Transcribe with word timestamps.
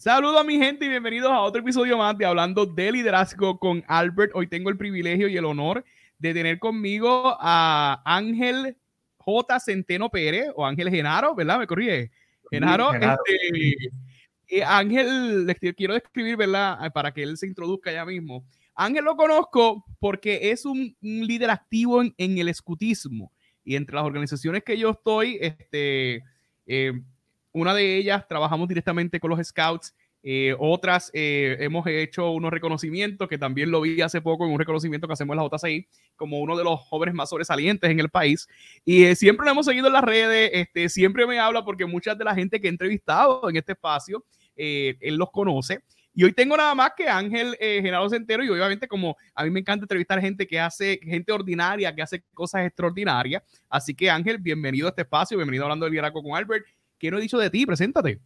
Saludos 0.00 0.40
a 0.40 0.44
mi 0.44 0.58
gente 0.58 0.84
y 0.84 0.88
bienvenidos 0.88 1.32
a 1.32 1.40
otro 1.40 1.60
episodio 1.60 1.98
más 1.98 2.16
de 2.16 2.24
Hablando 2.24 2.64
de 2.64 2.92
Liderazgo 2.92 3.58
con 3.58 3.82
Albert. 3.88 4.30
Hoy 4.32 4.46
tengo 4.46 4.70
el 4.70 4.76
privilegio 4.76 5.26
y 5.26 5.36
el 5.36 5.44
honor 5.44 5.84
de 6.20 6.32
tener 6.32 6.60
conmigo 6.60 7.36
a 7.40 8.00
Ángel 8.04 8.76
J. 9.16 9.58
Centeno 9.58 10.08
Pérez 10.08 10.52
o 10.54 10.64
Ángel 10.64 10.88
Genaro, 10.88 11.34
¿verdad? 11.34 11.58
¿Me 11.58 11.66
corrige? 11.66 12.12
Genaro, 12.48 12.94
Este, 12.94 13.74
eh, 14.46 14.62
Ángel, 14.62 15.46
les 15.46 15.56
quiero 15.74 15.94
describir, 15.94 16.36
¿verdad? 16.36 16.92
Para 16.92 17.12
que 17.12 17.24
él 17.24 17.36
se 17.36 17.48
introduzca 17.48 17.90
ya 17.90 18.04
mismo. 18.04 18.44
Ángel 18.76 19.04
lo 19.04 19.16
conozco 19.16 19.84
porque 19.98 20.52
es 20.52 20.64
un, 20.64 20.96
líder 21.00 21.50
activo 21.50 22.02
en, 22.02 22.14
en, 22.18 22.38
el 22.38 22.48
escutismo 22.48 23.32
y 23.64 23.74
entre 23.74 23.96
las 23.96 24.04
organizaciones 24.04 24.62
que 24.62 24.78
yo 24.78 24.90
estoy, 24.90 25.38
este, 25.40 26.22
eh, 26.68 26.92
una 27.52 27.74
de 27.74 27.96
ellas 27.96 28.26
trabajamos 28.28 28.68
directamente 28.68 29.20
con 29.20 29.30
los 29.30 29.46
scouts. 29.46 29.94
Eh, 30.22 30.54
otras 30.58 31.10
eh, 31.14 31.56
hemos 31.60 31.86
hecho 31.86 32.32
unos 32.32 32.50
reconocimientos 32.50 33.28
que 33.28 33.38
también 33.38 33.70
lo 33.70 33.80
vi 33.80 34.00
hace 34.00 34.20
poco 34.20 34.44
en 34.44 34.52
un 34.52 34.58
reconocimiento 34.58 35.06
que 35.06 35.12
hacemos 35.12 35.34
en 35.34 35.42
la 35.42 35.48
JCI 35.48 35.86
como 36.16 36.40
uno 36.40 36.56
de 36.56 36.64
los 36.64 36.80
jóvenes 36.80 37.14
más 37.14 37.30
sobresalientes 37.30 37.88
en 37.88 38.00
el 38.00 38.08
país. 38.08 38.48
Y 38.84 39.04
eh, 39.04 39.14
siempre 39.14 39.44
lo 39.44 39.52
hemos 39.52 39.66
seguido 39.66 39.86
en 39.86 39.92
las 39.92 40.04
redes, 40.04 40.50
este, 40.52 40.88
siempre 40.88 41.26
me 41.26 41.38
habla 41.38 41.64
porque 41.64 41.86
mucha 41.86 42.14
de 42.14 42.24
la 42.24 42.34
gente 42.34 42.60
que 42.60 42.66
he 42.66 42.70
entrevistado 42.70 43.48
en 43.48 43.56
este 43.56 43.72
espacio, 43.72 44.24
él 44.56 45.16
los 45.16 45.30
conoce. 45.30 45.80
Y 46.12 46.24
hoy 46.24 46.32
tengo 46.32 46.56
nada 46.56 46.74
más 46.74 46.90
que 46.96 47.08
Ángel 47.08 47.56
Genaro 47.60 48.10
Centero 48.10 48.42
y 48.42 48.48
obviamente 48.48 48.88
como 48.88 49.16
a 49.36 49.44
mí 49.44 49.50
me 49.50 49.60
encanta 49.60 49.84
entrevistar 49.84 50.20
gente 50.20 50.48
que 50.48 50.58
hace, 50.58 50.98
gente 51.00 51.30
ordinaria, 51.30 51.94
que 51.94 52.02
hace 52.02 52.24
cosas 52.34 52.66
extraordinarias. 52.66 53.40
Así 53.68 53.94
que 53.94 54.10
Ángel, 54.10 54.38
bienvenido 54.38 54.88
a 54.88 54.90
este 54.90 55.02
espacio, 55.02 55.38
bienvenido 55.38 55.62
hablando 55.62 55.84
del 55.86 55.92
liderazgo 55.92 56.20
con 56.24 56.34
Albert 56.34 56.66
¿Qué 56.98 57.10
no 57.10 57.18
he 57.18 57.22
dicho 57.22 57.38
de 57.38 57.50
ti? 57.50 57.64
Preséntate. 57.64 58.20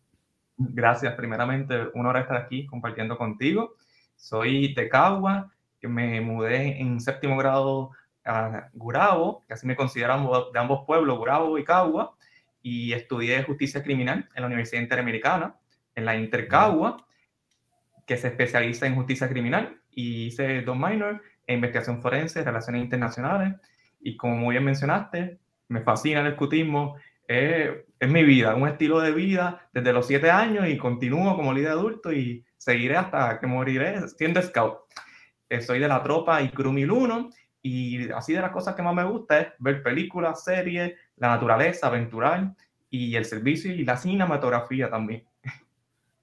Gracias. 0.57 1.15
Primeramente, 1.15 1.89
un 1.95 2.01
honor 2.01 2.19
estar 2.19 2.37
aquí 2.37 2.67
compartiendo 2.67 3.19
contigo. 3.19 3.75
Soy 4.17 4.75
Tecagua, 4.75 5.53
me 5.83 6.21
mudé 6.21 6.81
en 6.81 7.01
séptimo 7.01 7.37
grado 7.37 7.91
a 8.25 8.69
Gurabo, 8.73 9.45
que 9.47 9.55
así 9.55 9.67
me 9.67 9.77
consideramos 9.77 10.53
de 10.53 10.59
ambos 10.59 10.85
pueblos, 10.87 11.19
Gurabo 11.19 11.59
y 11.59 11.65
Cagua, 11.65 12.15
y 12.63 12.93
estudié 12.93 13.43
justicia 13.43 13.83
criminal 13.83 14.29
en 14.35 14.43
la 14.43 14.47
Universidad 14.47 14.81
Interamericana, 14.81 15.57
en 15.95 16.05
la 16.05 16.17
Intercagua, 16.17 17.05
que 18.07 18.17
se 18.17 18.29
especializa 18.29 18.87
en 18.87 18.95
justicia 18.95 19.29
criminal, 19.29 19.81
y 19.91 20.27
hice 20.27 20.63
dos 20.63 20.77
minors 20.77 21.21
en 21.47 21.57
investigación 21.57 22.01
forense, 22.01 22.45
relaciones 22.45 22.83
internacionales, 22.83 23.55
y 24.01 24.17
como 24.17 24.37
muy 24.37 24.55
bien 24.55 24.65
mencionaste, 24.65 25.39
me 25.69 25.81
fascina 25.81 26.21
el 26.21 26.29
escutismo, 26.29 26.97
es, 27.33 28.09
mi 28.09 28.25
vida, 28.25 28.55
un 28.55 28.69
estilo 28.69 29.01
de 29.01 29.13
vida 29.13 29.69
desde 29.73 29.93
los 29.93 30.07
siete 30.07 30.31
años 30.31 30.69
y 30.69 30.77
continúo 30.77 31.37
como 31.37 31.53
líder 31.53 31.73
adulto 31.73 32.13
y 32.13 32.45
seguiré 32.57 32.97
hasta 32.97 33.41
que 33.41 33.47
moriré 33.47 34.07
siendo 34.09 34.43
scout. 34.43 34.79
Eh, 35.49 35.61
soy 35.61 35.79
de 35.79 35.89
la 35.89 36.03
tropa 36.03 36.43
y 36.43 36.51
Crew 36.51 36.73
1001 36.73 37.31
y 37.63 38.11
así 38.11 38.33
de 38.33 38.41
las 38.41 38.51
cosas 38.51 38.75
que 38.75 38.83
más 38.83 38.95
me 38.95 39.05
gusta 39.05 39.41
es 39.41 39.49
ver 39.59 39.83
películas, 39.83 40.45
series, 40.45 40.95
la 41.17 41.29
naturaleza, 41.29 41.87
aventurar 41.87 42.55
y 42.91 43.15
el 43.17 43.25
servicio 43.25 43.73
y 43.73 43.85
la 43.85 43.97
cinematografía 43.97 44.91
también. 44.91 45.25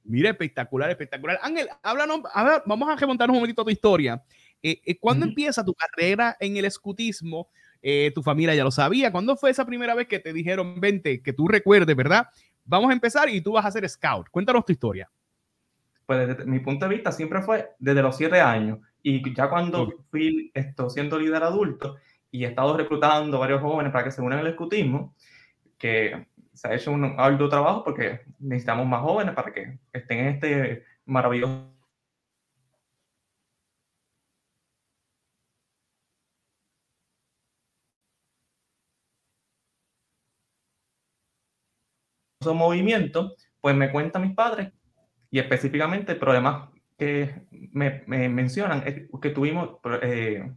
Mira, 0.04 0.32
espectacular, 0.32 0.90
espectacular. 0.90 1.40
Ángel, 1.42 1.70
háblanos, 1.84 2.22
a 2.34 2.44
ver, 2.44 2.64
vamos 2.66 2.90
a 2.90 2.96
remontarnos 2.96 3.34
un 3.34 3.40
momentito 3.40 3.62
a 3.62 3.66
tu 3.66 3.72
historia. 3.72 4.24
Eh, 4.62 4.82
eh, 4.86 4.98
¿Cuándo 5.00 5.26
empieza 5.26 5.64
tu 5.64 5.74
carrera 5.74 6.36
en 6.40 6.58
el 6.58 6.66
escutismo? 6.66 7.50
Eh, 7.82 8.12
tu 8.14 8.22
familia 8.22 8.56
ya 8.56 8.64
lo 8.64 8.72
sabía. 8.72 9.12
¿Cuándo 9.12 9.36
fue 9.36 9.52
esa 9.52 9.66
primera 9.66 9.96
vez 9.96 10.08
que 10.08 10.20
te 10.20 10.34
dijeron, 10.34 10.80
vente, 10.80 11.22
que 11.22 11.34
tú 11.34 11.48
recuerdes, 11.48 11.96
verdad? 11.96 12.28
Vamos 12.66 12.90
a 12.90 12.94
empezar 12.94 13.30
y 13.30 13.42
tú 13.42 13.54
vas 13.54 13.66
a 13.66 13.72
ser 13.72 13.88
scout. 13.88 14.30
Cuéntanos 14.30 14.66
tu 14.66 14.72
historia. 14.72 15.10
Pues 16.06 16.28
desde 16.28 16.46
mi 16.46 16.60
punto 16.60 16.88
de 16.88 16.96
vista 16.96 17.12
siempre 17.12 17.42
fue 17.42 17.70
desde 17.80 18.02
los 18.02 18.18
siete 18.18 18.42
años. 18.42 18.80
Y 19.02 19.34
ya 19.34 19.50
cuando 19.50 20.06
fui 20.12 20.52
esto, 20.54 20.90
siendo 20.90 21.18
líder 21.18 21.44
adulto 21.44 21.98
y 22.32 22.44
he 22.44 22.48
estado 22.48 22.76
reclutando 22.76 23.40
varios 23.40 23.62
jóvenes 23.62 23.92
para 23.92 24.04
que 24.04 24.12
se 24.12 24.22
unan 24.22 24.40
al 24.40 24.48
escutismo, 24.48 25.16
que 25.78 26.28
se 26.54 26.68
ha 26.68 26.76
hecho 26.76 26.92
un 26.92 27.16
arduo 27.18 27.48
trabajo 27.48 27.84
porque 27.84 28.22
necesitamos 28.40 28.86
más 28.86 29.02
jóvenes 29.02 29.34
para 29.34 29.54
que 29.54 29.80
estén 29.94 30.20
en 30.20 30.28
este 30.28 30.84
maravilloso 31.06 31.79
movimiento, 42.48 43.36
pues 43.60 43.76
me 43.76 43.92
cuentan 43.92 44.22
mis 44.22 44.36
padres 44.36 44.72
y 45.30 45.40
específicamente 45.40 46.14
el 46.14 46.20
problema 46.20 46.72
que 46.98 47.44
me, 47.52 48.04
mencionan 48.08 48.84
es 48.86 49.10
que 49.22 49.30
tuvimos 49.30 49.80
eh, 50.02 50.52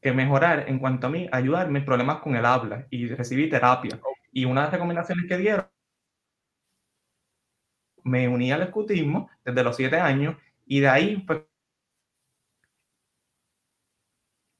que 0.00 0.12
mejorar 0.12 0.68
en 0.68 0.78
cuanto 0.78 1.06
a 1.06 1.10
mí, 1.10 1.28
ayudarme 1.32 1.80
problemas 1.80 2.18
con 2.20 2.36
el 2.36 2.44
habla 2.44 2.86
y 2.90 3.08
recibí 3.08 3.48
terapia. 3.48 3.98
Y 4.32 4.44
una 4.44 4.60
de 4.62 4.66
las 4.66 4.72
recomendaciones 4.72 5.26
que 5.28 5.38
dieron, 5.38 5.66
me 8.04 8.28
uní 8.28 8.52
al 8.52 8.62
escutismo 8.62 9.30
desde 9.44 9.64
los 9.64 9.76
siete 9.76 9.96
años 9.96 10.36
y 10.66 10.80
de 10.80 10.88
ahí, 10.88 11.16
pues, 11.26 11.42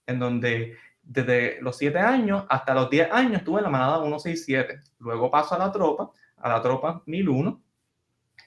en 0.07 0.19
donde 0.19 0.77
desde 1.05 1.61
los 1.61 1.77
7 1.77 1.99
años 1.99 2.45
hasta 2.49 2.75
los 2.75 2.91
10 2.91 3.13
años 3.13 3.39
estuve 3.39 3.59
en 3.59 3.65
la 3.65 3.71
manada 3.71 4.01
167. 4.01 4.81
Luego 4.99 5.31
paso 5.31 5.55
a 5.55 5.59
la 5.59 5.71
tropa, 5.73 6.11
a 6.37 6.49
la 6.49 6.63
tropa 6.63 7.03
1001, 7.07 7.63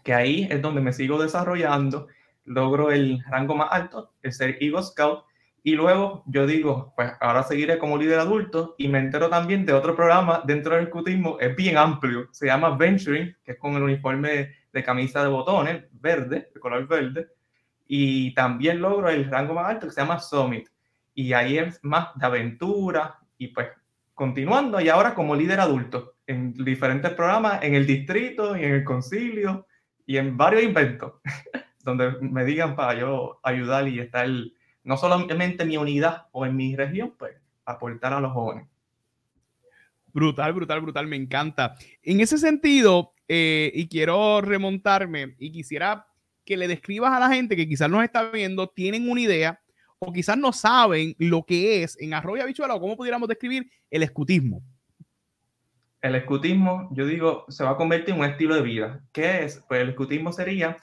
que 0.04 0.14
ahí 0.14 0.48
es 0.50 0.62
donde 0.62 0.82
me 0.82 0.94
sigo 0.94 1.22
desarrollando, 1.22 2.08
logro 2.46 2.92
el 2.92 3.24
rango 3.30 3.56
más 3.56 3.70
alto, 3.72 4.14
el 4.22 4.34
ser 4.34 4.58
Eagle 4.62 4.84
Scout, 4.84 5.24
y 5.64 5.74
luego 5.74 6.24
yo 6.28 6.48
digo, 6.48 6.94
pues 6.96 7.12
ahora 7.20 7.44
seguiré 7.44 7.78
como 7.78 7.98
líder 7.98 8.20
adulto 8.20 8.76
y 8.78 8.88
me 8.88 9.00
entero 9.00 9.30
también 9.30 9.66
de 9.66 9.74
otro 9.74 9.96
programa 9.96 10.42
dentro 10.46 10.76
del 10.76 10.86
escutismo, 10.86 11.38
es 11.42 11.56
bien 11.56 11.78
amplio, 11.78 12.30
se 12.32 12.46
llama 12.46 12.78
Venturing, 12.78 13.36
que 13.44 13.52
es 13.52 13.58
con 13.58 13.74
el 13.76 13.84
uniforme 13.84 14.56
de 14.72 14.84
camisa 14.84 15.22
de 15.22 15.30
botones, 15.30 15.84
verde, 15.92 16.50
de 16.54 16.60
color 16.60 16.88
verde, 16.88 17.28
y 17.86 18.34
también 18.34 18.82
logro 18.82 19.10
el 19.10 19.30
rango 19.30 19.54
más 19.54 19.70
alto 19.70 19.88
que 19.88 19.94
se 19.94 20.02
llama 20.02 20.20
Summit 20.20 20.70
y 21.18 21.34
ahí 21.34 21.58
es 21.58 21.80
más 21.84 22.10
de 22.14 22.28
aventura 22.28 23.18
y 23.40 23.48
pues 23.48 23.70
continuando 24.14 24.80
y 24.80 24.88
ahora 24.88 25.16
como 25.16 25.36
líder 25.36 25.60
adulto 25.60 26.14
en 26.28 26.54
diferentes 26.54 27.12
programas 27.14 27.64
en 27.64 27.74
el 27.74 27.88
distrito 27.88 28.56
y 28.56 28.64
en 28.64 28.74
el 28.76 28.84
concilio 28.84 29.66
y 30.06 30.18
en 30.18 30.38
varios 30.38 30.62
inventos 30.62 31.14
donde 31.84 32.12
me 32.22 32.46
digan 32.46 32.76
para 32.76 33.00
yo 33.00 33.40
ayudar 33.42 33.88
y 33.88 34.00
estar 34.00 34.30
no 34.84 34.96
solamente 34.96 35.64
en 35.64 35.70
mi 35.70 35.78
unidad 35.78 36.28
o 36.34 36.46
en 36.46 36.56
mi 36.56 36.76
región, 36.76 37.16
pues 37.18 37.34
aportar 37.66 38.14
a 38.14 38.20
los 38.20 38.32
jóvenes. 38.32 38.68
Brutal, 40.14 40.54
brutal, 40.54 40.82
brutal, 40.82 41.08
me 41.08 41.16
encanta. 41.16 41.76
En 42.04 42.22
ese 42.22 42.38
sentido, 42.38 43.14
eh, 43.28 43.72
y 43.74 43.88
quiero 43.88 44.42
remontarme 44.42 45.36
y 45.40 45.52
quisiera 45.52 46.08
que 46.46 46.58
le 46.58 46.68
describas 46.68 47.12
a 47.12 47.20
la 47.20 47.30
gente 47.30 47.56
que 47.56 47.68
quizás 47.68 47.90
nos 47.90 48.04
está 48.04 48.30
viendo, 48.30 48.70
tienen 48.70 49.10
una 49.10 49.22
idea 49.22 49.60
o 50.00 50.14
quizás 50.14 50.38
no 50.38 50.54
saben 50.54 51.16
lo 51.18 51.44
que 51.44 51.84
es 51.84 52.00
en 52.00 52.14
arroyo 52.14 52.44
habichuela 52.44 52.76
o 52.76 52.80
cómo 52.80 52.96
pudiéramos 52.96 53.28
describir 53.28 53.70
el 53.90 54.04
escutismo. 54.04 54.62
El 56.02 56.16
escutismo, 56.16 56.90
yo 56.92 57.06
digo, 57.06 57.46
se 57.50 57.64
va 57.64 57.72
a 57.72 57.76
convertir 57.78 58.14
en 58.14 58.22
un 58.22 58.28
estilo 58.28 58.56
de 58.56 58.62
vida. 58.62 59.02
¿Qué 59.12 59.44
es? 59.44 59.64
Pues 59.68 59.82
el 59.82 59.90
escutismo 59.90 60.32
sería 60.32 60.78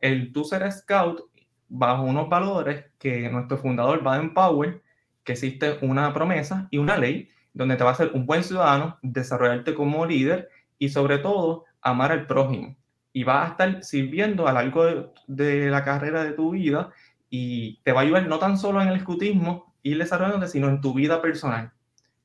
el 0.00 0.32
tú 0.32 0.44
ser 0.44 0.70
scout 0.70 1.22
bajo 1.68 2.04
unos 2.04 2.28
valores 2.28 2.84
que 2.98 3.28
nuestro 3.28 3.58
fundador 3.58 4.02
Baden 4.02 4.32
Powell, 4.32 4.80
que 5.24 5.32
existe 5.32 5.78
una 5.82 6.12
promesa 6.14 6.68
y 6.70 6.78
una 6.78 6.96
ley 6.96 7.28
donde 7.52 7.76
te 7.76 7.84
va 7.84 7.90
a 7.90 7.96
ser 7.96 8.12
un 8.14 8.26
buen 8.26 8.44
ciudadano, 8.44 8.98
desarrollarte 9.02 9.74
como 9.74 10.06
líder 10.06 10.48
y 10.78 10.88
sobre 10.88 11.18
todo 11.18 11.64
amar 11.82 12.12
al 12.12 12.26
prójimo. 12.26 12.76
Y 13.12 13.24
vas 13.24 13.48
a 13.48 13.50
estar 13.50 13.84
sirviendo 13.84 14.46
a 14.46 14.52
lo 14.52 14.60
largo 14.60 15.12
de 15.26 15.68
la 15.68 15.84
carrera 15.84 16.22
de 16.22 16.32
tu 16.32 16.50
vida 16.50 16.90
y 17.30 17.80
te 17.82 17.92
va 17.92 18.00
a 18.00 18.02
ayudar 18.02 18.26
no 18.26 18.38
tan 18.38 18.58
solo 18.58 18.82
en 18.82 18.88
el 18.88 18.96
escutismo 18.96 19.72
y 19.82 19.94
desarrollándote, 19.94 20.48
sino 20.48 20.68
en 20.68 20.80
tu 20.80 20.92
vida 20.92 21.22
personal. 21.22 21.72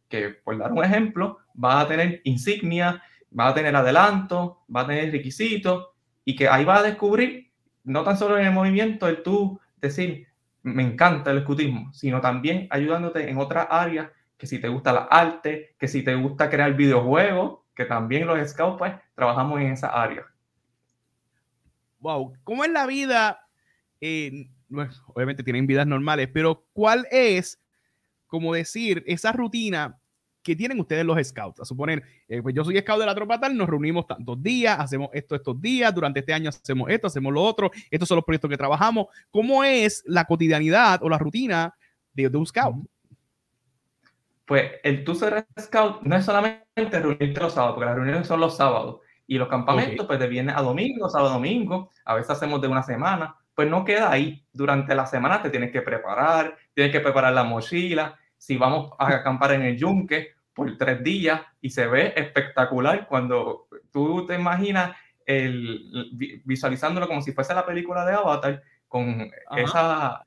Que, 0.10 0.30
por 0.30 0.58
dar 0.58 0.72
un 0.72 0.84
ejemplo, 0.84 1.38
vas 1.54 1.86
a 1.86 1.88
tener 1.88 2.22
insignia, 2.24 3.02
vas 3.30 3.52
a 3.52 3.56
tener 3.56 3.76
adelanto, 3.76 4.64
vas 4.68 4.86
a 4.86 4.88
tener 4.88 5.12
requisitos 5.12 5.90
y 6.26 6.36
que 6.36 6.50
ahí 6.50 6.66
vas 6.66 6.80
a 6.80 6.84
descubrir, 6.84 7.52
no 7.84 8.04
tan 8.04 8.18
solo 8.18 8.38
en 8.38 8.48
el 8.48 8.52
movimiento, 8.52 9.08
el 9.08 9.22
tú 9.22 9.60
decir, 9.80 10.28
me 10.64 10.82
encanta 10.82 11.32
el 11.32 11.38
escutismo, 11.38 11.94
sino 11.94 12.20
también 12.20 12.68
ayudándote 12.72 13.30
en 13.30 13.38
otras 13.38 13.68
áreas, 13.70 14.10
que 14.38 14.48
si 14.48 14.60
te 14.60 14.68
gusta 14.68 14.92
la 14.92 15.04
arte, 15.04 15.76
que 15.78 15.88
si 15.88 16.04
te 16.04 16.16
gusta 16.16 16.50
crear 16.50 16.74
videojuegos, 16.74 17.60
que 17.76 17.86
también 17.86 18.26
los 18.26 18.50
scouts, 18.50 18.78
pues, 18.78 18.94
trabajamos 19.14 19.62
en 19.62 19.68
esa 19.68 19.90
área. 19.90 20.26
Wow, 22.00 22.34
¿cómo 22.44 22.64
es 22.64 22.72
la 22.72 22.88
vida? 22.88 23.48
Obviamente 25.08 25.44
tienen 25.44 25.68
vidas 25.68 25.88
normales, 25.88 26.30
pero 26.34 26.66
¿cuál 26.74 27.08
es, 27.12 27.60
como 28.28 28.54
decir, 28.54 29.04
esa 29.08 29.32
rutina 29.32 30.00
que 30.46 30.56
tienen 30.56 30.80
ustedes 30.80 31.04
los 31.04 31.18
scouts. 31.28 31.60
A 31.60 31.66
suponer, 31.66 32.04
eh, 32.28 32.42
pues 32.42 32.54
yo 32.54 32.64
soy 32.64 32.78
scout 32.78 33.00
de 33.00 33.08
la 33.08 33.16
tropa 33.16 33.40
tal, 33.40 33.58
nos 33.58 33.68
reunimos 33.68 34.06
tantos 34.06 34.42
días, 34.42 34.80
hacemos 34.80 35.10
esto 35.12 35.36
estos 35.36 35.60
días, 35.60 35.94
durante 35.94 36.20
este 36.20 36.34
año 36.34 36.50
hacemos 36.50 36.88
esto, 36.92 37.08
hacemos 37.08 37.34
lo 37.34 37.42
otro, 37.42 37.72
estos 37.90 38.08
son 38.08 38.18
los 38.18 38.24
proyectos 38.24 38.52
que 38.52 38.56
trabajamos. 38.56 39.08
¿Cómo 39.32 39.64
es 39.64 40.04
la 40.06 40.26
cotidianidad 40.26 41.02
o 41.02 41.10
la 41.10 41.18
rutina 41.18 41.74
de, 42.14 42.28
un 42.28 42.46
scout? 42.46 42.76
Pues 44.46 44.74
el 44.84 45.04
tú 45.04 45.16
ser 45.16 45.48
scout 45.60 46.04
no 46.04 46.16
es 46.16 46.24
solamente 46.24 46.64
reunirte 46.92 47.42
los 47.42 47.54
sábados, 47.54 47.74
porque 47.74 47.88
las 47.88 47.96
reuniones 47.96 48.28
son 48.28 48.40
los 48.40 48.56
sábados. 48.56 49.02
Y 49.26 49.40
los 49.40 49.48
campamentos, 49.48 50.06
pues 50.06 50.20
de 50.20 50.28
viernes 50.28 50.56
a 50.56 50.62
domingo, 50.62 51.10
sábado 51.10 51.32
a 51.32 51.34
domingo, 51.34 51.90
a 52.06 52.14
veces 52.14 52.30
hacemos 52.30 52.62
de 52.62 52.68
una 52.68 52.84
semana, 52.84 53.36
pues 53.56 53.70
no 53.70 53.86
queda 53.86 54.12
ahí. 54.12 54.46
Durante 54.52 54.94
la 54.94 55.06
semana 55.06 55.42
te 55.42 55.50
tienes 55.50 55.72
que 55.72 55.82
preparar, 55.82 56.58
tienes 56.74 56.92
que 56.92 57.00
preparar 57.00 57.34
la 57.34 57.44
mochila. 57.44 58.20
Si 58.38 58.58
vamos 58.58 58.92
a 59.00 59.08
acampar 59.08 59.54
en 59.54 59.64
el 59.64 59.78
yunque 59.78 60.36
por 60.54 60.78
tres 60.78 61.04
días 61.04 61.42
y 61.62 61.70
se 61.70 61.88
ve 61.88 62.14
espectacular 62.16 63.08
cuando 63.08 63.68
tú 63.92 64.26
te 64.26 64.36
imaginas 64.36 64.96
el, 65.26 66.12
visualizándolo 66.46 67.08
como 67.08 67.22
si 67.22 67.32
fuese 67.32 67.54
la 67.54 67.66
película 67.66 68.06
de 68.06 68.14
Avatar 68.14 68.62
con 68.88 69.32
esa, 69.58 70.26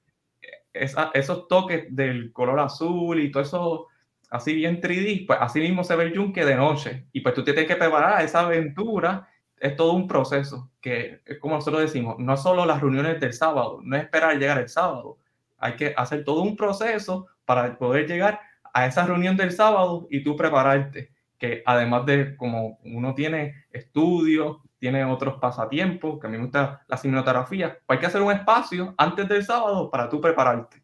esa, 0.73 1.11
esos 1.15 1.47
toques 1.49 1.87
del 1.95 2.33
color 2.33 2.61
azul 2.61 3.21
y 3.21 3.31
todo 3.31 3.43
eso 3.43 3.87
así 4.31 4.55
bien 4.55 4.81
3D, 4.81 5.27
pues 5.27 5.39
así 5.41 5.61
mismo 5.61 5.85
se 5.85 5.97
ve 5.97 6.05
el 6.05 6.13
yunque 6.13 6.45
de 6.45 6.57
noche. 6.57 7.07
Y 7.13 7.21
pues 7.21 7.35
tú 7.35 7.45
tienes 7.45 7.67
que 7.67 7.77
preparar 7.77 8.23
esa 8.23 8.41
aventura. 8.41 9.29
Es 9.61 9.77
todo 9.77 9.93
un 9.93 10.07
proceso 10.07 10.71
que 10.81 11.21
como 11.41 11.57
nosotros 11.57 11.83
decimos, 11.83 12.17
no 12.19 12.37
solo 12.37 12.65
las 12.65 12.81
reuniones 12.81 13.21
del 13.21 13.33
sábado, 13.33 13.81
no 13.83 13.97
es 13.97 14.05
esperar 14.05 14.39
llegar 14.39 14.59
el 14.59 14.69
sábado. 14.69 15.19
Hay 15.59 15.77
que 15.77 15.95
hacer 15.97 16.25
todo 16.25 16.43
un 16.43 16.57
proceso 16.57 17.27
para 17.45 17.77
poder 17.79 18.07
llegar 18.07 18.41
a 18.73 18.87
esa 18.87 19.07
reunión 19.07 19.37
del 19.37 19.53
sábado 19.53 20.07
y 20.11 20.23
tú 20.23 20.37
prepararte. 20.37 21.13
Que 21.39 21.63
además 21.67 22.07
de 22.07 22.37
como 22.37 22.79
uno 22.85 23.15
tiene 23.15 23.67
estudios, 23.71 24.59
tiene 24.79 25.05
otros 25.05 25.39
pasatiempos, 25.41 26.21
que 26.21 26.27
a 26.27 26.31
mí 26.31 26.37
me 26.37 26.45
gusta 26.45 26.85
la 26.87 26.97
cinematografía, 26.97 27.79
pues 27.87 27.97
hay 27.97 28.01
que 28.01 28.07
hacer 28.07 28.23
un 28.23 28.33
espacio 28.33 28.95
antes 28.97 29.29
del 29.29 29.45
sábado 29.45 29.91
para 29.91 30.09
tú 30.09 30.21
prepararte. 30.21 30.83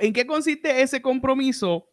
¿En 0.00 0.12
qué 0.12 0.26
consiste 0.26 0.82
ese 0.82 1.00
compromiso 1.00 1.88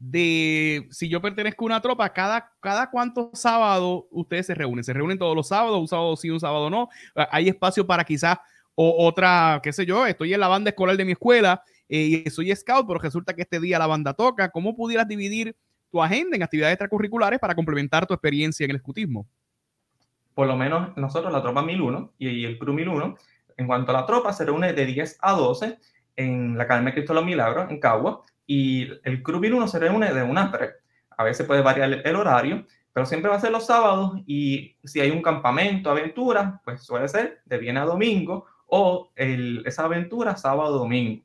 de 0.00 0.88
si 0.90 1.10
yo 1.10 1.20
pertenezco 1.20 1.64
a 1.64 1.66
una 1.66 1.80
tropa, 1.80 2.10
cada, 2.10 2.50
cada 2.60 2.90
cuántos 2.90 3.38
sábados 3.38 4.04
ustedes 4.10 4.46
se 4.46 4.54
reúnen? 4.54 4.82
¿Se 4.82 4.94
reúnen 4.94 5.18
todos 5.18 5.36
los 5.36 5.48
sábados? 5.48 5.78
¿Un 5.78 5.86
sábado 5.86 6.16
sí, 6.16 6.30
un 6.30 6.40
sábado 6.40 6.70
no? 6.70 6.88
¿Hay 7.14 7.48
espacio 7.48 7.86
para 7.86 8.02
quizás 8.02 8.38
otra, 8.74 9.60
qué 9.62 9.74
sé 9.74 9.84
yo, 9.84 10.06
estoy 10.06 10.32
en 10.32 10.40
la 10.40 10.48
banda 10.48 10.70
escolar 10.70 10.96
de 10.96 11.04
mi 11.04 11.12
escuela 11.12 11.62
eh, 11.86 12.22
y 12.24 12.30
soy 12.30 12.54
scout, 12.56 12.86
pero 12.86 12.98
resulta 12.98 13.34
que 13.34 13.42
este 13.42 13.60
día 13.60 13.78
la 13.78 13.86
banda 13.86 14.14
toca? 14.14 14.48
¿Cómo 14.48 14.74
pudieras 14.74 15.06
dividir 15.06 15.54
tu 15.90 16.02
agenda 16.02 16.34
en 16.34 16.42
actividades 16.42 16.74
extracurriculares 16.74 17.38
para 17.38 17.54
complementar 17.54 18.06
tu 18.06 18.14
experiencia 18.14 18.64
en 18.64 18.70
el 18.70 18.76
escutismo? 18.76 19.28
Por 20.34 20.46
lo 20.46 20.56
menos 20.56 20.96
nosotros, 20.96 21.30
la 21.30 21.42
tropa 21.42 21.62
1001 21.62 22.14
y 22.16 22.46
el 22.46 22.58
crew 22.58 22.72
1001, 22.72 23.16
en 23.58 23.66
cuanto 23.66 23.90
a 23.90 24.00
la 24.00 24.06
tropa, 24.06 24.32
se 24.32 24.46
reúne 24.46 24.72
de 24.72 24.86
10 24.86 25.18
a 25.20 25.32
12 25.32 25.78
en 26.16 26.56
la 26.56 26.64
Academia 26.64 26.90
de 26.90 26.94
Cristo 26.94 27.12
de 27.12 27.20
los 27.20 27.26
Milagros, 27.26 27.70
en 27.70 27.78
Cagua, 27.78 28.22
y 28.52 28.90
el 29.04 29.22
Club 29.22 29.44
1 29.44 29.68
se 29.68 29.78
reúne 29.78 30.12
de 30.12 30.24
una 30.24 30.46
a 30.46 30.50
tres. 30.50 30.72
A 31.16 31.22
veces 31.22 31.46
puede 31.46 31.62
variar 31.62 32.02
el 32.04 32.16
horario, 32.16 32.66
pero 32.92 33.06
siempre 33.06 33.30
va 33.30 33.36
a 33.36 33.40
ser 33.40 33.52
los 33.52 33.64
sábados 33.64 34.20
y 34.26 34.74
si 34.82 34.98
hay 34.98 35.12
un 35.12 35.22
campamento, 35.22 35.88
aventura, 35.88 36.60
pues 36.64 36.82
suele 36.82 37.06
ser 37.06 37.42
de 37.44 37.58
viernes 37.58 37.84
a 37.84 37.86
domingo 37.86 38.46
o 38.66 39.12
el, 39.14 39.62
esa 39.66 39.84
aventura 39.84 40.36
sábado-domingo. 40.36 41.22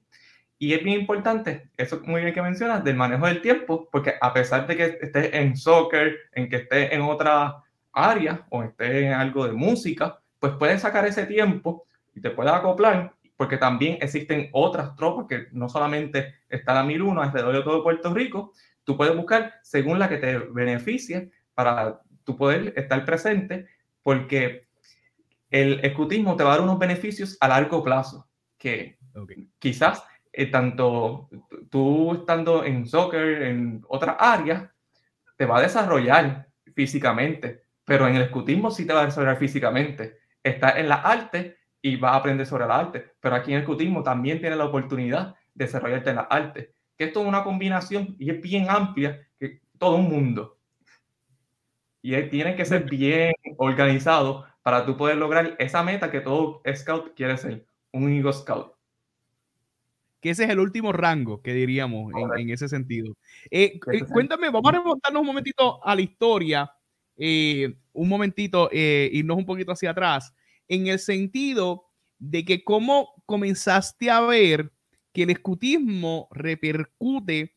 Y 0.60 0.75
es 0.75 0.83
bien 0.83 1.00
importante, 1.00 1.72
eso 1.77 2.00
muy 2.04 2.22
bien 2.22 2.31
que 2.31 2.44
mencionas, 2.44 2.83
del 2.83 2.95
manejo 2.95 3.25
del 3.25 3.42
tiempo, 3.42 3.89
porque 3.92 4.13
a 4.22 4.31
pesar 4.31 4.68
de 4.68 4.77
que 4.77 4.86
estés 5.01 5.33
en 5.33 5.57
soccer, 5.57 6.16
en 6.33 6.48
que 6.48 6.57
estés 6.57 6.92
en 6.92 7.01
otra 7.01 7.63
área 7.92 8.45
o 8.51 8.62
estés 8.62 9.01
en 9.01 9.13
algo 9.13 9.48
de 9.48 9.54
música, 9.54 10.19
pues 10.38 10.54
puedes 10.60 10.81
sacar 10.81 11.07
ese 11.07 11.25
tiempo 11.25 11.88
y 12.13 12.22
te 12.22 12.30
puedes 12.30 12.54
acoplar 12.54 13.15
porque 13.38 13.58
también 13.58 13.98
existen 14.02 14.50
otras 14.54 14.96
tropas 14.96 15.28
que 15.28 15.48
no 15.52 15.68
solamente 15.70 16.36
está 16.50 16.74
la 16.74 16.84
1001 16.84 17.22
alrededor 17.22 17.56
de 17.56 17.64
todo 17.64 17.84
Puerto 17.84 18.14
Rico, 18.14 18.54
tú 18.84 18.96
puedes 18.96 19.16
buscar 19.16 19.56
según 19.62 20.00
la 20.00 20.08
que 20.08 20.18
te 20.18 20.38
beneficie 20.38 21.32
para 21.54 22.02
tú 22.24 22.38
poder 22.38 22.74
estar 22.76 23.04
presente, 23.06 23.68
porque 24.04 24.68
el 25.50 25.80
escutismo 25.84 26.36
te 26.36 26.44
va 26.44 26.54
a 26.54 26.56
dar 26.58 26.64
unos 26.64 26.80
beneficios 26.80 27.38
a 27.40 27.48
largo 27.48 27.84
plazo, 27.84 28.28
que 28.58 28.98
quizás 29.60 30.04
eh, 30.32 30.48
tanto 30.48 31.30
tú 31.70 32.14
estando 32.14 32.64
en 32.66 32.86
soccer, 32.86 33.44
en 33.44 33.84
otras 33.88 34.16
áreas, 34.20 34.70
te 35.38 35.46
va 35.46 35.60
a 35.60 35.62
desarrollar 35.62 36.48
físicamente, 36.74 37.64
pero 37.86 38.08
en 38.08 38.16
el 38.16 38.24
escutismo 38.24 38.72
sí 38.72 38.86
te 38.86 38.94
va 38.94 39.04
a 39.04 39.06
desarrollar 39.06 39.38
físicamente. 39.38 40.18
Está 40.44 40.80
en 40.80 40.90
la 40.90 40.96
arte 40.96 41.58
y 41.86 41.98
vas 41.98 42.14
a 42.14 42.16
aprender 42.16 42.48
sobre 42.48 42.66
la 42.66 42.80
arte. 42.80 43.12
Pero 43.20 43.36
aquí 43.36 43.54
en 43.54 43.60
el 43.60 43.66
cutismo 43.66 44.02
también 44.02 44.40
tienes 44.40 44.58
la 44.58 44.66
oportunidad 44.66 45.36
de 45.54 45.66
desarrollarte 45.66 46.10
en 46.10 46.16
la 46.16 46.24
arte. 46.24 46.74
Que 46.98 47.06
esto 47.06 47.22
es 47.22 47.28
una 47.28 47.44
combinación 47.44 48.16
y 48.18 48.32
es 48.32 48.42
bien 48.42 48.72
amplia 48.72 49.28
que 49.40 49.62
todo 49.78 49.98
un 49.98 50.10
mundo. 50.10 50.58
Y 52.02 52.20
tiene 52.24 52.56
que 52.56 52.66
ser 52.66 52.90
bien 52.90 53.34
organizado 53.58 54.48
para 54.64 54.84
tú 54.84 54.98
poder 54.98 55.18
lograr 55.18 55.56
esa 55.60 55.84
meta 55.84 56.10
que 56.10 56.22
todo 56.22 56.64
scout 56.76 57.14
quiere 57.16 57.38
ser, 57.38 57.68
un 57.92 58.12
Eagle 58.12 58.34
Scout. 58.34 58.74
Que 60.22 60.32
ese 60.32 60.46
es 60.46 60.50
el 60.50 60.60
último 60.60 60.92
rango 60.92 61.44
que 61.44 61.54
diríamos 61.54 62.12
en, 62.36 62.50
ese 62.50 62.68
sentido. 62.68 63.16
Eh, 63.52 63.80
eh, 63.92 64.06
cuéntame, 64.12 64.50
vamos 64.50 64.74
a 64.74 64.78
remontarnos 64.78 65.22
un 65.22 65.28
momentito 65.28 65.86
a 65.86 65.94
la 65.94 66.02
historia, 66.02 66.72
eh, 67.16 67.76
un 67.94 68.10
momentito, 68.10 68.70
irnos 68.72 69.38
un 69.38 69.46
poquito 69.46 69.72
hacia 69.72 69.92
atrás 69.92 70.34
en 70.68 70.88
el 70.88 71.00
sentido 71.00 71.86
de 72.20 72.46
que 72.46 72.64
cómo 72.64 73.24
comenzaste 73.26 74.10
a 74.10 74.22
ver 74.22 74.72
que 75.14 75.24
el 75.24 75.30
escutismo 75.30 76.28
repercute 76.32 77.56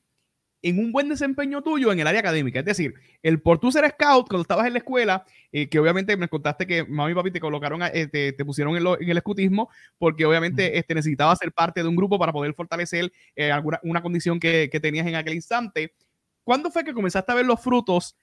en 0.62 0.78
un 0.78 0.93
buen 0.93 1.08
desempeño 1.08 1.62
tuyo 1.62 1.93
en 1.93 2.00
el 2.00 2.06
área 2.06 2.20
académica. 2.20 2.60
Es 2.60 2.64
decir, 2.64 2.94
el 3.22 3.40
por 3.40 3.58
tú 3.58 3.70
ser 3.70 3.88
scout 3.90 4.28
cuando 4.28 4.43
estabas 4.43 4.66
en 4.66 4.72
la 4.72 4.78
escuela, 4.81 5.25
eh, 5.52 5.69
que 5.69 5.78
obviamente 5.78 6.16
me 6.16 6.28
contaste 6.28 6.66
que 6.66 6.84
mami 6.84 7.12
y 7.12 7.14
papi 7.14 7.31
te 7.31 7.40
colocaron, 7.40 7.81
eh, 7.82 8.08
te, 8.08 8.44
pusieron 8.44 8.76
en, 8.76 9.11
el 9.11 9.16
escutismo, 9.16 9.70
porque 9.99 10.25
obviamente 10.25 10.76
este, 10.78 10.94
necesitabas 10.94 11.38
ser 11.38 11.52
parte 11.52 11.82
de 11.82 11.88
un 11.88 11.96
grupo 11.96 12.19
para 12.19 12.32
poder 12.32 12.54
fortalecer 12.54 13.12
eh, 13.37 13.52
alguna 13.52 13.78
una 13.82 14.02
condición 14.02 14.40
que, 14.40 14.69
que, 14.70 14.81
tenías 14.81 15.06
en 15.06 15.14
aquel 15.14 15.34
instante. 15.34 15.94
¿Cuándo 16.43 16.70
fue 16.70 16.84
que 16.84 16.94
comenzaste 16.94 17.31
a 17.31 17.37
ver 17.37 17.46
los 17.46 17.61
frutos, 17.61 18.16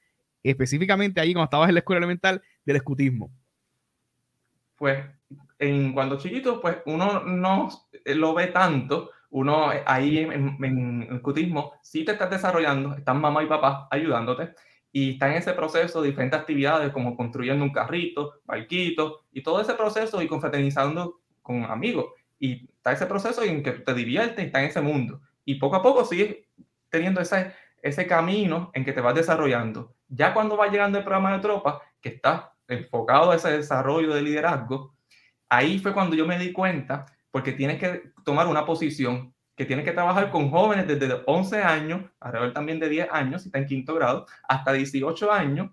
específicamente 0.43 1.21
ahí 1.21 1.33
cuando 1.33 1.45
estabas 1.45 1.69
en 1.69 1.75
la 1.75 1.79
escuela 1.79 1.99
elemental, 1.99 2.41
del 2.65 2.75
escutismo? 2.77 3.31
Pues 4.75 5.03
en 5.59 5.93
cuando 5.93 6.17
chiquito, 6.17 6.59
pues 6.61 6.77
uno 6.85 7.21
no 7.21 7.69
lo 8.05 8.33
ve 8.33 8.47
tanto, 8.47 9.11
uno 9.29 9.69
ahí 9.85 10.19
en, 10.19 11.07
el 11.09 11.21
cutismo 11.21 11.73
sí 11.81 12.05
te 12.05 12.13
estás 12.13 12.29
desarrollando, 12.29 12.95
están 12.95 13.19
mamá 13.19 13.43
y 13.43 13.47
papá 13.47 13.87
ayudándote 13.91 14.53
y 14.91 15.13
está 15.13 15.27
en 15.27 15.33
ese 15.33 15.51
proceso 15.53 16.01
de 16.01 16.09
diferentes 16.09 16.39
actividades 16.39 16.91
como 16.93 17.17
construyendo 17.17 17.65
un 17.65 17.73
carrito, 17.73 18.35
barquito 18.45 19.25
y 19.33 19.43
todo 19.43 19.59
ese 19.59 19.73
proceso 19.73 20.21
y 20.21 20.27
confraternizando 20.27 21.19
con 21.41 21.65
amigos. 21.65 22.05
Y 22.39 22.69
está 22.69 22.93
ese 22.93 23.05
proceso 23.05 23.43
en 23.43 23.61
que 23.61 23.71
te 23.71 23.93
diviertes 23.93 24.45
está 24.45 24.61
en 24.61 24.69
ese 24.69 24.79
mundo. 24.79 25.19
Y 25.43 25.55
poco 25.55 25.75
a 25.75 25.83
poco 25.83 26.05
sigues 26.05 26.37
teniendo 26.89 27.19
ese, 27.19 27.51
ese 27.81 28.07
camino 28.07 28.71
en 28.73 28.85
que 28.85 28.93
te 28.93 29.01
vas 29.01 29.15
desarrollando. 29.15 29.93
Ya 30.07 30.33
cuando 30.33 30.55
va 30.55 30.69
llegando 30.69 30.97
el 30.97 31.03
programa 31.03 31.33
de 31.33 31.39
tropa, 31.39 31.81
que 31.99 32.07
está 32.07 32.54
enfocado 32.67 33.31
a 33.31 33.35
ese 33.35 33.51
desarrollo 33.51 34.13
de 34.13 34.21
liderazgo, 34.21 34.95
ahí 35.49 35.79
fue 35.79 35.93
cuando 35.93 36.15
yo 36.15 36.25
me 36.25 36.39
di 36.39 36.51
cuenta, 36.51 37.05
porque 37.31 37.51
tienes 37.51 37.79
que 37.79 38.11
tomar 38.23 38.47
una 38.47 38.65
posición, 38.65 39.33
que 39.55 39.65
tienes 39.65 39.85
que 39.85 39.91
trabajar 39.91 40.31
con 40.31 40.49
jóvenes 40.49 40.87
desde 40.87 41.21
11 41.25 41.61
años, 41.61 42.01
alrededor 42.19 42.53
también 42.53 42.79
de 42.79 42.89
10 42.89 43.09
años, 43.11 43.43
si 43.43 43.49
está 43.49 43.59
en 43.59 43.67
quinto 43.67 43.93
grado, 43.93 44.25
hasta 44.47 44.73
18 44.73 45.31
años, 45.31 45.71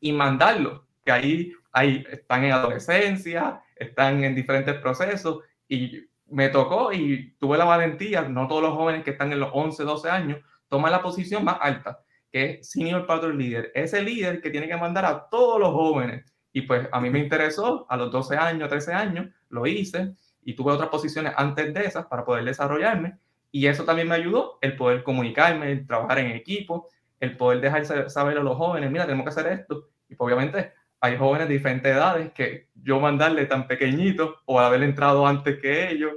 y 0.00 0.12
mandarlos, 0.12 0.82
que 1.04 1.12
ahí, 1.12 1.52
ahí 1.72 2.04
están 2.10 2.44
en 2.44 2.52
adolescencia, 2.52 3.62
están 3.76 4.22
en 4.24 4.34
diferentes 4.34 4.74
procesos, 4.80 5.40
y 5.68 6.06
me 6.26 6.48
tocó 6.48 6.92
y 6.92 7.34
tuve 7.38 7.56
la 7.56 7.64
valentía, 7.64 8.22
no 8.22 8.48
todos 8.48 8.62
los 8.62 8.74
jóvenes 8.74 9.04
que 9.04 9.10
están 9.10 9.32
en 9.32 9.40
los 9.40 9.50
11, 9.52 9.82
12 9.84 10.10
años, 10.10 10.38
toman 10.68 10.92
la 10.92 11.02
posición 11.02 11.44
más 11.44 11.58
alta 11.60 12.00
que 12.34 12.44
es 12.50 12.68
Senior 12.68 13.06
Patrol 13.06 13.38
Leader, 13.38 13.70
ese 13.76 14.02
líder 14.02 14.40
que 14.40 14.50
tiene 14.50 14.66
que 14.66 14.76
mandar 14.76 15.04
a 15.04 15.28
todos 15.28 15.60
los 15.60 15.70
jóvenes. 15.70 16.24
Y 16.52 16.62
pues 16.62 16.88
a 16.90 17.00
mí 17.00 17.08
me 17.08 17.20
interesó, 17.20 17.86
a 17.88 17.96
los 17.96 18.10
12 18.10 18.36
años, 18.36 18.68
13 18.68 18.92
años, 18.92 19.28
lo 19.50 19.64
hice 19.68 20.14
y 20.42 20.56
tuve 20.56 20.72
otras 20.72 20.88
posiciones 20.88 21.32
antes 21.36 21.72
de 21.72 21.84
esas 21.84 22.06
para 22.06 22.24
poder 22.24 22.44
desarrollarme. 22.44 23.18
Y 23.52 23.68
eso 23.68 23.84
también 23.84 24.08
me 24.08 24.16
ayudó, 24.16 24.58
el 24.62 24.74
poder 24.74 25.04
comunicarme, 25.04 25.70
el 25.70 25.86
trabajar 25.86 26.18
en 26.18 26.32
equipo, 26.32 26.88
el 27.20 27.36
poder 27.36 27.60
dejar 27.60 28.10
saber 28.10 28.36
a 28.36 28.42
los 28.42 28.56
jóvenes, 28.56 28.90
mira, 28.90 29.04
tenemos 29.04 29.26
que 29.26 29.30
hacer 29.40 29.52
esto. 29.52 29.90
Y 30.08 30.16
pues, 30.16 30.26
obviamente 30.26 30.72
hay 30.98 31.16
jóvenes 31.16 31.46
de 31.46 31.54
diferentes 31.54 31.94
edades 31.94 32.32
que 32.32 32.68
yo 32.74 32.98
mandarle 32.98 33.46
tan 33.46 33.68
pequeñitos 33.68 34.34
o 34.44 34.58
haber 34.58 34.82
entrado 34.82 35.24
antes 35.24 35.60
que 35.60 35.88
ellos. 35.88 36.14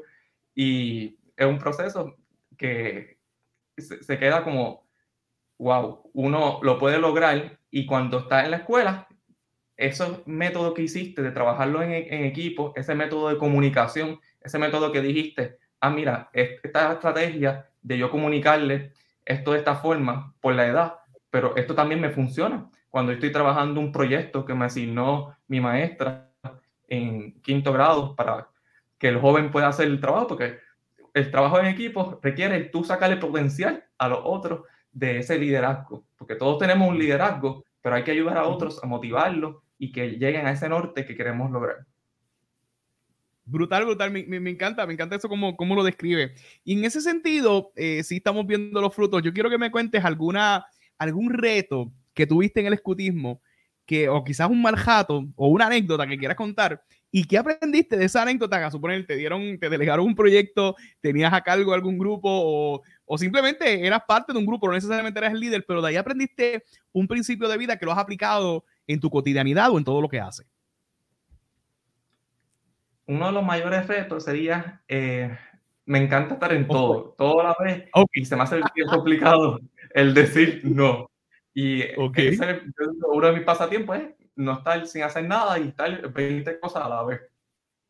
Y 0.56 1.20
es 1.36 1.46
un 1.46 1.60
proceso 1.60 2.16
que 2.58 3.20
se, 3.78 4.18
queda 4.18 4.44
como, 4.44 4.87
wow, 5.58 6.10
uno 6.14 6.60
lo 6.62 6.80
puede 6.80 7.00
lograr 7.00 7.60
y 7.70 7.86
cuando 7.86 8.20
está 8.20 8.46
en 8.46 8.52
la 8.52 8.58
escuela, 8.58 9.08
esos 9.76 10.26
métodos 10.26 10.74
que 10.74 10.84
hiciste 10.84 11.22
de 11.22 11.32
trabajarlo 11.32 11.82
en, 11.82 11.92
en 11.92 12.26
equipo, 12.26 12.74
ese 12.76 12.96
método 12.96 13.30
de 13.30 13.38
comunicación, 13.38 14.20
ese 14.42 14.58
método 14.58 14.92
que 14.92 15.02
dijiste, 15.02 15.58
ah, 15.80 15.90
mira, 15.90 16.30
esta 16.34 16.94
estrategia 16.94 17.70
de 17.82 17.98
yo 17.98 18.10
comunicarle 18.10 18.94
esto 19.26 19.52
de 19.52 19.60
esta 19.60 19.76
forma 19.76 20.34
por 20.42 20.56
la 20.56 20.68
edad, 20.68 20.96
pero 21.30 21.56
esto 21.56 21.76
también 21.76 22.02
me 22.02 22.10
funciona. 22.10 22.70
Cuando 22.90 23.12
estoy 23.12 23.32
trabajando 23.32 23.80
un 23.80 23.92
proyecto 23.92 24.46
que 24.46 24.56
me 24.56 24.66
asignó 24.66 25.36
mi 25.48 25.60
maestra 25.60 26.32
en 26.88 27.40
quinto 27.42 27.74
grado 27.74 28.16
para 28.16 28.50
que 28.98 29.10
el 29.10 29.20
joven 29.20 29.52
pueda 29.52 29.68
hacer 29.68 29.88
el 29.88 30.00
trabajo, 30.00 30.28
porque 30.28 30.60
el 31.14 31.30
trabajo 31.30 31.60
en 31.60 31.68
equipo 31.68 32.20
requiere 32.22 32.60
tú 32.66 32.84
sacarle 32.84 33.18
potencial 33.18 33.84
a 33.98 34.08
los 34.08 34.20
otros 34.24 34.62
de 34.98 35.20
ese 35.20 35.38
liderazgo, 35.38 36.06
porque 36.18 36.36
todos 36.36 36.58
tenemos 36.58 36.90
un 36.90 36.98
liderazgo, 36.98 37.64
pero 37.82 37.96
hay 37.96 38.04
que 38.04 38.12
ayudar 38.12 38.38
a 38.38 38.48
otros 38.48 38.84
a 38.84 38.88
motivarlos 38.88 39.58
y 39.78 39.92
que 39.92 40.12
lleguen 40.12 40.48
a 40.48 40.52
ese 40.52 40.68
norte 40.68 41.06
que 41.06 41.16
queremos 41.16 41.52
lograr. 41.52 41.86
Brutal, 43.46 43.86
brutal. 43.86 44.10
Me, 44.12 44.24
me, 44.24 44.50
encanta, 44.50 44.88
me 44.88 44.94
encanta 44.94 45.16
eso 45.16 45.30
como, 45.30 45.56
como 45.56 45.76
lo 45.76 45.84
describe. 45.84 46.34
Y 46.64 46.80
en 46.80 46.84
ese 46.84 47.00
sentido, 47.02 47.72
eh, 47.76 48.04
si 48.04 48.18
estamos 48.18 48.48
viendo 48.48 48.82
los 48.82 48.94
frutos, 48.94 49.22
yo 49.22 49.32
quiero 49.32 49.52
que 49.52 49.60
me 49.60 49.70
cuentes 49.70 50.04
alguna, 50.04 50.66
algún 50.98 51.32
reto 51.32 51.92
que 52.16 52.26
tuviste 52.26 52.60
en 52.60 52.66
el 52.66 52.74
escutismo, 52.74 53.42
que, 53.86 54.10
o 54.10 54.24
quizás 54.24 54.50
un 54.50 54.64
mal 54.64 54.76
jato 54.76 55.28
o 55.36 55.48
una 55.48 55.68
anécdota 55.68 56.08
que 56.08 56.18
quieras 56.18 56.36
contar. 56.36 56.84
¿Y 57.12 57.24
qué 57.26 57.38
aprendiste 57.38 57.98
de 57.98 58.06
esa 58.06 58.22
anécdota? 58.22 58.66
A 58.66 58.72
suponer, 58.72 59.06
te 59.06 59.16
dieron, 59.16 59.58
te 59.60 59.70
delegaron 59.70 60.06
un 60.06 60.16
proyecto, 60.16 60.76
tenías 61.02 61.34
a 61.34 61.42
cargo 61.42 61.74
algún 61.74 61.98
grupo 61.98 62.30
o, 62.30 62.82
o 63.06 63.18
simplemente 63.18 63.86
eras 63.86 64.02
parte 64.08 64.34
de 64.34 64.40
un 64.40 64.46
grupo, 64.46 64.68
no 64.68 64.74
necesariamente 64.74 65.20
eras 65.20 65.34
el 65.34 65.40
líder, 65.40 65.66
pero 65.68 65.82
de 65.82 65.90
ahí 65.90 65.96
aprendiste 65.96 66.64
un 66.92 67.08
principio 67.08 67.48
de 67.48 67.58
vida 67.58 67.78
que 67.78 67.86
lo 67.86 67.92
has 67.94 67.98
aplicado 67.98 68.66
en 68.86 69.00
tu 69.00 69.10
cotidianidad 69.10 69.72
o 69.72 69.78
en 69.78 69.84
todo 69.84 70.02
lo 70.02 70.10
que 70.10 70.20
haces 70.20 70.48
uno 73.08 73.28
de 73.28 73.32
los 73.32 73.44
mayores 73.44 73.88
retos 73.88 74.26
sería, 74.26 74.82
eh, 74.88 75.36
me 75.86 76.00
encanta 76.00 76.36
estar 76.36 76.54
en 76.54 76.68
todo, 76.68 77.16
todo 77.18 77.42
a 77.42 77.46
la 77.46 77.56
vez, 77.60 77.90
y 78.14 78.26
se 78.26 78.36
me 78.36 78.44
hace 78.44 78.60
complicado 78.90 79.60
el 79.94 80.14
decir 80.14 80.62
no. 80.64 81.10
Y 81.54 81.84
uno 81.96 83.28
de 83.28 83.34
mis 83.34 83.44
pasatiempos 83.44 83.98
es 83.98 84.10
no 84.38 84.54
estar 84.54 84.86
sin 84.88 85.04
hacer 85.04 85.26
nada 85.26 85.60
y 85.60 85.70
estar 85.70 86.12
20 86.14 86.60
cosas 86.60 86.86
a 86.86 86.90
la 86.90 87.04
vez. 87.04 87.22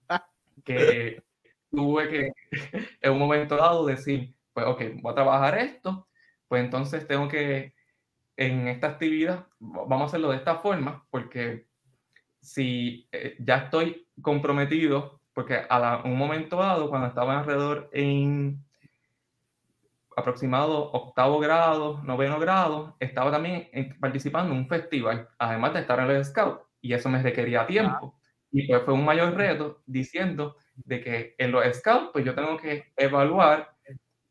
Que 0.64 1.24
tuve 1.70 2.10
que 2.10 2.32
en 3.02 3.12
un 3.12 3.20
momento 3.20 3.56
dado 3.56 3.86
decir, 3.86 4.34
pues 4.54 4.66
ok, 4.66 4.82
voy 5.02 5.12
a 5.12 5.16
trabajar 5.16 5.58
esto, 5.60 6.08
pues 6.48 6.64
entonces 6.64 7.08
tengo 7.08 7.28
que, 7.28 7.74
en 8.36 8.68
esta 8.68 8.88
actividad, 8.88 9.48
vamos 9.60 10.02
a 10.02 10.06
hacerlo 10.06 10.32
de 10.32 10.38
esta 10.38 10.58
forma, 10.58 11.06
porque 11.10 11.68
si 12.42 13.08
eh, 13.12 13.36
ya 13.40 13.58
estoy 13.58 14.08
comprometido, 14.22 15.22
porque 15.34 15.62
a 15.70 16.02
un 16.04 16.18
momento 16.18 16.58
dado, 16.58 16.90
cuando 16.90 17.08
estaba 17.08 17.40
alrededor 17.40 17.90
en 17.94 18.66
aproximado 20.18 20.92
octavo 20.92 21.40
grado, 21.40 22.02
noveno 22.04 22.40
grado, 22.40 22.98
estaba 23.00 23.32
también 23.32 23.70
participando 24.00 24.52
en 24.52 24.60
un 24.60 24.68
festival, 24.68 25.30
además 25.38 25.74
de 25.74 25.82
estar 25.82 26.00
en 26.00 26.10
el 26.10 26.26
scout, 26.26 26.62
y 26.82 26.94
eso 26.94 27.08
me 27.10 27.22
requería 27.22 27.68
tiempo. 27.68 28.20
Y 28.52 28.68
pues 28.68 28.82
fue 28.84 28.94
un 28.96 29.06
mayor 29.06 29.36
reto 29.36 29.84
diciendo 29.86 30.56
de 30.76 31.02
que 31.02 31.36
en 31.38 31.52
los 31.52 31.64
scouts, 31.78 32.10
pues 32.14 32.26
yo 32.26 32.34
tengo 32.34 32.58
que 32.58 32.92
evaluar 32.96 33.72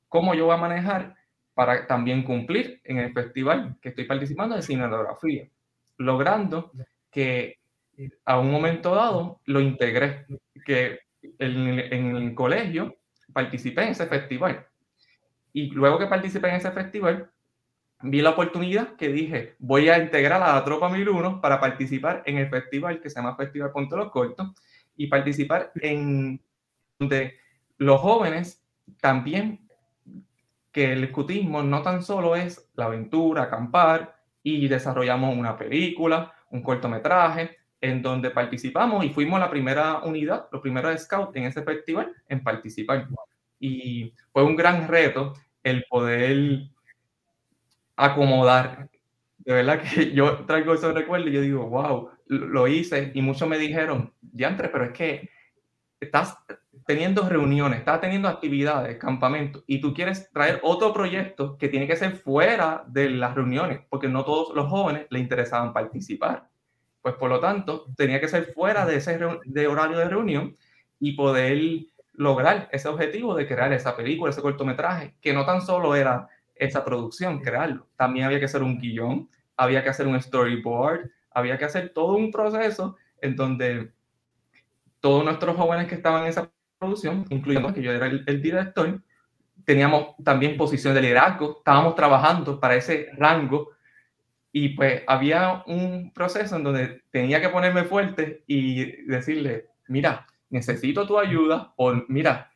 cómo 0.09 0.35
yo 0.35 0.47
voy 0.47 0.55
a 0.55 0.59
manejar 0.59 1.15
para 1.55 1.87
también 1.87 2.23
cumplir 2.25 2.81
en 2.85 2.99
el 2.99 3.13
festival 3.13 3.77
que 3.81 3.91
estoy 3.91 4.05
participando 4.05 4.57
de 4.57 4.63
cinematografía, 4.63 5.49
logrando 5.99 6.73
que 7.11 7.61
a 8.25 8.39
un 8.39 8.51
momento 8.51 8.95
dado 8.95 9.41
lo 9.47 9.61
integré, 9.61 10.27
que 10.65 11.01
en, 11.39 12.17
el 12.17 12.35
colegio 12.35 12.97
participé 13.33 13.85
en 13.85 13.89
ese 13.91 14.07
festival. 14.07 14.67
Y 15.57 15.71
luego 15.71 15.99
que 15.99 16.07
participé 16.07 16.51
en 16.51 16.57
ese 16.57 16.71
festival, 16.71 17.31
vi 18.03 18.21
la 18.21 18.29
oportunidad 18.29 18.95
que 18.97 19.09
dije, 19.09 19.57
voy 19.59 19.89
a 19.89 19.97
integrar 19.97 20.43
a 20.43 20.55
la 20.55 20.63
Tropa 20.63 20.91
1001 20.91 21.41
para 21.41 21.59
participar 21.59 22.23
en 22.27 22.37
el 22.37 22.51
festival 22.51 23.01
que 23.01 23.09
se 23.09 23.17
llama 23.17 23.37
Festival 23.37 23.73
Ponte 23.73 23.97
los 23.97 24.11
Cortos 24.11 24.53
y 24.99 25.07
participar 25.07 25.73
en 25.77 26.45
donde 26.99 27.39
los 27.79 27.99
jóvenes 28.03 28.63
también, 29.01 29.67
que 30.71 30.93
el 30.93 31.05
escutismo 31.05 31.63
no 31.63 31.81
tan 31.81 32.03
solo 32.03 32.37
es 32.37 32.71
la 32.75 32.85
aventura, 32.85 33.45
acampar 33.45 34.15
y 34.43 34.69
desarrollamos 34.69 35.35
una 35.35 35.57
película, 35.57 36.35
un 36.51 36.63
cortometraje, 36.63 37.57
en 37.81 38.03
donde 38.03 38.29
participamos 38.29 39.07
y 39.07 39.09
fuimos 39.09 39.41
la 39.41 39.49
primera 39.49 40.01
unidad, 40.01 40.49
los 40.53 40.61
primeros 40.61 41.01
scouts 41.01 41.35
en 41.35 41.45
ese 41.45 41.63
festival 41.63 42.13
en 42.29 42.45
participar. 42.45 43.09
Y 43.59 44.13
fue 44.35 44.45
un 44.45 44.55
gran 44.55 44.87
reto 44.87 45.33
el 45.67 45.85
poder 45.91 46.69
acomodar. 47.97 48.89
De 49.39 49.53
verdad 49.53 49.83
que 49.83 50.13
yo 50.13 50.45
traigo 50.47 50.75
esos 50.75 50.95
recuerdos 50.95 51.31
y 51.31 51.33
yo 51.33 51.41
digo, 51.41 51.69
wow, 51.69 52.11
lo 52.27 52.69
hice 52.69 53.11
y 53.15 53.21
muchos 53.21 53.49
me 53.49 53.59
dijeron, 53.59 54.13
diantre, 54.21 54.69
pero 54.69 54.85
es 54.85 54.93
que 54.93 55.29
estás 55.99 56.39
teniendo 56.87 57.29
reuniones, 57.29 57.81
estás 57.81 58.01
teniendo 58.01 58.29
actividades, 58.29 58.97
campamentos, 58.97 59.65
y 59.67 59.81
tú 59.81 59.93
quieres 59.93 60.31
traer 60.31 60.61
otro 60.63 60.93
proyecto 60.93 61.59
que 61.59 61.69
tiene 61.69 61.89
que 61.89 61.97
ser 61.97 62.13
fuera 62.17 62.85
de 62.87 63.11
las 63.11 63.35
reuniones, 63.35 63.81
porque 63.89 64.09
no 64.09 64.25
todos 64.25 64.55
los 64.55 64.69
jóvenes 64.69 65.07
le 65.11 65.19
interesaban 65.19 65.73
participar. 65.73 66.49
Pues 67.03 67.17
por 67.17 67.29
lo 67.29 67.41
tanto, 67.41 67.87
tenía 67.97 68.21
que 68.21 68.29
ser 68.29 68.53
fuera 68.53 68.87
de 68.87 68.97
ese 68.97 69.17
horario 69.67 69.99
de 69.99 70.09
reunión 70.09 70.55
y 71.01 71.13
poder 71.17 71.59
lograr 72.17 72.69
ese 72.73 72.89
objetivo 72.89 73.35
de 73.35 73.47
crear 73.47 73.73
esa 73.73 73.97
película, 73.97 74.31
ese 74.31 74.43
cortometraje, 74.43 75.15
que 75.21 75.33
no 75.33 75.45
tan 75.45 75.61
solo 75.61 75.95
era 75.95 76.29
esa 76.55 76.85
producción, 76.85 77.41
crearlo, 77.41 77.87
también 77.97 78.27
había 78.27 78.39
que 78.39 78.47
hacer 78.47 78.63
un 78.63 78.79
guion, 78.79 79.29
había 79.57 79.83
que 79.83 79.91
hacer 79.91 80.07
un 80.07 80.21
storyboard, 80.21 81.11
había 81.31 81.59
que 81.59 81.67
hacer 81.67 81.93
todo 81.95 82.15
un 82.15 82.31
proceso 82.31 82.97
en 83.21 83.37
donde 83.37 83.93
todos 85.01 85.25
nuestros 85.25 85.57
jóvenes 85.57 85.87
que 85.87 85.95
estaban 85.95 86.23
en 86.23 86.29
esa 86.29 86.51
producción, 86.79 87.25
incluyendo 87.29 87.73
que 87.73 87.83
yo 87.83 87.93
era 87.93 88.07
el, 88.07 88.25
el 88.27 88.43
director, 88.43 89.03
teníamos 89.65 90.15
también 90.25 90.57
posición 90.57 90.95
de 90.95 91.03
liderazgo, 91.03 91.59
estábamos 91.59 91.95
trabajando 91.95 92.59
para 92.59 92.77
ese 92.77 93.09
rango 93.17 93.71
y 94.53 94.71
pues 94.71 95.03
había 95.07 95.63
un 95.67 96.13
proceso 96.15 96.57
en 96.57 96.65
donde 96.65 97.03
tenía 97.11 97.41
que 97.43 97.51
ponerme 97.51 97.85
fuerte 97.85 98.43
y 98.47 99.03
decirle, 99.03 99.67
mira, 99.89 100.27
necesito 100.51 101.07
tu 101.07 101.19
ayuda 101.19 101.73
o 101.77 101.95
mira, 102.09 102.51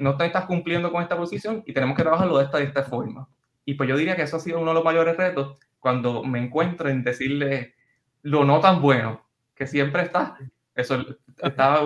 no 0.00 0.16
te 0.16 0.26
estás 0.26 0.46
cumpliendo 0.46 0.90
con 0.90 1.02
esta 1.02 1.16
posición 1.16 1.62
y 1.66 1.72
tenemos 1.72 1.96
que 1.96 2.02
trabajarlo 2.02 2.38
de 2.38 2.44
esta, 2.44 2.58
de 2.58 2.64
esta 2.64 2.82
forma. 2.82 3.28
Y 3.64 3.74
pues 3.74 3.88
yo 3.88 3.96
diría 3.96 4.16
que 4.16 4.22
eso 4.22 4.36
ha 4.36 4.40
sido 4.40 4.60
uno 4.60 4.70
de 4.70 4.74
los 4.74 4.84
mayores 4.84 5.16
retos 5.16 5.58
cuando 5.78 6.24
me 6.24 6.38
encuentro 6.38 6.88
en 6.88 7.04
decirle 7.04 7.74
lo 8.22 8.44
no 8.44 8.60
tan 8.60 8.80
bueno, 8.80 9.26
que 9.54 9.66
siempre 9.66 10.02
está, 10.02 10.38
eso 10.74 11.04
está 11.42 11.80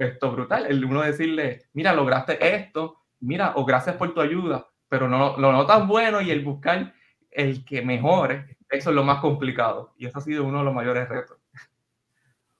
esto 0.00 0.32
brutal, 0.32 0.66
el 0.66 0.84
uno 0.84 1.02
decirle, 1.02 1.62
mira, 1.72 1.92
lograste 1.92 2.54
esto, 2.54 3.00
mira, 3.20 3.52
o 3.56 3.64
gracias 3.64 3.96
por 3.96 4.14
tu 4.14 4.20
ayuda, 4.20 4.66
pero 4.88 5.08
no, 5.08 5.36
lo 5.36 5.52
no 5.52 5.66
tan 5.66 5.88
bueno 5.88 6.20
y 6.20 6.30
el 6.30 6.44
buscar 6.44 6.94
el 7.30 7.64
que 7.64 7.82
mejore 7.82 8.56
eso 8.70 8.90
es 8.90 8.96
lo 8.96 9.04
más 9.04 9.20
complicado 9.20 9.94
y 9.96 10.06
eso 10.06 10.18
ha 10.18 10.22
sido 10.22 10.44
uno 10.44 10.58
de 10.58 10.64
los 10.64 10.74
mayores 10.74 11.08
retos. 11.08 11.38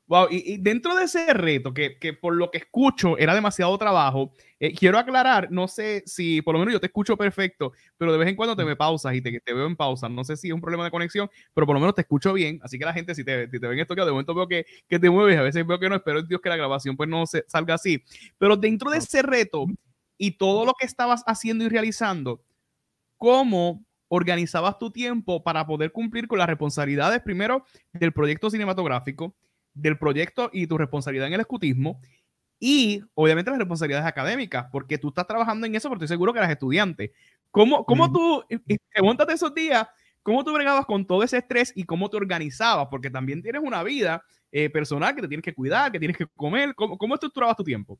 Wow, 0.06 0.26
y, 0.30 0.58
dentro 0.58 0.94
de 0.94 1.04
ese 1.04 1.32
reto, 1.32 1.72
que, 1.72 1.98
que, 1.98 2.12
por 2.12 2.34
lo 2.34 2.50
que 2.50 2.58
escucho 2.58 3.16
era 3.16 3.34
demasiado 3.34 3.76
trabajo, 3.78 4.32
eh, 4.60 4.74
quiero 4.74 4.98
aclarar, 4.98 5.50
no 5.50 5.66
sé 5.66 6.02
si, 6.04 6.42
por 6.42 6.52
lo 6.52 6.58
menos 6.58 6.74
yo 6.74 6.80
te 6.80 6.86
escucho 6.86 7.16
perfecto, 7.16 7.72
pero 7.96 8.12
de 8.12 8.18
vez 8.18 8.28
en 8.28 8.36
cuando 8.36 8.54
te 8.54 8.66
me 8.66 8.76
pausas 8.76 9.14
y 9.14 9.22
te, 9.22 9.40
te 9.40 9.54
veo 9.54 9.66
en 9.66 9.76
pausa. 9.76 10.08
No 10.10 10.22
sé 10.22 10.36
si 10.36 10.48
es 10.48 10.54
un 10.54 10.60
problema 10.60 10.84
de 10.84 10.90
conexión, 10.90 11.30
pero 11.54 11.66
por 11.66 11.74
lo 11.74 11.80
menos 11.80 11.94
te 11.94 12.02
escucho 12.02 12.34
bien. 12.34 12.60
Así 12.62 12.78
que 12.78 12.84
la 12.84 12.92
gente, 12.92 13.14
si 13.14 13.24
te, 13.24 13.48
si 13.48 13.58
te 13.58 13.66
ven 13.66 13.78
esto, 13.78 13.94
de 13.94 14.10
momento 14.10 14.34
veo 14.34 14.46
que, 14.46 14.66
que, 14.88 14.98
te 14.98 15.08
mueves, 15.08 15.38
a 15.38 15.42
veces 15.42 15.66
veo 15.66 15.78
que 15.78 15.88
no, 15.88 15.96
espero 15.96 16.22
Dios 16.22 16.40
que 16.42 16.50
la 16.50 16.56
grabación 16.56 16.96
pues 16.96 17.08
no 17.08 17.26
se, 17.26 17.44
salga 17.48 17.74
así. 17.74 18.04
Pero 18.36 18.56
dentro 18.58 18.90
de 18.90 18.98
ese 18.98 19.22
reto 19.22 19.64
y 20.18 20.32
todo 20.32 20.66
lo 20.66 20.74
que 20.74 20.84
estabas 20.84 21.22
haciendo 21.26 21.64
y 21.64 21.68
realizando, 21.68 22.42
¿cómo 23.16 23.84
organizabas 24.08 24.78
tu 24.78 24.90
tiempo 24.90 25.42
para 25.42 25.66
poder 25.66 25.92
cumplir 25.92 26.28
con 26.28 26.38
las 26.38 26.48
responsabilidades, 26.48 27.20
primero, 27.22 27.64
del 27.92 28.12
proyecto 28.12 28.50
cinematográfico, 28.50 29.34
del 29.74 29.98
proyecto 29.98 30.50
y 30.52 30.66
tu 30.66 30.78
responsabilidad 30.78 31.26
en 31.26 31.34
el 31.34 31.40
escutismo, 31.40 32.00
y 32.60 33.02
obviamente 33.14 33.50
las 33.50 33.58
responsabilidades 33.58 34.06
académicas, 34.06 34.66
porque 34.72 34.96
tú 34.96 35.08
estás 35.08 35.26
trabajando 35.26 35.66
en 35.66 35.74
eso, 35.74 35.88
porque 35.88 36.04
estoy 36.04 36.14
seguro 36.14 36.32
que 36.32 36.38
eras 36.38 36.50
estudiante. 36.50 37.12
¿Cómo, 37.50 37.84
cómo 37.84 38.10
tú, 38.10 38.42
pregúntate 38.90 39.34
esos 39.34 39.54
días, 39.54 39.86
cómo 40.22 40.42
tú 40.44 40.52
bregabas 40.52 40.86
con 40.86 41.06
todo 41.06 41.22
ese 41.22 41.38
estrés 41.38 41.72
y 41.76 41.84
cómo 41.84 42.08
te 42.08 42.16
organizabas? 42.16 42.88
Porque 42.90 43.10
también 43.10 43.42
tienes 43.42 43.62
una 43.62 43.82
vida 43.82 44.24
eh, 44.50 44.70
personal 44.70 45.14
que 45.14 45.22
te 45.22 45.28
tienes 45.28 45.44
que 45.44 45.54
cuidar, 45.54 45.92
que 45.92 45.98
tienes 45.98 46.16
que 46.16 46.26
comer. 46.36 46.74
¿Cómo, 46.74 46.96
cómo 46.96 47.14
estructurabas 47.14 47.56
tu 47.56 47.64
tiempo? 47.64 47.98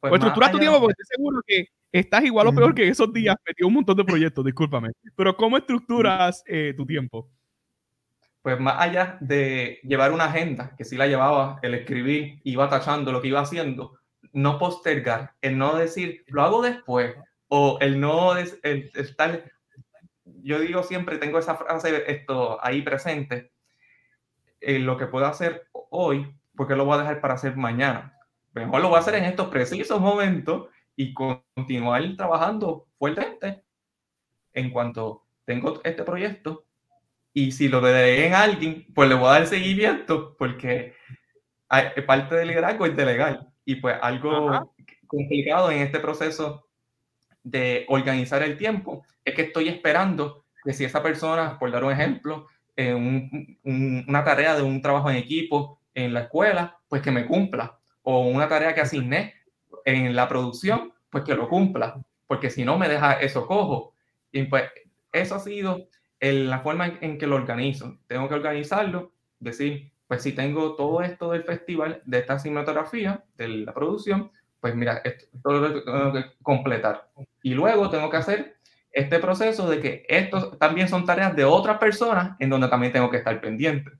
Pues, 0.00 0.10
pues 0.10 0.20
estructura 0.20 0.50
tu 0.50 0.58
tiempo 0.58 0.78
porque 0.78 0.94
estoy 1.00 1.16
seguro 1.16 1.40
que 1.46 1.66
estás 1.92 2.24
igual 2.24 2.48
o 2.48 2.52
peor 2.52 2.74
que 2.74 2.88
esos 2.88 3.12
días 3.12 3.36
metido 3.46 3.68
un 3.68 3.74
montón 3.74 3.96
de 3.96 4.04
proyectos, 4.04 4.44
discúlpame. 4.44 4.90
Pero 5.16 5.36
¿cómo 5.36 5.56
estructuras 5.56 6.42
eh, 6.46 6.74
tu 6.76 6.84
tiempo? 6.84 7.30
Pues 8.46 8.60
más 8.60 8.76
allá 8.78 9.18
de 9.18 9.80
llevar 9.82 10.12
una 10.12 10.26
agenda, 10.26 10.72
que 10.76 10.84
sí 10.84 10.96
la 10.96 11.08
llevaba, 11.08 11.58
el 11.62 11.74
escribir, 11.74 12.40
iba 12.44 12.70
tachando 12.70 13.10
lo 13.10 13.20
que 13.20 13.26
iba 13.26 13.40
haciendo, 13.40 13.98
no 14.32 14.60
postergar, 14.60 15.34
el 15.40 15.58
no 15.58 15.74
decir, 15.74 16.22
lo 16.28 16.42
hago 16.42 16.62
después, 16.62 17.16
o 17.48 17.78
el 17.80 17.98
no 17.98 18.36
estar, 18.36 19.50
yo 20.24 20.60
digo 20.60 20.84
siempre, 20.84 21.18
tengo 21.18 21.40
esa 21.40 21.56
frase 21.56 22.04
esto 22.06 22.64
ahí 22.64 22.82
presente, 22.82 23.50
eh, 24.60 24.78
lo 24.78 24.96
que 24.96 25.06
puedo 25.06 25.26
hacer 25.26 25.66
hoy, 25.90 26.32
porque 26.54 26.76
lo 26.76 26.84
voy 26.84 26.98
a 26.98 27.00
dejar 27.00 27.20
para 27.20 27.34
hacer 27.34 27.56
mañana. 27.56 28.16
Mejor 28.52 28.80
lo 28.80 28.90
voy 28.90 28.98
a 28.98 29.00
hacer 29.00 29.16
en 29.16 29.24
estos 29.24 29.48
precisos 29.48 30.00
momentos 30.00 30.68
y 30.94 31.12
continuar 31.12 32.04
trabajando 32.16 32.86
fuertemente 32.96 33.64
en 34.52 34.70
cuanto 34.70 35.24
tengo 35.44 35.80
este 35.82 36.04
proyecto 36.04 36.65
y 37.36 37.52
si 37.52 37.68
lo 37.68 37.82
delegué 37.82 38.28
en 38.28 38.34
alguien, 38.34 38.86
pues 38.94 39.10
le 39.10 39.14
voy 39.14 39.28
a 39.28 39.32
dar 39.32 39.46
seguimiento 39.46 40.34
porque 40.38 40.94
parte 42.06 42.34
del 42.34 42.48
liderazgo 42.48 42.86
es 42.86 42.96
delegar 42.96 43.46
y 43.66 43.74
pues 43.74 43.94
algo 44.00 44.72
complicado 45.06 45.70
en 45.70 45.82
este 45.82 46.00
proceso 46.00 46.66
de 47.42 47.84
organizar 47.88 48.42
el 48.42 48.56
tiempo 48.56 49.04
es 49.22 49.34
que 49.34 49.42
estoy 49.42 49.68
esperando 49.68 50.46
que 50.64 50.72
si 50.72 50.84
esa 50.84 51.02
persona, 51.02 51.58
por 51.58 51.70
dar 51.70 51.84
un 51.84 51.92
ejemplo, 51.92 52.46
en 52.74 53.58
una 54.06 54.24
tarea 54.24 54.56
de 54.56 54.62
un 54.62 54.80
trabajo 54.80 55.10
en 55.10 55.16
equipo 55.16 55.82
en 55.92 56.14
la 56.14 56.20
escuela, 56.20 56.78
pues 56.88 57.02
que 57.02 57.10
me 57.10 57.26
cumpla 57.26 57.78
o 58.00 58.28
una 58.28 58.48
tarea 58.48 58.74
que 58.74 58.80
asigné 58.80 59.34
en 59.84 60.16
la 60.16 60.26
producción, 60.26 60.94
pues 61.10 61.22
que 61.22 61.34
lo 61.34 61.50
cumpla, 61.50 62.02
porque 62.26 62.48
si 62.48 62.64
no 62.64 62.78
me 62.78 62.88
deja 62.88 63.20
eso 63.20 63.46
cojo. 63.46 63.92
Y 64.32 64.44
pues 64.44 64.70
eso 65.12 65.34
ha 65.34 65.40
sido 65.40 65.86
la 66.32 66.60
forma 66.60 66.98
en, 67.00 67.18
que 67.18 67.26
lo 67.26 67.36
organizo. 67.36 67.98
Tengo 68.06 68.28
que 68.28 68.34
organizarlo, 68.34 69.12
decir, 69.38 69.92
pues 70.06 70.22
si 70.22 70.32
tengo 70.32 70.74
todo 70.76 71.02
esto 71.02 71.32
del 71.32 71.44
festival, 71.44 72.02
de 72.04 72.18
esta 72.18 72.38
cinematografía, 72.38 73.24
de 73.36 73.48
la 73.48 73.74
producción, 73.74 74.30
pues 74.60 74.74
mira, 74.74 75.00
esto, 75.04 75.26
lo 75.44 75.84
tengo 75.84 76.12
que 76.12 76.24
completar. 76.42 77.08
Y 77.42 77.54
luego 77.54 77.90
tengo 77.90 78.10
que 78.10 78.16
hacer 78.16 78.56
este 78.92 79.18
proceso 79.18 79.68
de 79.68 79.80
que 79.80 80.06
estos 80.08 80.58
también 80.58 80.88
son 80.88 81.04
tareas 81.04 81.36
de 81.36 81.44
otras 81.44 81.78
personas 81.78 82.36
en 82.38 82.48
donde 82.48 82.68
también 82.68 82.92
tengo 82.92 83.10
que 83.10 83.18
estar 83.18 83.40
pendiente. 83.40 83.90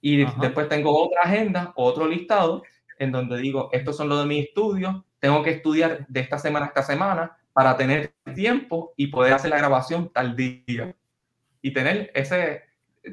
Y 0.00 0.24
después 0.40 0.68
tengo 0.68 0.96
otra 0.96 1.22
agenda, 1.22 1.72
otro 1.74 2.06
listado, 2.06 2.62
en 2.98 3.10
donde 3.10 3.38
digo, 3.38 3.68
estos 3.72 3.96
son 3.96 4.08
los 4.08 4.20
de 4.20 4.26
mis 4.26 4.46
estudios, 4.46 5.02
tengo 5.18 5.42
que 5.42 5.50
estudiar 5.50 6.06
de 6.06 6.20
esta 6.20 6.38
semana 6.38 6.66
a 6.66 6.68
esta 6.68 6.82
semana 6.82 7.36
para 7.52 7.76
tener 7.76 8.14
tiempo 8.34 8.92
y 8.96 9.08
poder 9.08 9.32
hacer 9.32 9.50
la 9.50 9.58
grabación 9.58 10.10
tal 10.12 10.36
día 10.36 10.94
y 11.62 11.72
tener 11.72 12.10
ese, 12.14 12.62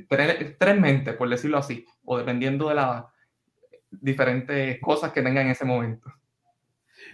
tener 0.09 0.55
tres 0.57 0.79
mentes, 0.79 1.15
por 1.15 1.29
decirlo 1.29 1.57
así, 1.57 1.85
o 2.03 2.17
dependiendo 2.17 2.69
de 2.69 2.75
las 2.75 3.05
diferentes 3.89 4.79
cosas 4.81 5.11
que 5.11 5.21
tenga 5.21 5.41
en 5.41 5.49
ese 5.49 5.65
momento. 5.65 6.11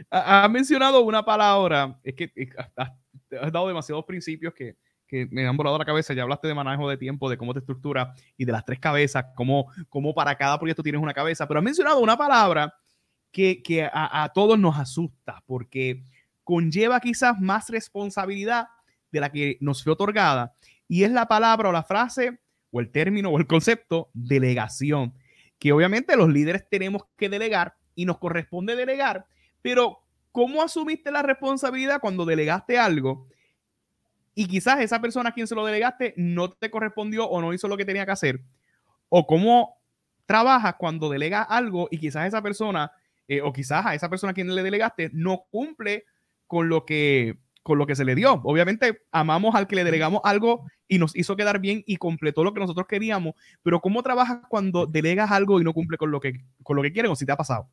Ha 0.09 0.47
mencionado 0.47 1.01
una 1.01 1.23
palabra, 1.23 1.99
es 2.03 2.15
que 2.15 2.31
has 2.65 3.51
dado 3.51 3.67
demasiados 3.67 4.05
principios 4.05 4.53
que, 4.53 4.77
que 5.11 5.27
me 5.29 5.45
han 5.45 5.57
volado 5.57 5.77
la 5.77 5.85
cabeza. 5.85 6.13
Ya 6.13 6.23
hablaste 6.23 6.47
de 6.47 6.53
manejo 6.53 6.89
de 6.89 6.95
tiempo, 6.95 7.29
de 7.29 7.37
cómo 7.37 7.53
te 7.53 7.59
estructura 7.59 8.13
y 8.37 8.45
de 8.45 8.53
las 8.53 8.63
tres 8.63 8.79
cabezas, 8.79 9.25
cómo, 9.35 9.69
cómo 9.89 10.13
para 10.13 10.35
cada 10.35 10.57
proyecto 10.57 10.81
tienes 10.81 11.01
una 11.01 11.13
cabeza. 11.13 11.47
Pero 11.47 11.59
has 11.59 11.63
mencionado 11.63 11.99
una 11.99 12.17
palabra 12.17 12.73
que, 13.29 13.61
que 13.61 13.83
a, 13.83 14.23
a, 14.23 14.29
todos 14.29 14.57
nos 14.57 14.79
asusta 14.79 15.43
porque 15.45 16.05
conlleva 16.45 17.01
quizás 17.01 17.39
más 17.39 17.69
responsabilidad 17.69 18.67
de 19.11 19.19
la 19.19 19.29
que 19.29 19.57
nos 19.59 19.83
fue 19.83 19.93
otorgada 19.93 20.55
y 20.91 21.05
es 21.05 21.11
la 21.11 21.25
palabra 21.29 21.69
o 21.69 21.71
la 21.71 21.83
frase 21.83 22.41
o 22.69 22.81
el 22.81 22.91
término 22.91 23.29
o 23.29 23.37
el 23.37 23.47
concepto 23.47 24.09
delegación, 24.13 25.13
que 25.57 25.71
obviamente 25.71 26.17
los 26.17 26.27
líderes 26.27 26.67
tenemos 26.69 27.03
que 27.15 27.29
delegar 27.29 27.77
y 27.95 28.03
nos 28.03 28.17
corresponde 28.17 28.75
delegar, 28.75 29.25
pero 29.61 30.03
¿cómo 30.33 30.61
asumiste 30.61 31.09
la 31.09 31.21
responsabilidad 31.21 32.01
cuando 32.01 32.25
delegaste 32.25 32.77
algo? 32.77 33.25
Y 34.35 34.49
quizás 34.49 34.81
esa 34.81 34.99
persona 34.99 35.29
a 35.29 35.33
quien 35.33 35.47
se 35.47 35.55
lo 35.55 35.65
delegaste 35.65 36.13
no 36.17 36.51
te 36.51 36.69
correspondió 36.69 37.25
o 37.25 37.39
no 37.39 37.53
hizo 37.53 37.69
lo 37.69 37.77
que 37.77 37.85
tenía 37.85 38.05
que 38.05 38.11
hacer. 38.11 38.41
O 39.07 39.25
cómo 39.25 39.77
trabajas 40.25 40.75
cuando 40.77 41.09
delegas 41.09 41.47
algo 41.49 41.87
y 41.89 41.99
quizás 41.99 42.27
esa 42.27 42.41
persona, 42.41 42.91
eh, 43.29 43.39
o 43.39 43.53
quizás 43.53 43.85
a 43.85 43.95
esa 43.95 44.09
persona 44.09 44.31
a 44.31 44.33
quien 44.33 44.53
le 44.53 44.61
delegaste, 44.61 45.09
no 45.13 45.45
cumple 45.51 46.03
con 46.47 46.67
lo 46.67 46.85
que 46.85 47.39
con 47.63 47.77
lo 47.77 47.85
que 47.85 47.95
se 47.95 48.05
le 48.05 48.15
dio. 48.15 48.41
Obviamente 48.43 49.01
amamos 49.11 49.55
al 49.55 49.67
que 49.67 49.75
le 49.75 49.83
delegamos 49.83 50.21
algo 50.23 50.65
y 50.87 50.97
nos 50.97 51.15
hizo 51.15 51.35
quedar 51.35 51.59
bien 51.59 51.83
y 51.85 51.97
completó 51.97 52.43
lo 52.43 52.53
que 52.53 52.59
nosotros 52.59 52.87
queríamos, 52.87 53.35
pero 53.63 53.79
¿cómo 53.79 54.03
trabajas 54.03 54.39
cuando 54.49 54.85
delegas 54.85 55.31
algo 55.31 55.59
y 55.61 55.63
no 55.63 55.73
cumple 55.73 55.97
con 55.97 56.11
lo 56.11 56.19
que, 56.19 56.41
con 56.63 56.75
lo 56.75 56.81
que 56.81 56.91
quieren 56.91 57.11
o 57.11 57.15
si 57.15 57.25
te 57.25 57.31
ha 57.31 57.37
pasado? 57.37 57.69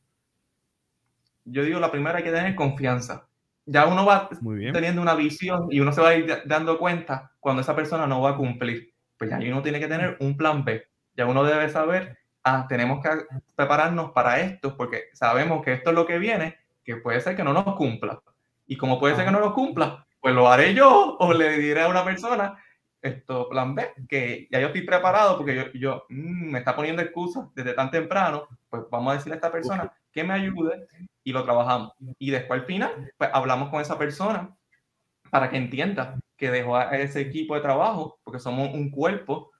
Yo 1.44 1.64
digo, 1.64 1.81
la 1.81 1.90
primera 1.90 2.18
hay 2.18 2.24
que 2.24 2.31
tener 2.31 2.55
confianza. 2.55 3.27
Ya 3.64 3.87
uno 3.87 4.07
va 4.07 4.29
teniendo 4.72 5.03
una 5.03 5.14
visión 5.14 5.68
y 5.70 5.81
uno 5.81 5.92
se 5.92 6.01
va 6.01 6.11
a 6.11 6.14
ir 6.14 6.42
dando 6.46 6.79
cuenta 6.79 7.33
cuando 7.40 7.62
esa 7.62 7.77
persona 7.77 8.07
no 8.07 8.20
va 8.20 8.31
a 8.31 8.37
cumplir. 8.37 8.94
Pues 9.18 9.31
ya 9.31 9.38
uno 9.38 9.62
tiene 9.62 9.81
que 9.81 9.88
tener 9.88 10.16
un 10.20 10.37
plan 10.37 10.64
B. 10.64 10.87
Ya 11.16 11.27
uno 11.27 11.44
debe 11.44 11.68
saber, 11.68 12.18
ah, 12.44 12.66
tenemos 12.68 13.03
que 13.03 13.11
prepararnos 13.57 14.12
para 14.12 14.40
esto 14.40 14.77
porque 14.77 15.05
sabemos 15.12 15.62
que 15.64 15.72
esto 15.72 15.90
es 15.90 15.96
lo 15.96 16.07
que 16.07 16.18
viene, 16.18 16.57
que 16.85 16.96
puede 16.96 17.20
ser 17.20 17.37
que 17.37 17.44
no 17.44 17.53
nos 17.53 17.74
cumpla 17.74 18.22
y 18.68 18.76
como 18.76 19.00
puede 19.00 19.16
ser 19.16 19.24
que 19.24 19.33
no 19.33 19.40
lo 19.40 19.54
cumpla, 19.54 20.07
pues 20.20 20.35
lo 20.35 20.48
haré 20.48 20.74
yo 20.74 21.16
o 21.18 21.33
le 21.33 21.59
diré 21.59 21.83
a 21.83 21.88
una 21.88 22.04
persona, 22.04 22.62
esto, 23.00 23.48
plan 23.48 23.74
B, 23.74 23.92
que 24.09 24.46
ya 24.50 24.61
yo 24.61 24.68
estoy 24.68 24.83
preparado 24.83 25.37
porque 25.37 25.57
yo, 25.57 25.72
yo 25.72 26.04
mm, 26.09 26.50
me 26.52 26.59
está 26.59 26.76
poniendo 26.76 27.02
excusas 27.02 27.46
desde 27.54 27.72
tan 27.72 27.90
temprano, 27.90 28.46
pues 28.68 28.83
vamos 28.90 29.12
a 29.12 29.16
decirle 29.16 29.35
a 29.35 29.37
esta 29.37 29.50
persona 29.50 29.92
que 30.12 30.22
me 30.22 30.35
ayude 30.35 30.87
y 31.24 31.33
lo 31.33 31.44
trabajamos. 31.44 31.92
Y 32.18 32.31
después 32.31 32.61
al 32.61 32.66
final, 32.66 33.12
pues 33.16 33.31
hablamos 33.33 33.70
con 33.70 33.81
esa 33.81 33.98
persona 33.98 34.54
para 35.31 35.48
que 35.50 35.57
entienda 35.57 36.18
que 36.37 36.50
dejó 36.50 36.76
a 36.76 36.96
ese 36.98 37.20
equipo 37.20 37.54
de 37.54 37.62
trabajo, 37.62 38.20
porque 38.22 38.38
somos 38.38 38.72
un 38.72 38.90
cuerpo 38.90 39.50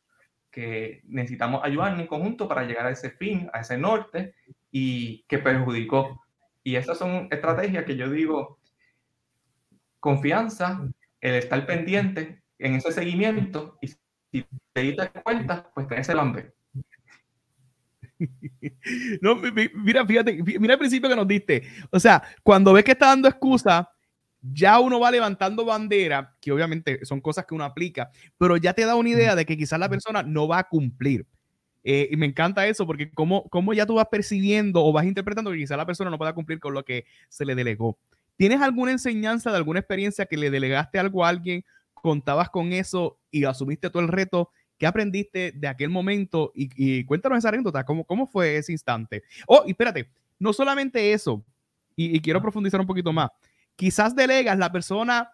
que 0.51 1.03
necesitamos 1.05 1.63
ayudarnos 1.65 2.01
en 2.01 2.07
conjunto 2.07 2.49
para 2.49 2.65
llegar 2.65 2.87
a 2.87 2.91
ese 2.91 3.11
fin, 3.11 3.51
a 3.53 3.61
ese 3.61 3.79
norte, 3.79 4.35
y 4.71 5.25
que 5.25 5.39
perjudicó. 5.39 6.21
Y 6.63 6.77
esas 6.77 6.99
son 6.99 7.29
estrategias 7.31 7.85
que 7.85 7.97
yo 7.97 8.09
digo, 8.11 8.58
confianza, 10.01 10.87
el 11.21 11.35
estar 11.35 11.67
pendiente 11.67 12.43
en 12.59 12.75
ese 12.75 12.93
seguimiento 12.93 13.79
y 13.81 13.89
si 13.89 14.47
te 14.73 14.81
diste 14.81 15.11
cuenta, 15.23 15.71
pues 15.75 15.89
tenés 15.89 16.09
el 16.09 16.19
hambre. 16.19 16.53
No, 19.21 19.37
mira, 19.37 20.05
fíjate, 20.05 20.43
mira 20.59 20.75
el 20.75 20.79
principio 20.79 21.09
que 21.09 21.15
nos 21.15 21.29
diste. 21.29 21.63
O 21.91 22.01
sea, 22.01 22.23
cuando 22.43 22.73
ves 22.73 22.83
que 22.83 22.93
está 22.93 23.07
dando 23.07 23.29
excusa, 23.29 23.89
ya 24.41 24.81
uno 24.81 25.01
va 25.01 25.11
levantando 25.11 25.65
bandera, 25.65 26.37
que 26.41 26.53
obviamente 26.53 27.05
son 27.05 27.21
cosas 27.21 27.47
que 27.47 27.55
uno 27.55 27.65
aplica, 27.65 28.11
pero 28.37 28.57
ya 28.57 28.73
te 28.73 28.85
da 28.85 28.95
una 28.95 29.11
idea 29.11 29.35
de 29.35 29.45
que 29.45 29.57
quizás 29.57 29.79
la 29.79 29.89
persona 29.89 30.23
no 30.23 30.49
va 30.49 30.59
a 30.59 30.69
cumplir. 30.69 31.27
Eh, 31.85 32.09
y 32.11 32.17
me 32.17 32.27
encanta 32.27 32.67
eso 32.67 32.87
porque 32.87 33.11
como, 33.13 33.49
como 33.49 33.73
ya 33.73 33.87
tú 33.87 33.95
vas 33.95 34.09
percibiendo 34.11 34.85
o 34.85 34.93
vas 34.93 35.07
interpretando 35.07 35.51
que 35.51 35.59
quizás 35.59 35.77
la 35.77 35.87
persona 35.87 36.11
no 36.11 36.19
pueda 36.19 36.35
cumplir 36.35 36.59
con 36.59 36.75
lo 36.75 36.85
que 36.85 37.05
se 37.29 37.45
le 37.45 37.55
delegó. 37.55 37.99
¿Tienes 38.39 38.63
alguna 38.63 38.93
enseñanza 38.93 39.51
de 39.51 39.57
alguna 39.57 39.81
experiencia 39.81 40.25
que 40.25 40.37
le 40.37 40.49
delegaste 40.49 41.01
algo 41.01 41.25
a 41.25 41.29
alguien, 41.29 41.65
contabas 41.93 42.49
con 42.51 42.73
eso 42.73 43.19
y 43.33 43.43
asumiste 43.45 43.91
todo 43.91 44.01
el 44.01 44.07
reto? 44.07 44.51
¿Qué 44.79 44.87
aprendiste 44.87 45.51
de 45.57 45.67
aquel 45.67 45.91
momento? 45.91 46.53
Y, 46.55 47.05
cuéntanos 47.05 47.39
esa 47.39 47.49
anécdota, 47.49 47.85
¿cómo, 47.85 48.05
¿cómo 48.05 48.29
fue 48.29 48.57
ese 48.57 48.71
instante? 48.71 49.25
Oh, 49.49 49.65
y 49.67 49.73
espérate, 49.73 50.13
no 50.39 50.53
solamente 50.53 51.13
eso, 51.13 51.45
y, 51.97 52.21
quiero 52.21 52.41
profundizar 52.41 52.81
un 52.81 52.87
poquito 52.87 53.13
más. 53.13 53.29
Quizás 53.75 54.15
delegas, 54.15 54.57
la 54.57 54.71
persona 54.71 55.33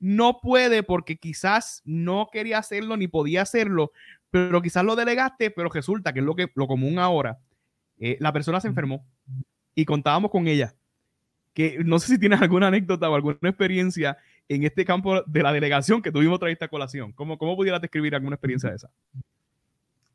no 0.00 0.40
puede 0.40 0.82
porque 0.82 1.18
quizás 1.18 1.82
no 1.84 2.30
quería 2.32 2.58
hacerlo 2.58 2.96
ni 2.96 3.06
podía 3.06 3.42
hacerlo, 3.42 3.92
pero 4.28 4.60
quizás 4.60 4.84
lo 4.84 4.96
delegaste, 4.96 5.52
pero 5.52 5.68
resulta 5.68 6.12
que 6.12 6.18
es 6.18 6.24
lo, 6.24 6.34
que, 6.34 6.50
lo 6.56 6.66
común 6.66 6.98
ahora. 6.98 7.38
Eh, 8.00 8.16
la 8.18 8.32
persona 8.32 8.60
se 8.60 8.66
enfermó 8.66 9.06
y 9.76 9.84
contábamos 9.84 10.32
con 10.32 10.48
ella 10.48 10.74
que 11.54 11.78
no 11.84 11.98
sé 11.98 12.08
si 12.08 12.18
tienes 12.18 12.40
alguna 12.40 12.68
anécdota 12.68 13.08
o 13.10 13.14
alguna 13.14 13.36
experiencia 13.42 14.16
en 14.48 14.64
este 14.64 14.84
campo 14.84 15.22
de 15.22 15.42
la 15.42 15.52
delegación 15.52 16.02
que 16.02 16.12
tuvimos 16.12 16.36
otra 16.36 16.50
esta 16.50 16.68
colación. 16.68 17.12
¿Cómo, 17.12 17.38
cómo 17.38 17.56
pudieras 17.56 17.80
describir 17.80 18.14
alguna 18.14 18.34
experiencia 18.34 18.70
de 18.70 18.76
esa? 18.76 18.90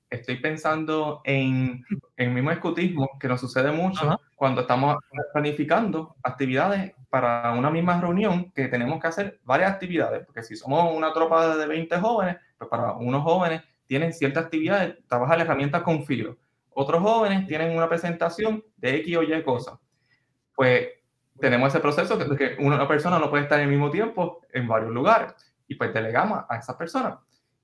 Estoy 0.10 0.38
pensando 0.38 1.21
en, 1.24 1.84
el 2.15 2.32
mismo 2.32 2.52
escutismo 2.52 3.17
que 3.19 3.28
nos 3.28 3.41
sucede 3.41 3.71
mucho 3.71 4.19
cuando 4.36 4.62
estamos 4.62 4.98
planificando 5.34 6.15
actividades 6.24 6.93
para 7.10 7.54
una 7.54 7.71
misma 7.71 8.00
reunión 8.00 8.52
que 8.52 8.67
tenemos 8.67 9.02
que 9.02 9.08
hacer 9.08 9.39
varias 9.43 9.71
actividades, 9.71 10.26
porque 10.26 10.43
si 10.43 10.56
somos 10.56 10.95
una 10.95 11.12
tropa 11.12 11.58
de 11.58 11.65
20 11.65 11.98
jóvenes, 11.98 12.38
pues 12.58 12.69
para 12.69 12.93
unos 12.93 13.24
jóvenes 13.24 13.63
tienen 13.88 14.13
ciertas 14.13 14.45
actividades, 14.45 14.95
trabajar 15.08 15.39
herramientas 15.39 15.82
con 15.82 16.06
filo. 16.06 16.38
Otros 16.69 17.02
jóvenes 17.02 17.48
tienen 17.48 17.76
una 17.76 17.89
presentación 17.89 18.63
de 18.78 18.98
X 18.98 19.17
o 19.17 19.24
Y 19.24 19.43
cosas. 19.43 19.80
Pues 20.56 20.89
tenemos 21.39 21.69
ese 21.69 21.80
proceso 21.80 22.17
de 22.17 22.36
que 22.36 22.56
una 22.63 22.88
persona 22.88 23.19
no 23.19 23.30
puede 23.30 23.43
estar 23.43 23.60
al 23.60 23.67
mismo 23.67 23.91
tiempo 23.91 24.41
en 24.54 24.67
varios 24.67 24.91
lugares 24.91 25.34
y 25.67 25.76
pues 25.76 25.93
delegamos 25.93 26.43
a 26.50 26.58
esa 26.58 26.78
persona. 26.78 27.19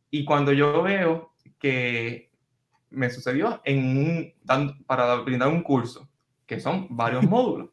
Y 0.09 0.25
cuando 0.25 0.51
yo 0.51 0.81
veo 0.81 1.33
que 1.57 2.31
me 2.89 3.09
sucedió 3.09 3.61
en 3.63 4.33
un, 4.45 4.85
para 4.85 5.15
brindar 5.15 5.49
un 5.49 5.63
curso, 5.63 6.09
que 6.45 6.59
son 6.59 6.87
varios 6.89 7.23
módulos, 7.29 7.69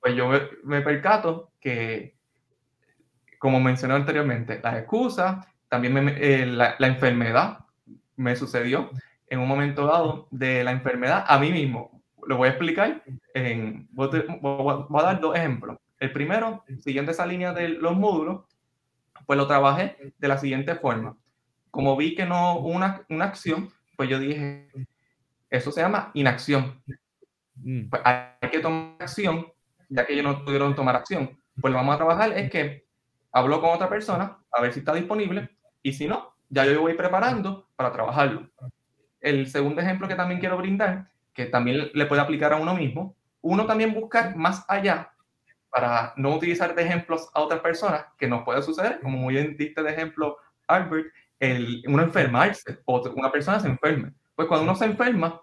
pues 0.00 0.14
yo 0.14 0.30
me, 0.64 0.80
percato 0.80 1.52
que, 1.60 2.16
como 3.38 3.60
mencioné 3.60 3.94
anteriormente, 3.94 4.60
las 4.62 4.76
excusas, 4.78 5.46
también 5.68 6.16
eh, 6.18 6.46
la, 6.46 6.76
la 6.78 6.86
enfermedad 6.86 7.58
me 8.16 8.36
sucedió 8.36 8.90
en 9.26 9.40
un 9.40 9.48
momento 9.48 9.86
dado 9.86 10.28
de 10.30 10.62
la 10.64 10.72
enfermedad 10.72 11.24
a 11.26 11.38
mí 11.38 11.50
mismo. 11.50 12.01
Lo 12.26 12.36
voy 12.36 12.48
a 12.48 12.50
explicar. 12.50 13.02
En, 13.34 13.88
voy, 13.92 14.08
a, 14.12 15.02
dar 15.02 15.20
dos 15.20 15.36
ejemplos. 15.36 15.78
El 15.98 16.12
primero, 16.12 16.64
siguiendo 16.80 17.12
esa 17.12 17.26
línea 17.26 17.52
de 17.52 17.68
los 17.68 17.96
módulos, 17.96 18.44
pues 19.26 19.36
lo 19.36 19.46
trabajé 19.46 20.14
de 20.18 20.28
la 20.28 20.38
siguiente 20.38 20.74
forma. 20.74 21.16
Como 21.70 21.96
vi 21.96 22.14
que 22.14 22.26
no 22.26 22.58
una, 22.58 23.02
una 23.08 23.26
acción, 23.26 23.70
pues 23.96 24.08
yo 24.08 24.18
dije, 24.18 24.68
eso 25.50 25.70
se 25.70 25.80
llama 25.80 26.10
inacción. 26.14 26.82
Mm. 27.56 27.88
Pues 27.88 28.02
hay 28.04 28.50
que 28.50 28.60
tomar 28.60 28.96
acción, 29.00 29.46
ya 29.88 30.06
que 30.06 30.14
ellos 30.14 30.24
no 30.24 30.44
pudieron 30.44 30.74
tomar 30.74 30.96
acción. 30.96 31.38
Pues 31.60 31.72
lo 31.72 31.78
vamos 31.78 31.94
a 31.94 31.98
trabajar 31.98 32.32
es 32.32 32.50
que 32.50 32.86
hablo 33.30 33.60
con 33.60 33.70
otra 33.70 33.88
persona, 33.88 34.38
a 34.50 34.60
ver 34.60 34.72
si 34.72 34.80
está 34.80 34.94
disponible, 34.94 35.50
y 35.82 35.92
si 35.92 36.06
no, 36.06 36.34
ya 36.48 36.66
yo 36.66 36.80
voy 36.80 36.94
preparando 36.94 37.68
para 37.76 37.92
trabajarlo 37.92 38.50
el 39.22 39.46
segundo 39.48 39.80
ejemplo 39.80 40.08
que 40.08 40.16
también 40.16 40.40
quiero 40.40 40.58
brindar, 40.58 41.08
que 41.34 41.46
también 41.46 41.90
le 41.94 42.06
puede 42.06 42.22
aplicar 42.22 42.52
a 42.52 42.56
uno 42.56 42.74
mismo, 42.74 43.16
uno 43.40 43.66
también 43.66 43.94
buscar 43.94 44.36
más 44.36 44.64
allá 44.68 45.12
para 45.70 46.12
no 46.16 46.34
utilizar 46.34 46.74
de 46.74 46.82
ejemplos 46.82 47.30
a 47.34 47.40
otras 47.40 47.60
personas, 47.60 48.04
que 48.18 48.28
nos 48.28 48.42
puede 48.44 48.62
suceder, 48.62 49.00
como 49.00 49.16
muy 49.16 49.34
bien 49.34 49.56
diste 49.56 49.82
de 49.82 49.90
ejemplo, 49.90 50.36
Albert, 50.66 51.06
el, 51.38 51.82
uno 51.86 52.02
enfermarse 52.02 52.80
o 52.84 53.00
una 53.16 53.32
persona 53.32 53.58
se 53.58 53.68
enferme. 53.68 54.12
Pues 54.34 54.46
cuando 54.48 54.64
uno 54.64 54.76
se 54.76 54.84
enferma, 54.84 55.40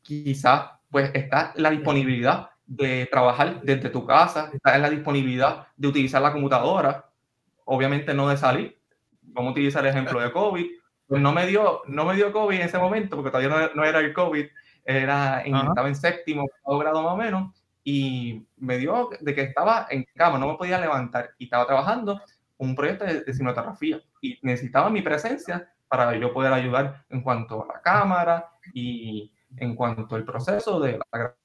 quizás 0.00 0.70
pues 0.90 1.10
está 1.14 1.52
la 1.56 1.70
disponibilidad 1.70 2.50
de 2.66 3.06
trabajar 3.10 3.60
desde 3.62 3.90
tu 3.90 4.06
casa, 4.06 4.50
está 4.52 4.76
en 4.76 4.82
la 4.82 4.90
disponibilidad 4.90 5.66
de 5.76 5.88
utilizar 5.88 6.22
la 6.22 6.32
computadora, 6.32 7.10
obviamente 7.64 8.14
no 8.14 8.28
de 8.28 8.36
salir. 8.36 8.78
Vamos 9.22 9.50
a 9.50 9.52
utilizar 9.52 9.84
el 9.84 9.90
ejemplo 9.90 10.20
de 10.20 10.32
COVID, 10.32 10.66
pues 11.06 11.20
no 11.20 11.32
me 11.32 11.46
dio, 11.46 11.82
no 11.86 12.04
me 12.04 12.14
dio 12.14 12.32
COVID 12.32 12.56
en 12.56 12.62
ese 12.62 12.78
momento, 12.78 13.16
porque 13.16 13.30
todavía 13.30 13.70
no, 13.74 13.84
era 13.84 14.00
el 14.00 14.12
COVID, 14.12 14.46
era 14.84 15.40
estaba 15.40 15.88
en 15.88 15.94
séptimo 15.94 16.48
grado 16.66 17.02
más 17.02 17.12
o 17.12 17.16
menos, 17.16 17.52
y 17.84 18.46
me 18.56 18.78
dio 18.78 19.10
de 19.20 19.34
que 19.34 19.42
estaba 19.42 19.86
en 19.90 20.04
cama, 20.14 20.38
no 20.38 20.48
me 20.48 20.56
podía 20.56 20.80
levantar, 20.80 21.30
y 21.38 21.44
estaba 21.44 21.66
trabajando 21.66 22.20
un 22.58 22.76
proyecto 22.76 23.04
de, 23.04 23.22
de 23.22 24.02
y 24.20 24.38
necesitaba 24.42 24.88
mi 24.88 25.02
presencia 25.02 25.68
para 25.88 26.16
yo 26.16 26.32
poder 26.32 26.52
ayudar 26.52 27.04
en 27.10 27.22
cuanto 27.22 27.64
a 27.64 27.74
la 27.74 27.82
cámara 27.82 28.48
y 28.72 29.32
en 29.56 29.74
cuanto 29.74 30.14
al 30.14 30.24
proceso 30.24 30.80
de 30.80 30.92
la 30.92 31.06
grabación. 31.12 31.36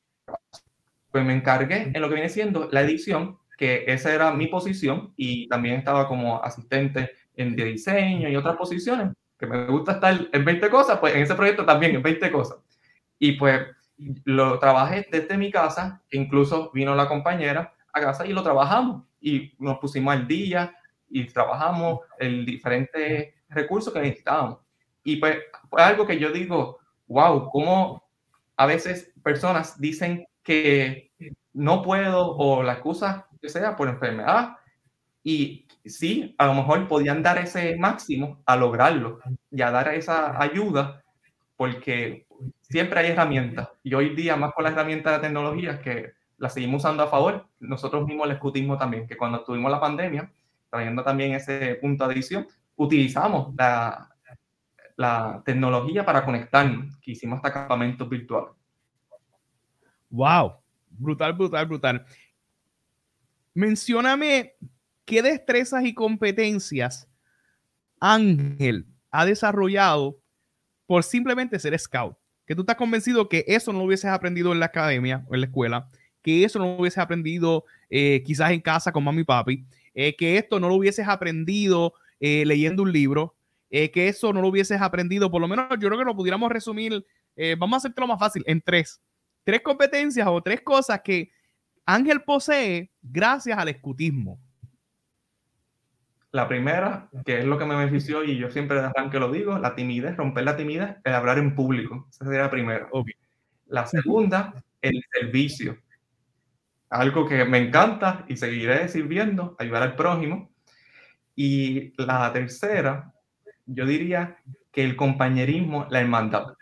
Pues 1.11 1.25
me 1.25 1.33
encargué 1.33 1.91
en 1.93 2.01
lo 2.01 2.07
que 2.07 2.15
viene 2.15 2.29
siendo 2.29 2.69
la 2.71 2.81
edición, 2.81 3.39
que 3.57 3.85
esa 3.87 4.13
era 4.13 4.31
mi 4.31 4.47
posición, 4.47 5.13
y 5.17 5.47
también 5.47 5.75
estaba 5.75 6.07
como 6.07 6.41
asistente 6.43 7.11
en 7.35 7.55
de 7.55 7.65
diseño 7.65 8.29
y 8.29 8.35
otras 8.35 8.55
posiciones 8.55 9.13
que 9.37 9.45
me 9.45 9.65
gusta 9.67 9.93
estar 9.93 10.19
en 10.31 10.45
20 10.45 10.69
cosas, 10.69 10.99
pues 10.99 11.15
en 11.15 11.21
ese 11.21 11.35
proyecto 11.35 11.65
también 11.65 11.95
en 11.95 12.01
20 12.01 12.31
cosas. 12.31 12.57
Y 13.19 13.33
pues 13.33 13.61
lo 14.25 14.59
trabajé 14.59 15.07
desde 15.11 15.37
mi 15.37 15.51
casa, 15.51 16.01
incluso 16.11 16.71
vino 16.73 16.95
la 16.95 17.07
compañera 17.07 17.73
a 17.93 18.01
casa 18.01 18.25
y 18.25 18.33
lo 18.33 18.43
trabajamos 18.43 19.03
y 19.19 19.53
nos 19.59 19.79
pusimos 19.79 20.13
al 20.13 20.27
día 20.27 20.75
y 21.09 21.25
trabajamos 21.25 22.01
el 22.19 22.45
diferentes 22.45 23.33
recursos 23.49 23.93
que 23.93 24.01
necesitábamos. 24.01 24.59
Y 25.03 25.17
pues 25.17 25.37
fue 25.69 25.81
algo 25.81 26.05
que 26.05 26.19
yo 26.19 26.31
digo, 26.31 26.79
wow, 27.07 27.49
cómo 27.49 28.03
a 28.57 28.65
veces 28.65 29.13
personas 29.23 29.79
dicen 29.79 30.27
que 30.43 31.11
no 31.53 31.81
puedo 31.81 32.35
o 32.37 32.61
la 32.61 32.73
excusa 32.73 33.27
que 33.41 33.49
sea 33.49 33.75
por 33.75 33.87
enfermedad 33.87 34.57
y 35.23 35.67
sí, 35.85 36.35
a 36.37 36.45
lo 36.45 36.53
mejor 36.53 36.87
podían 36.87 37.21
dar 37.23 37.37
ese 37.37 37.75
máximo 37.77 38.41
a 38.45 38.55
lograrlo 38.55 39.19
y 39.51 39.61
a 39.61 39.71
dar 39.71 39.93
esa 39.93 40.41
ayuda, 40.41 41.03
porque 41.55 42.27
siempre 42.69 42.99
hay 42.99 43.11
herramientas. 43.11 43.69
Y 43.83 43.93
hoy 43.93 44.15
día, 44.15 44.35
más 44.35 44.53
con 44.53 44.63
las 44.63 44.73
herramientas 44.73 45.13
de 45.13 45.27
tecnología, 45.27 45.79
que 45.81 46.13
las 46.37 46.53
seguimos 46.53 46.83
usando 46.83 47.03
a 47.03 47.07
favor, 47.07 47.47
nosotros 47.59 48.05
mismos 48.05 48.27
el 48.27 48.33
escutismo 48.33 48.77
también, 48.77 49.07
que 49.07 49.17
cuando 49.17 49.43
tuvimos 49.43 49.71
la 49.71 49.79
pandemia, 49.79 50.31
trayendo 50.69 51.03
también 51.03 51.33
ese 51.33 51.75
punto 51.75 52.07
de 52.07 52.13
adición, 52.13 52.47
utilizamos 52.75 53.53
la, 53.55 54.09
la 54.95 55.41
tecnología 55.45 56.05
para 56.05 56.23
conectarnos, 56.23 56.97
que 56.99 57.11
hicimos 57.11 57.37
hasta 57.37 57.53
campamentos 57.53 58.07
virtuales. 58.07 58.51
Wow, 60.09 60.53
brutal, 60.89 61.33
brutal, 61.33 61.65
brutal. 61.65 62.05
Mencióname 63.53 64.53
¿qué 65.07 65.21
destrezas 65.23 65.85
y 65.85 65.93
competencias 65.93 67.09
Ángel 67.99 68.85
ha 69.09 69.25
desarrollado 69.25 70.19
por 70.85 71.03
simplemente 71.03 71.57
ser 71.57 71.77
scout? 71.79 72.15
Que 72.47 72.55
tú 72.55 72.61
estás 72.61 72.77
convencido 72.77 73.29
que 73.29 73.45
eso 73.47 73.71
no 73.71 73.79
lo 73.79 73.85
hubieses 73.85 74.09
aprendido 74.09 74.51
en 74.53 74.59
la 74.59 74.67
academia 74.67 75.23
o 75.27 75.35
en 75.35 75.41
la 75.41 75.47
escuela, 75.47 75.89
que 76.23 76.43
eso 76.43 76.57
no 76.57 76.65
lo 76.65 76.77
hubieses 76.79 76.97
aprendido 76.97 77.65
eh, 77.89 78.23
quizás 78.25 78.51
en 78.51 78.61
casa 78.61 78.91
con 78.91 79.03
mami 79.03 79.21
y 79.21 79.25
papi, 79.25 79.65
eh, 79.93 80.15
que 80.15 80.37
esto 80.37 80.59
no 80.59 80.67
lo 80.67 80.75
hubieses 80.75 81.07
aprendido 81.07 81.93
eh, 82.19 82.45
leyendo 82.45 82.83
un 82.83 82.91
libro, 82.91 83.35
que 83.69 84.07
eso 84.07 84.31
no 84.31 84.41
lo 84.41 84.47
hubieses 84.47 84.81
aprendido, 84.81 85.29
por 85.29 85.41
lo 85.41 85.47
menos 85.47 85.67
yo 85.79 85.89
creo 85.89 85.99
que 85.99 86.05
lo 86.05 86.15
pudiéramos 86.15 86.49
resumir, 86.49 87.05
vamos 87.57 87.75
a 87.75 87.77
hacértelo 87.77 88.07
más 88.07 88.17
fácil, 88.17 88.41
en 88.47 88.61
tres. 88.61 89.01
Tres 89.43 89.61
competencias 89.61 90.25
o 90.25 90.41
tres 90.41 90.61
cosas 90.61 91.01
que 91.03 91.31
Ángel 91.85 92.21
posee 92.21 92.91
gracias 93.01 93.57
al 93.57 93.67
escutismo. 93.67 94.39
La 96.37 96.47
primera, 96.47 97.09
que 97.25 97.39
es 97.39 97.45
lo 97.45 97.57
que 97.57 97.65
me 97.65 97.75
benefició 97.75 98.23
y 98.23 98.37
yo 98.37 98.51
siempre 98.51 98.79
de 98.79 98.85
arranque 98.85 99.19
lo 99.19 99.31
digo, 99.31 99.57
la 99.57 99.73
timidez, 99.73 100.15
romper 100.15 100.43
la 100.43 100.55
timidez, 100.55 100.97
el 101.03 101.15
hablar 101.15 101.39
en 101.39 101.55
público. 101.55 102.05
Esa 102.11 102.25
sería 102.25 102.41
la 102.41 102.51
primera. 102.51 102.87
La 103.65 103.87
segunda, 103.87 104.53
el 104.79 105.03
servicio. 105.11 105.79
Algo 106.91 107.27
que 107.27 107.43
me 107.43 107.57
encanta 107.57 108.23
y 108.27 108.37
seguiré 108.37 108.87
sirviendo, 108.87 109.55
ayudar 109.57 109.81
al 109.81 109.95
prójimo. 109.95 110.51
Y 111.35 111.91
la 111.99 112.31
tercera, 112.31 113.11
yo 113.65 113.87
diría 113.87 114.37
que 114.71 114.83
el 114.83 114.95
compañerismo, 114.95 115.87
la 115.89 116.01
hermandad. 116.01 116.53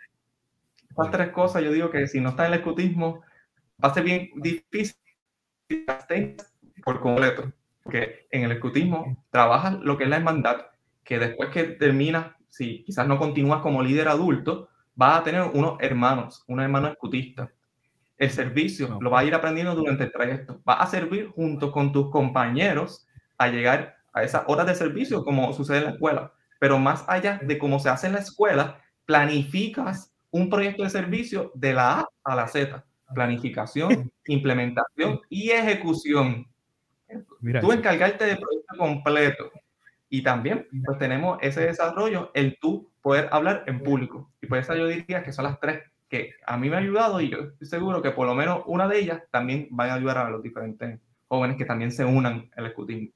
Estas 0.89 1.11
tres 1.11 1.29
cosas, 1.31 1.63
yo 1.63 1.73
digo 1.73 1.89
que 1.89 2.07
si 2.07 2.21
no 2.21 2.29
está 2.29 2.47
en 2.47 2.53
el 2.53 2.59
escutismo, 2.59 3.23
va 3.83 3.89
a 3.89 3.93
ser 3.93 4.05
bien 4.05 4.29
difícil 4.37 4.95
por 6.81 7.01
completo 7.01 7.51
porque 7.85 8.25
en 8.31 8.43
el 8.43 8.51
escutismo 8.51 9.23
trabajas 9.29 9.79
lo 9.81 9.95
que 9.95 10.05
es 10.05 10.09
la 10.09 10.17
hermandad, 10.17 10.65
que 11.03 11.19
después 11.19 11.49
que 11.51 11.63
terminas, 11.63 12.33
si 12.49 12.83
quizás 12.83 13.07
no 13.07 13.19
continúas 13.19 13.61
como 13.61 13.83
líder 13.83 14.07
adulto, 14.07 14.69
vas 14.95 15.19
a 15.19 15.23
tener 15.23 15.43
unos 15.53 15.77
hermanos, 15.79 16.43
un 16.47 16.61
hermano 16.61 16.87
escutista. 16.87 17.51
El 18.17 18.31
servicio 18.31 18.97
lo 18.99 19.11
vas 19.11 19.21
a 19.21 19.27
ir 19.27 19.35
aprendiendo 19.35 19.75
durante 19.75 20.05
el 20.05 20.11
trayecto. 20.11 20.61
Vas 20.65 20.81
a 20.81 20.87
servir 20.87 21.29
junto 21.35 21.71
con 21.71 21.91
tus 21.91 22.09
compañeros 22.09 23.07
a 23.37 23.49
llegar 23.49 23.97
a 24.13 24.23
esas 24.23 24.45
horas 24.47 24.65
de 24.65 24.73
servicio 24.73 25.23
como 25.23 25.53
sucede 25.53 25.77
en 25.77 25.83
la 25.83 25.91
escuela. 25.91 26.33
Pero 26.59 26.79
más 26.79 27.05
allá 27.07 27.39
de 27.43 27.59
cómo 27.59 27.77
se 27.77 27.89
hace 27.89 28.07
en 28.07 28.13
la 28.13 28.19
escuela, 28.19 28.81
planificas 29.05 30.11
un 30.31 30.49
proyecto 30.49 30.81
de 30.81 30.89
servicio 30.89 31.51
de 31.53 31.73
la 31.73 31.99
A 31.99 32.09
a 32.23 32.35
la 32.35 32.47
Z. 32.47 32.83
Planificación, 33.13 34.11
implementación 34.25 35.21
y 35.29 35.51
ejecución 35.51 36.47
tú 37.61 37.71
encargarte 37.71 38.25
del 38.25 38.37
proyecto 38.37 38.77
completo. 38.77 39.51
Y 40.09 40.21
también, 40.21 40.67
pues 40.85 40.97
tenemos 40.99 41.39
ese 41.41 41.61
desarrollo, 41.61 42.31
el 42.33 42.57
tú 42.59 42.91
poder 43.01 43.27
hablar 43.31 43.63
en 43.67 43.81
público. 43.81 44.31
Y 44.41 44.47
por 44.47 44.59
eso 44.59 44.75
yo 44.75 44.87
diría 44.87 45.23
que 45.23 45.33
son 45.33 45.45
las 45.45 45.59
tres 45.59 45.81
que 46.09 46.31
a 46.45 46.57
mí 46.57 46.69
me 46.69 46.75
ha 46.75 46.79
ayudado 46.79 47.19
y 47.19 47.29
yo 47.29 47.39
estoy 47.39 47.67
seguro 47.67 48.01
que 48.01 48.11
por 48.11 48.27
lo 48.27 48.35
menos 48.35 48.61
una 48.67 48.87
de 48.87 48.99
ellas 48.99 49.21
también 49.31 49.67
va 49.77 49.85
a 49.85 49.95
ayudar 49.95 50.19
a 50.19 50.29
los 50.29 50.43
diferentes 50.43 50.99
jóvenes 51.27 51.57
que 51.57 51.65
también 51.65 51.91
se 51.91 52.05
unan 52.05 52.49
al 52.55 52.67
escutismo. 52.67 53.09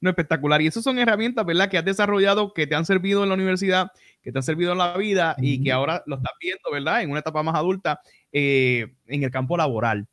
No, 0.00 0.10
espectacular. 0.10 0.60
Y 0.60 0.66
esas 0.66 0.84
son 0.84 0.98
herramientas, 0.98 1.46
¿verdad? 1.46 1.68
Que 1.68 1.78
has 1.78 1.84
desarrollado, 1.84 2.52
que 2.52 2.66
te 2.66 2.74
han 2.74 2.84
servido 2.84 3.22
en 3.22 3.30
la 3.30 3.34
universidad, 3.34 3.90
que 4.22 4.32
te 4.32 4.38
han 4.38 4.42
servido 4.42 4.72
en 4.72 4.78
la 4.78 4.96
vida 4.96 5.34
y 5.38 5.62
que 5.62 5.72
ahora 5.72 6.02
lo 6.06 6.16
estás 6.16 6.32
viendo, 6.40 6.70
¿verdad? 6.70 7.02
En 7.02 7.10
una 7.10 7.20
etapa 7.20 7.42
más 7.42 7.54
adulta, 7.54 8.00
eh, 8.30 8.94
en 9.06 9.22
el 9.22 9.30
campo 9.30 9.56
laboral. 9.56 10.06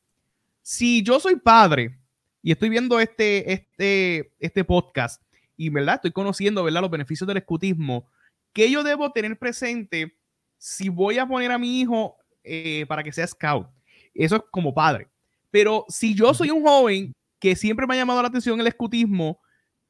Si 0.61 1.03
yo 1.03 1.19
soy 1.19 1.35
padre 1.35 1.97
y 2.41 2.51
estoy 2.51 2.69
viendo 2.69 2.99
este, 2.99 3.53
este, 3.53 4.33
este 4.39 4.63
podcast 4.63 5.21
y, 5.55 5.69
¿verdad? 5.69 5.95
Estoy 5.95 6.11
conociendo, 6.11 6.63
¿verdad? 6.63 6.81
Los 6.81 6.89
beneficios 6.89 7.27
del 7.27 7.37
escutismo. 7.37 8.07
¿Qué 8.51 8.71
yo 8.71 8.83
debo 8.83 9.11
tener 9.11 9.37
presente 9.37 10.17
si 10.57 10.89
voy 10.89 11.19
a 11.19 11.27
poner 11.27 11.51
a 11.51 11.59
mi 11.59 11.79
hijo 11.79 12.17
eh, 12.43 12.85
para 12.87 13.03
que 13.03 13.11
sea 13.11 13.27
scout? 13.27 13.67
Eso 14.13 14.37
es 14.37 14.41
como 14.49 14.73
padre. 14.73 15.07
Pero 15.51 15.85
si 15.87 16.15
yo 16.15 16.33
soy 16.33 16.49
un 16.49 16.63
joven 16.63 17.13
que 17.39 17.55
siempre 17.55 17.85
me 17.85 17.93
ha 17.93 17.97
llamado 17.97 18.21
la 18.21 18.29
atención 18.29 18.59
el 18.59 18.67
escutismo, 18.67 19.39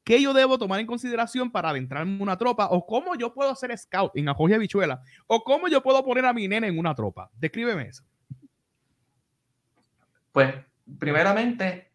¿qué 0.04 0.20
yo 0.20 0.34
debo 0.34 0.58
tomar 0.58 0.80
en 0.80 0.86
consideración 0.86 1.50
para 1.50 1.70
adentrarme 1.70 2.16
en 2.16 2.20
una 2.20 2.36
tropa? 2.36 2.68
¿O 2.70 2.84
cómo 2.84 3.14
yo 3.14 3.32
puedo 3.32 3.54
ser 3.54 3.76
scout 3.78 4.12
en 4.14 4.28
Ajoya 4.28 4.58
Bichuela? 4.58 5.00
¿O 5.26 5.42
cómo 5.42 5.68
yo 5.68 5.82
puedo 5.82 6.04
poner 6.04 6.26
a 6.26 6.32
mi 6.32 6.48
nene 6.48 6.66
en 6.66 6.78
una 6.78 6.94
tropa? 6.94 7.30
Descríbeme 7.38 7.88
eso. 7.88 8.04
Pues, 10.32 10.54
primeramente, 10.98 11.91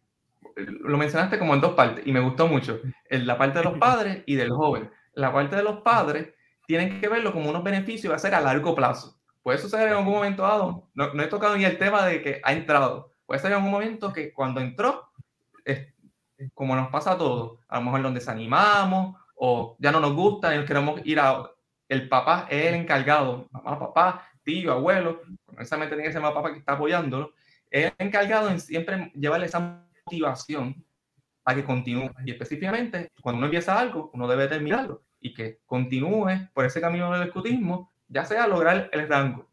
lo 0.66 0.98
mencionaste 0.98 1.38
como 1.38 1.54
en 1.54 1.60
dos 1.60 1.74
partes 1.74 2.06
y 2.06 2.12
me 2.12 2.20
gustó 2.20 2.46
mucho. 2.46 2.80
En 3.08 3.26
la 3.26 3.38
parte 3.38 3.58
de 3.58 3.64
los 3.64 3.78
padres 3.78 4.22
y 4.26 4.34
del 4.34 4.50
joven. 4.50 4.90
La 5.14 5.32
parte 5.32 5.56
de 5.56 5.62
los 5.62 5.80
padres 5.82 6.34
tienen 6.66 7.00
que 7.00 7.08
verlo 7.08 7.32
como 7.32 7.50
unos 7.50 7.64
beneficios 7.64 8.12
va 8.12 8.16
a 8.16 8.20
ser 8.20 8.34
a 8.34 8.40
largo 8.40 8.74
plazo. 8.74 9.18
Puede 9.42 9.58
suceder 9.58 9.88
en 9.88 9.94
algún 9.94 10.14
momento 10.14 10.42
dado. 10.42 10.88
No, 10.94 11.14
no 11.14 11.22
he 11.22 11.28
tocado 11.28 11.56
ni 11.56 11.64
el 11.64 11.78
tema 11.78 12.04
de 12.04 12.22
que 12.22 12.40
ha 12.44 12.52
entrado. 12.52 13.14
Puede 13.26 13.40
ser 13.40 13.50
en 13.50 13.56
algún 13.56 13.70
momento 13.70 14.12
que 14.12 14.32
cuando 14.32 14.60
entró, 14.60 15.10
es, 15.64 15.92
como 16.54 16.76
nos 16.76 16.88
pasa 16.88 17.12
a 17.12 17.18
todos, 17.18 17.58
a 17.68 17.78
lo 17.78 17.84
mejor 17.84 18.00
nos 18.00 18.14
desanimamos 18.14 19.16
o 19.34 19.76
ya 19.78 19.92
no 19.92 20.00
nos 20.00 20.14
gusta 20.14 20.54
y 20.54 20.64
queremos 20.64 21.00
ir 21.04 21.20
a... 21.20 21.50
El 21.88 22.06
papá 22.06 22.46
es 22.50 22.66
el 22.66 22.74
encargado, 22.74 23.48
mamá, 23.50 23.78
papá, 23.78 24.28
tío, 24.44 24.72
abuelo, 24.72 25.22
precisamente 25.54 25.94
tiene 25.94 26.08
que 26.08 26.12
ser 26.12 26.20
papá 26.20 26.52
que 26.52 26.58
está 26.58 26.72
apoyándolo, 26.74 27.32
es 27.70 27.86
el 27.86 28.06
encargado 28.06 28.50
en 28.50 28.60
siempre 28.60 29.10
llevarle 29.14 29.46
esa 29.46 29.87
motivación 30.08 30.84
a 31.44 31.54
que 31.54 31.64
continúe. 31.64 32.10
Y 32.24 32.30
específicamente, 32.30 33.12
cuando 33.20 33.38
uno 33.38 33.46
empieza 33.46 33.78
algo, 33.78 34.10
uno 34.14 34.26
debe 34.26 34.48
terminarlo 34.48 35.02
y 35.20 35.34
que 35.34 35.60
continúe 35.66 36.48
por 36.54 36.64
ese 36.64 36.80
camino 36.80 37.12
del 37.12 37.28
escutismo, 37.28 37.92
ya 38.08 38.24
sea 38.24 38.46
lograr 38.46 38.88
el 38.92 39.08
rango 39.08 39.48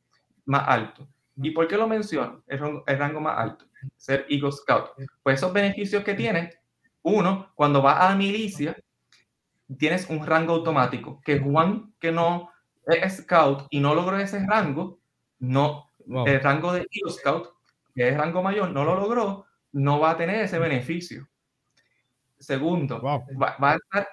más 0.46 0.63
alto. 0.68 1.08
¿Y 1.38 1.52
por 1.52 1.68
qué 1.68 1.76
lo 1.76 1.88
menciono? 1.88 2.44
El, 2.48 2.60
rango, 2.98 3.20
más 3.20 3.38
alto, 3.38 3.65
ser 3.98 4.26
Eagle 4.30 4.52
Scout. 4.52 4.91
Pues 5.22 5.38
esos 5.38 5.52
beneficios 5.52 6.04
que 6.04 6.13
tiene, 6.13 6.52
uno, 7.02 7.52
cuando 7.56 7.84
va 7.84 8.00
a 8.00 8.10
la 8.10 8.15
milicia, 8.15 8.78
tienes 9.78 10.10
un 10.10 10.26
rango 10.26 10.54
automático, 10.54 11.20
que 11.26 11.39
Juan 11.39 11.94
que 12.00 12.12
no 12.12 12.52
es 12.88 13.18
Scout 13.18 13.68
y 13.70 13.80
no 13.80 13.94
logró 13.94 14.18
ese 14.18 14.46
rango, 14.46 15.00
no, 15.39 15.91
el 16.26 16.39
rango 16.39 16.72
de 16.72 16.88
Eagle 16.91 17.12
Scout, 17.12 17.50
que 17.94 18.10
es 18.10 18.18
rango 18.18 18.41
mayor, 18.41 18.70
no 18.72 18.86
lo 18.86 18.96
logró, 18.96 19.46
no 19.76 20.00
va 20.00 20.12
a 20.12 20.18
tener 20.18 20.40
ese 20.40 20.58
beneficio. 20.58 21.28
Segundo, 22.40 23.02
va, 23.02 23.26
a 23.60 23.76
estar 23.76 24.08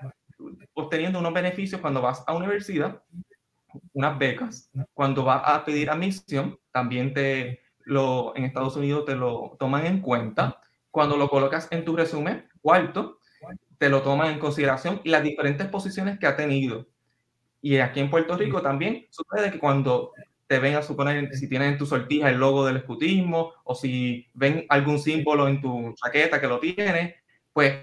obteniendo 0.74 1.20
unos 1.20 1.32
beneficios 1.32 1.80
cuando 1.80 2.02
vas 2.02 2.24
a 2.26 2.34
universidad, 2.34 3.00
unas 3.92 4.18
becas. 4.18 4.70
Cuando 4.92 5.22
vas 5.22 5.42
a 5.44 5.64
pedir 5.64 5.88
admisión, 5.88 6.58
también 6.72 7.14
te 7.14 7.60
lo, 7.84 8.34
en 8.34 8.44
Estados 8.44 8.74
Unidos 8.76 9.04
te 9.04 9.14
lo 9.14 9.56
toman 9.58 9.86
en 9.86 10.00
cuenta. 10.00 10.60
Cuando 10.90 11.16
lo 11.16 11.28
colocas 11.28 11.68
en 11.70 11.84
tu 11.84 11.94
resumen, 11.96 12.48
cuarto, 12.60 13.20
te 13.78 13.88
lo 13.88 14.02
toman 14.02 14.32
en 14.32 14.40
consideración 14.40 15.00
y 15.04 15.10
las 15.10 15.22
diferentes 15.22 15.68
posiciones 15.68 16.18
que 16.18 16.26
ha 16.26 16.36
tenido. 16.36 16.88
Y 17.60 17.78
aquí 17.78 18.00
en 18.00 18.10
Puerto 18.10 18.36
Rico 18.36 18.62
también 18.62 19.06
sucede 19.10 19.52
que 19.52 19.60
cuando 19.60 20.12
te 20.52 20.58
ven 20.58 20.74
a 20.74 20.82
suponer 20.82 21.34
si 21.34 21.48
tienen 21.48 21.70
en 21.70 21.78
tu 21.78 21.86
sortija 21.86 22.28
el 22.28 22.36
logo 22.36 22.66
del 22.66 22.76
escutismo 22.76 23.54
o 23.64 23.74
si 23.74 24.28
ven 24.34 24.66
algún 24.68 24.98
símbolo 24.98 25.48
en 25.48 25.62
tu 25.62 25.94
chaqueta 25.94 26.38
que 26.42 26.46
lo 26.46 26.60
tiene, 26.60 27.16
pues 27.54 27.74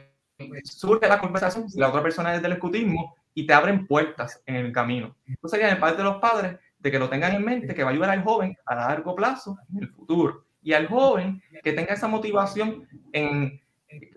surge 0.65 1.07
la 1.07 1.17
conversación 1.17 1.67
si 1.67 1.79
la 1.79 1.89
otra 1.89 2.03
persona 2.03 2.35
es 2.35 2.43
del 2.43 2.51
escutismo 2.51 3.15
y 3.33 3.47
te 3.47 3.53
abren 3.53 3.87
puertas 3.87 4.43
en 4.45 4.57
el 4.57 4.71
camino. 4.71 5.15
Eso 5.25 5.47
sería 5.47 5.71
en 5.71 5.79
parte 5.79 5.97
de 5.97 6.03
los 6.03 6.17
padres 6.17 6.57
de 6.77 6.91
que 6.91 6.99
lo 6.99 7.09
tengan 7.09 7.33
en 7.33 7.43
mente, 7.43 7.73
que 7.73 7.81
va 7.81 7.89
a 7.89 7.93
ayudar 7.93 8.11
al 8.11 8.23
joven 8.23 8.55
a 8.67 8.75
largo 8.75 9.15
plazo 9.15 9.57
en 9.71 9.85
el 9.85 9.89
futuro. 9.89 10.45
Y 10.61 10.73
al 10.73 10.85
joven 10.85 11.41
que 11.63 11.73
tenga 11.73 11.95
esa 11.95 12.07
motivación 12.07 12.87
en 13.13 13.59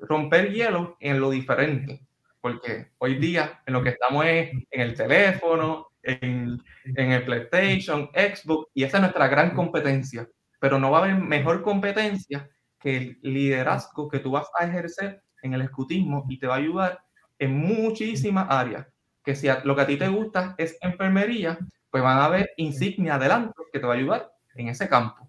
romper 0.03 0.53
hielo 0.53 0.99
en 1.01 1.21
lo 1.21 1.31
diferente. 1.31 2.03
Porque 2.43 2.89
hoy 2.99 3.15
día 3.15 3.63
en 3.65 3.73
lo 3.73 3.83
que 3.83 3.89
estamos 3.89 4.27
es 4.27 4.51
en 4.71 4.81
el 4.83 4.95
teléfono, 4.95 5.92
en, 6.03 6.63
en 6.85 7.13
el 7.13 7.25
PlayStation, 7.25 8.11
Xbox, 8.13 8.69
y 8.75 8.85
esa 8.85 8.99
es 8.99 9.03
nuestra 9.03 9.29
gran 9.29 9.55
competencia. 9.55 10.29
Pero 10.59 10.79
no 10.79 10.91
va 10.91 10.99
a 10.99 11.05
haber 11.05 11.17
mejor 11.17 11.63
competencia 11.63 12.49
que 12.79 12.97
el 12.97 13.19
liderazgo 13.23 14.09
que 14.09 14.19
tú 14.19 14.33
vas 14.33 14.49
a 14.59 14.67
ejercer 14.67 15.23
en 15.43 15.55
el 15.55 15.63
escutismo 15.63 16.25
y 16.29 16.39
te 16.39 16.47
va 16.47 16.55
a 16.55 16.59
ayudar 16.59 17.01
en 17.39 17.57
muchísimas 17.57 18.47
áreas. 18.49 18.87
Que 19.25 19.35
si 19.35 19.49
lo 19.65 19.75
que 19.77 19.83
a 19.83 19.87
ti 19.87 19.97
te 19.97 20.09
gusta 20.09 20.55
es 20.59 20.77
enfermería, 20.81 21.59
pues 21.91 22.03
van 22.03 22.19
a 22.19 22.25
haber 22.25 22.51
insignia 22.57 23.15
adelante 23.15 23.55
que 23.73 23.79
te 23.79 23.87
va 23.87 23.95
a 23.95 23.97
ayudar 23.97 24.33
en 24.55 24.69
ese 24.69 24.89
campo. 24.89 25.29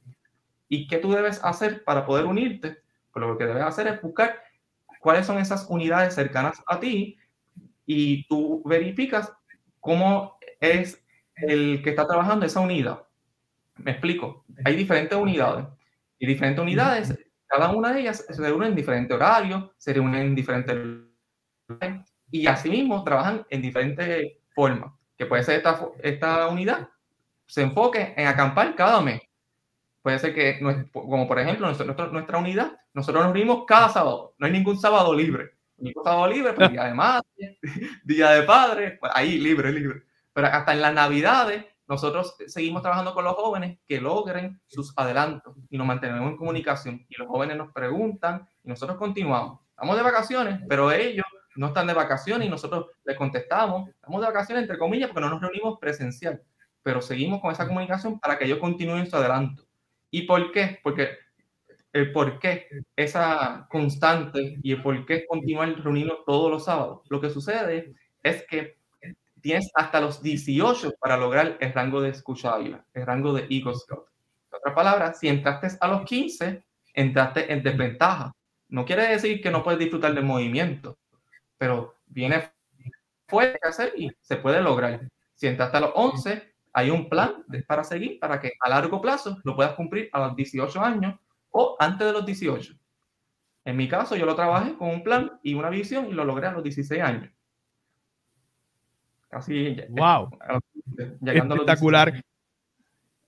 ¿Y 0.67 0.87
qué 0.87 0.97
tú 0.97 1.11
debes 1.11 1.43
hacer 1.43 1.83
para 1.83 2.05
poder 2.05 2.25
unirte? 2.25 2.77
Pues 3.11 3.25
lo 3.25 3.37
que 3.37 3.45
debes 3.45 3.63
hacer 3.63 3.87
es 3.87 4.01
buscar 4.01 4.41
cuáles 4.99 5.25
son 5.25 5.37
esas 5.37 5.67
unidades 5.69 6.15
cercanas 6.15 6.63
a 6.65 6.79
ti 6.79 7.17
y 7.85 8.25
tú 8.27 8.63
verificas 8.65 9.31
cómo 9.79 10.37
es 10.63 11.03
el 11.35 11.81
que 11.83 11.91
está 11.91 12.07
trabajando 12.07 12.45
esa 12.45 12.59
unidad. 12.59 13.03
Me 13.75 13.91
explico. 13.91 14.45
Hay 14.65 14.75
diferentes 14.75 15.17
unidades 15.17 15.65
y 16.19 16.27
diferentes 16.27 16.61
unidades 16.61 17.17
cada 17.53 17.69
una 17.69 17.93
de 17.93 18.01
ellas 18.01 18.25
se 18.27 18.41
reúne 18.41 18.65
en 18.65 18.75
diferente 18.75 19.13
horario, 19.13 19.73
se 19.77 19.93
reúnen 19.93 20.21
en 20.23 20.35
diferentes 20.35 20.75
y 22.31 22.47
asimismo 22.47 23.03
trabajan 23.03 23.45
en 23.47 23.61
diferentes 23.61 24.39
formas, 24.55 24.91
que 25.15 25.27
puede 25.27 25.43
ser 25.43 25.57
esta, 25.57 25.79
esta 26.01 26.47
unidad 26.47 26.89
se 27.45 27.61
enfoque 27.61 28.15
en 28.17 28.25
acampar 28.25 28.75
cada 28.75 29.01
mes. 29.01 29.21
Puede 30.01 30.17
ser 30.17 30.33
que, 30.33 30.59
como 30.91 31.27
por 31.27 31.39
ejemplo, 31.39 31.67
nuestra, 31.67 32.07
nuestra 32.07 32.39
unidad, 32.39 32.75
nosotros 32.95 33.23
nos 33.23 33.33
reunimos 33.33 33.65
cada 33.67 33.89
sábado, 33.89 34.33
no 34.39 34.47
hay 34.47 34.51
ningún 34.51 34.79
sábado 34.79 35.13
libre. 35.13 35.51
Ningún 35.77 36.03
sábado 36.03 36.27
libre, 36.27 36.53
pues 36.53 36.71
día 36.71 36.85
de 36.85 36.93
madre, 36.95 37.59
día 38.03 38.31
de 38.31 38.43
padre, 38.43 38.97
pues 38.99 39.11
ahí 39.13 39.37
libre, 39.37 39.71
libre. 39.71 40.01
Pero 40.33 40.47
hasta 40.47 40.73
en 40.73 40.81
las 40.81 40.93
navidades 40.93 41.65
nosotros 41.87 42.35
seguimos 42.47 42.81
trabajando 42.81 43.13
con 43.13 43.23
los 43.23 43.35
jóvenes 43.35 43.79
que 43.87 43.99
logren 43.99 44.61
sus 44.67 44.93
adelantos 44.97 45.55
y 45.69 45.77
nos 45.77 45.85
mantenemos 45.85 46.31
en 46.31 46.37
comunicación. 46.37 47.05
Y 47.09 47.15
los 47.17 47.27
jóvenes 47.27 47.57
nos 47.57 47.71
preguntan 47.71 48.47
y 48.63 48.69
nosotros 48.69 48.97
continuamos. 48.97 49.59
Estamos 49.69 49.97
de 49.97 50.03
vacaciones, 50.03 50.59
pero 50.67 50.91
ellos 50.91 51.25
no 51.55 51.67
están 51.67 51.87
de 51.87 51.93
vacaciones 51.93 52.47
y 52.47 52.51
nosotros 52.51 52.87
les 53.03 53.17
contestamos. 53.17 53.89
Estamos 53.89 54.21
de 54.21 54.27
vacaciones, 54.27 54.63
entre 54.63 54.77
comillas, 54.77 55.09
porque 55.09 55.21
no 55.21 55.29
nos 55.31 55.41
reunimos 55.41 55.77
presencial, 55.79 56.41
pero 56.81 57.01
seguimos 57.01 57.41
con 57.41 57.51
esa 57.51 57.67
comunicación 57.67 58.19
para 58.19 58.37
que 58.37 58.45
ellos 58.45 58.59
continúen 58.59 59.09
su 59.09 59.15
adelanto. 59.15 59.63
¿Y 60.09 60.23
por 60.23 60.51
qué? 60.51 60.79
Porque 60.83 61.17
el 61.91 62.11
por 62.11 62.39
qué 62.39 62.67
esa 62.95 63.67
constante 63.69 64.57
y 64.63 64.71
el 64.71 64.81
por 64.81 65.05
qué 65.05 65.25
continuar 65.27 65.75
reuniendo 65.79 66.23
todos 66.25 66.49
los 66.49 66.65
sábados. 66.65 67.01
Lo 67.09 67.21
que 67.21 67.29
sucede 67.29 67.93
es 68.23 68.45
que 68.47 68.77
tienes 69.43 69.69
hasta 69.75 69.99
los 69.99 70.23
18 70.23 70.93
para 70.99 71.17
lograr 71.17 71.57
el 71.59 71.73
rango 71.73 72.01
de 72.01 72.09
escucha 72.09 72.55
el 72.57 73.05
rango 73.05 73.33
de 73.33 73.41
Eagle 73.49 73.75
Scout. 73.75 74.07
En 74.49 74.57
otras 74.57 74.73
palabras, 74.73 75.19
si 75.19 75.27
entraste 75.27 75.67
a 75.81 75.87
los 75.89 76.03
15, 76.05 76.63
entraste 76.93 77.51
en 77.51 77.61
desventaja. 77.61 78.31
No 78.69 78.85
quiere 78.85 79.05
decir 79.05 79.41
que 79.41 79.51
no 79.51 79.61
puedes 79.61 79.81
disfrutar 79.81 80.13
del 80.15 80.23
movimiento, 80.23 80.97
pero 81.57 81.95
viene 82.05 82.51
fuerte 83.27 83.59
que 83.61 83.67
hacer 83.67 83.93
y 83.97 84.09
se 84.21 84.37
puede 84.37 84.61
lograr. 84.61 85.01
Si 85.35 85.47
entraste 85.47 85.75
a 85.75 85.81
los 85.81 85.91
11, 85.93 86.53
hay 86.71 86.89
un 86.89 87.09
plan 87.09 87.43
para 87.67 87.83
seguir 87.83 88.19
para 88.19 88.39
que 88.39 88.53
a 88.61 88.69
largo 88.69 89.01
plazo 89.01 89.39
lo 89.43 89.57
puedas 89.57 89.73
cumplir 89.73 90.09
a 90.13 90.25
los 90.25 90.37
18 90.37 90.79
años 90.81 91.19
o 91.51 91.75
antes 91.79 92.07
de 92.07 92.13
los 92.13 92.25
18. 92.25 92.73
En 93.65 93.75
mi 93.75 93.89
caso, 93.89 94.15
yo 94.15 94.25
lo 94.25 94.35
trabajé 94.35 94.77
con 94.77 94.89
un 94.89 95.03
plan 95.03 95.37
y 95.43 95.53
una 95.53 95.69
visión 95.69 96.07
y 96.07 96.13
lo 96.13 96.23
logré 96.23 96.47
a 96.47 96.53
los 96.53 96.63
16 96.63 97.01
años. 97.01 97.29
Así, 99.33 99.77
wow. 99.89 100.29
Espectacular. 101.25 102.23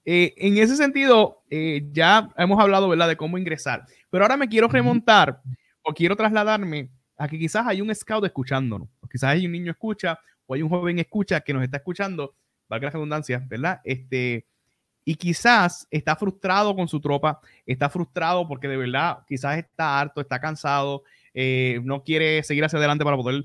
Eh, 0.06 0.36
en 0.38 0.58
ese 0.60 0.76
sentido, 0.76 1.44
eh, 1.50 1.88
ya 1.92 2.30
hemos 2.38 2.60
hablado, 2.60 2.88
¿verdad?, 2.88 3.08
de 3.08 3.18
cómo 3.18 3.40
ingresar. 3.40 3.86
Pero 4.12 4.24
ahora 4.24 4.38
me 4.38 4.48
quiero 4.48 4.68
remontar 4.68 5.42
o 5.82 5.94
quiero 5.94 6.16
trasladarme 6.16 6.92
a 7.18 7.28
que 7.28 7.40
quizás 7.40 7.66
hay 7.66 7.82
un 7.82 7.94
scout 7.94 8.24
escuchándonos. 8.24 8.88
O 9.02 9.08
quizás 9.08 9.32
hay 9.32 9.48
un 9.48 9.52
niño 9.52 9.72
escucha 9.72 10.20
o 10.46 10.54
hay 10.54 10.62
un 10.62 10.70
joven 10.70 11.00
escucha 11.00 11.42
que 11.42 11.54
nos 11.54 11.64
está 11.64 11.78
escuchando, 11.78 12.36
valga 12.70 12.86
la 12.86 12.92
redundancia, 12.92 13.44
¿verdad? 13.48 13.82
Este, 13.84 14.46
y 15.04 15.16
quizás 15.16 15.88
está 15.90 16.16
frustrado 16.16 16.76
con 16.76 16.88
su 16.88 17.02
tropa, 17.02 17.40
está 17.66 17.90
frustrado 17.90 18.48
porque 18.48 18.68
de 18.68 18.78
verdad 18.78 19.20
quizás 19.28 19.58
está 19.58 20.00
harto, 20.00 20.22
está 20.22 20.40
cansado, 20.40 21.04
eh, 21.34 21.80
no 21.84 22.04
quiere 22.04 22.44
seguir 22.44 22.64
hacia 22.64 22.78
adelante 22.78 23.04
para 23.04 23.18
poder 23.18 23.44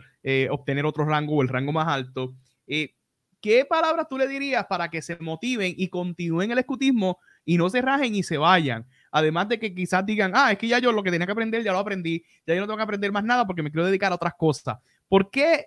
obtener 0.51 0.85
otro 0.85 1.07
rango 1.07 1.37
o 1.37 1.42
el 1.42 1.49
rango 1.49 1.73
más 1.73 1.88
alto. 1.88 2.35
Eh, 2.70 2.94
¿Qué 3.40 3.64
palabras 3.64 4.06
tú 4.09 4.16
le 4.16 4.28
dirías 4.28 4.64
para 4.66 4.88
que 4.88 5.02
se 5.02 5.16
motiven 5.18 5.74
y 5.76 5.88
continúen 5.88 6.50
el 6.52 6.59
escutismo 6.59 7.18
y 7.44 7.56
no 7.56 7.68
se 7.68 7.83
rajen 7.83 8.14
y 8.14 8.22
se 8.22 8.38
vayan? 8.38 8.87
Además 9.11 9.48
de 9.48 9.59
que 9.59 9.74
quizás 9.74 10.06
digan, 10.06 10.33
ah, 10.35 10.52
es 10.52 10.59
que 10.59 10.68
ya 10.68 10.78
yo 10.78 10.92
lo 10.92 11.02
que 11.02 11.11
tenía 11.11 11.26
que 11.26 11.33
aprender 11.33 11.64
ya 11.64 11.72
lo 11.72 11.78
aprendí, 11.78 12.24
ya 12.46 12.54
yo 12.54 12.61
no 12.61 12.66
tengo 12.66 12.76
que 12.76 12.83
aprender 12.85 13.11
más 13.11 13.24
nada 13.24 13.46
porque 13.46 13.62
me 13.62 13.70
quiero 13.70 13.87
dedicar 13.87 14.12
a 14.12 14.14
otras 14.14 14.35
cosas. 14.35 14.78
¿Por 15.09 15.30
qué 15.30 15.66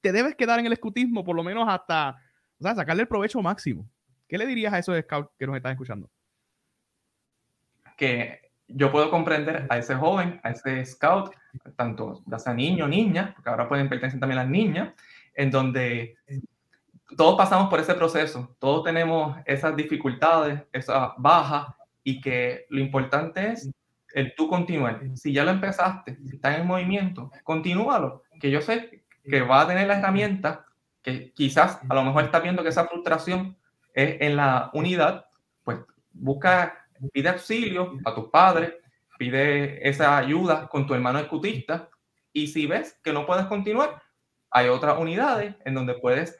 te 0.00 0.12
debes 0.12 0.36
quedar 0.36 0.58
en 0.58 0.66
el 0.66 0.72
escutismo 0.72 1.24
por 1.24 1.36
lo 1.36 1.42
menos 1.42 1.68
hasta 1.68 2.16
o 2.58 2.62
sea, 2.62 2.74
sacarle 2.74 3.02
el 3.02 3.08
provecho 3.08 3.42
máximo? 3.42 3.86
¿Qué 4.26 4.38
le 4.38 4.46
dirías 4.46 4.72
a 4.72 4.78
esos 4.78 4.98
scouts 5.02 5.30
que 5.38 5.46
nos 5.46 5.56
están 5.56 5.72
escuchando? 5.72 6.08
Que 7.96 8.52
yo 8.68 8.92
puedo 8.92 9.10
comprender 9.10 9.66
a 9.68 9.78
ese 9.78 9.96
joven, 9.96 10.40
a 10.44 10.50
ese 10.50 10.84
scout, 10.84 11.32
tanto 11.76 12.22
ya 12.26 12.38
sea 12.38 12.54
niño 12.54 12.84
o 12.84 12.88
niña, 12.88 13.32
porque 13.34 13.50
ahora 13.50 13.68
pueden 13.68 13.88
pertenecer 13.88 14.20
también 14.20 14.38
las 14.38 14.48
niñas, 14.48 14.94
en 15.38 15.52
donde 15.52 16.16
todos 17.16 17.36
pasamos 17.36 17.70
por 17.70 17.78
ese 17.78 17.94
proceso, 17.94 18.56
todos 18.58 18.82
tenemos 18.82 19.36
esas 19.46 19.74
dificultades, 19.76 20.64
esas 20.72 21.12
bajas, 21.16 21.68
y 22.02 22.20
que 22.20 22.66
lo 22.70 22.80
importante 22.80 23.52
es 23.52 23.70
el 24.14 24.34
tú 24.34 24.48
continuar. 24.48 25.00
Si 25.14 25.32
ya 25.32 25.44
lo 25.44 25.52
empezaste, 25.52 26.16
si 26.26 26.34
estás 26.34 26.58
en 26.58 26.66
movimiento, 26.66 27.30
continúalo, 27.44 28.24
que 28.40 28.50
yo 28.50 28.60
sé 28.60 29.04
que 29.22 29.42
va 29.42 29.60
a 29.60 29.68
tener 29.68 29.86
la 29.86 29.98
herramienta, 29.98 30.66
que 31.02 31.32
quizás 31.32 31.80
a 31.88 31.94
lo 31.94 32.02
mejor 32.02 32.24
está 32.24 32.40
viendo 32.40 32.64
que 32.64 32.70
esa 32.70 32.88
frustración 32.88 33.56
es 33.94 34.20
en 34.20 34.34
la 34.34 34.70
unidad, 34.74 35.26
pues 35.62 35.78
busca, 36.12 36.84
pide 37.12 37.28
auxilio 37.28 37.92
a 38.04 38.12
tus 38.12 38.28
padres, 38.30 38.74
pide 39.18 39.88
esa 39.88 40.16
ayuda 40.16 40.66
con 40.68 40.84
tu 40.84 40.94
hermano 40.94 41.20
escutista, 41.20 41.88
y 42.32 42.48
si 42.48 42.66
ves 42.66 42.98
que 43.04 43.12
no 43.12 43.24
puedes 43.24 43.46
continuar, 43.46 44.02
hay 44.50 44.68
otras 44.68 44.98
unidades 44.98 45.54
en 45.64 45.74
donde 45.74 45.94
puedes 45.94 46.38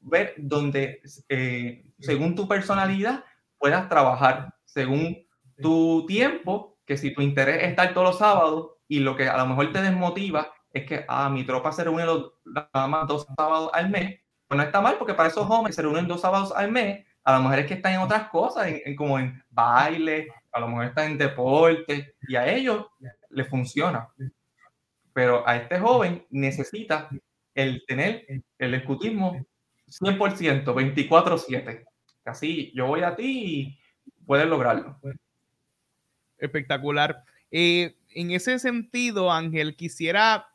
ver 0.00 0.34
donde, 0.36 1.00
eh, 1.28 1.84
según 1.98 2.34
tu 2.34 2.46
personalidad, 2.46 3.24
puedas 3.58 3.88
trabajar, 3.88 4.54
según 4.64 5.26
tu 5.60 6.04
tiempo, 6.06 6.78
que 6.84 6.96
si 6.96 7.12
tu 7.12 7.22
interés 7.22 7.62
es 7.62 7.70
estar 7.70 7.92
todos 7.92 8.08
los 8.08 8.18
sábados 8.18 8.72
y 8.88 9.00
lo 9.00 9.16
que 9.16 9.28
a 9.28 9.36
lo 9.36 9.46
mejor 9.46 9.72
te 9.72 9.82
desmotiva 9.82 10.52
es 10.72 10.86
que 10.86 11.04
ah, 11.08 11.28
mi 11.28 11.44
tropa 11.44 11.72
se 11.72 11.84
reúne 11.84 12.04
los, 12.04 12.32
nada 12.44 12.86
más 12.86 13.08
dos 13.08 13.26
sábados 13.36 13.70
al 13.72 13.90
mes, 13.90 14.20
pues 14.46 14.56
no 14.56 14.62
está 14.62 14.80
mal 14.80 14.96
porque 14.98 15.14
para 15.14 15.28
esos 15.28 15.48
hombres 15.50 15.74
se 15.74 15.82
reúnen 15.82 16.06
dos 16.06 16.20
sábados 16.20 16.52
al 16.54 16.70
mes, 16.70 17.04
a 17.24 17.36
lo 17.36 17.42
mejor 17.42 17.58
es 17.60 17.66
que 17.66 17.74
están 17.74 17.94
en 17.94 18.00
otras 18.00 18.28
cosas, 18.28 18.68
en, 18.68 18.94
como 18.94 19.18
en 19.18 19.42
baile, 19.50 20.28
a 20.52 20.60
lo 20.60 20.68
mejor 20.68 20.84
están 20.84 21.12
en 21.12 21.18
deporte 21.18 22.14
y 22.28 22.36
a 22.36 22.46
ellos 22.46 22.86
les 23.30 23.48
funciona. 23.48 24.08
Pero 25.12 25.46
a 25.48 25.56
este 25.56 25.78
joven 25.80 26.24
necesita 26.30 27.08
el 27.56 27.84
tener 27.86 28.24
el 28.58 28.74
escutismo 28.74 29.44
100%, 29.88 30.74
24/7. 30.74 31.84
Así 32.24 32.72
yo 32.74 32.86
voy 32.86 33.02
a 33.02 33.16
ti 33.16 33.24
y 33.24 34.24
puedes 34.24 34.46
lograrlo. 34.46 35.00
Espectacular. 36.38 37.24
Eh, 37.50 37.96
en 38.14 38.30
ese 38.30 38.58
sentido, 38.58 39.32
Ángel, 39.32 39.74
quisiera 39.74 40.46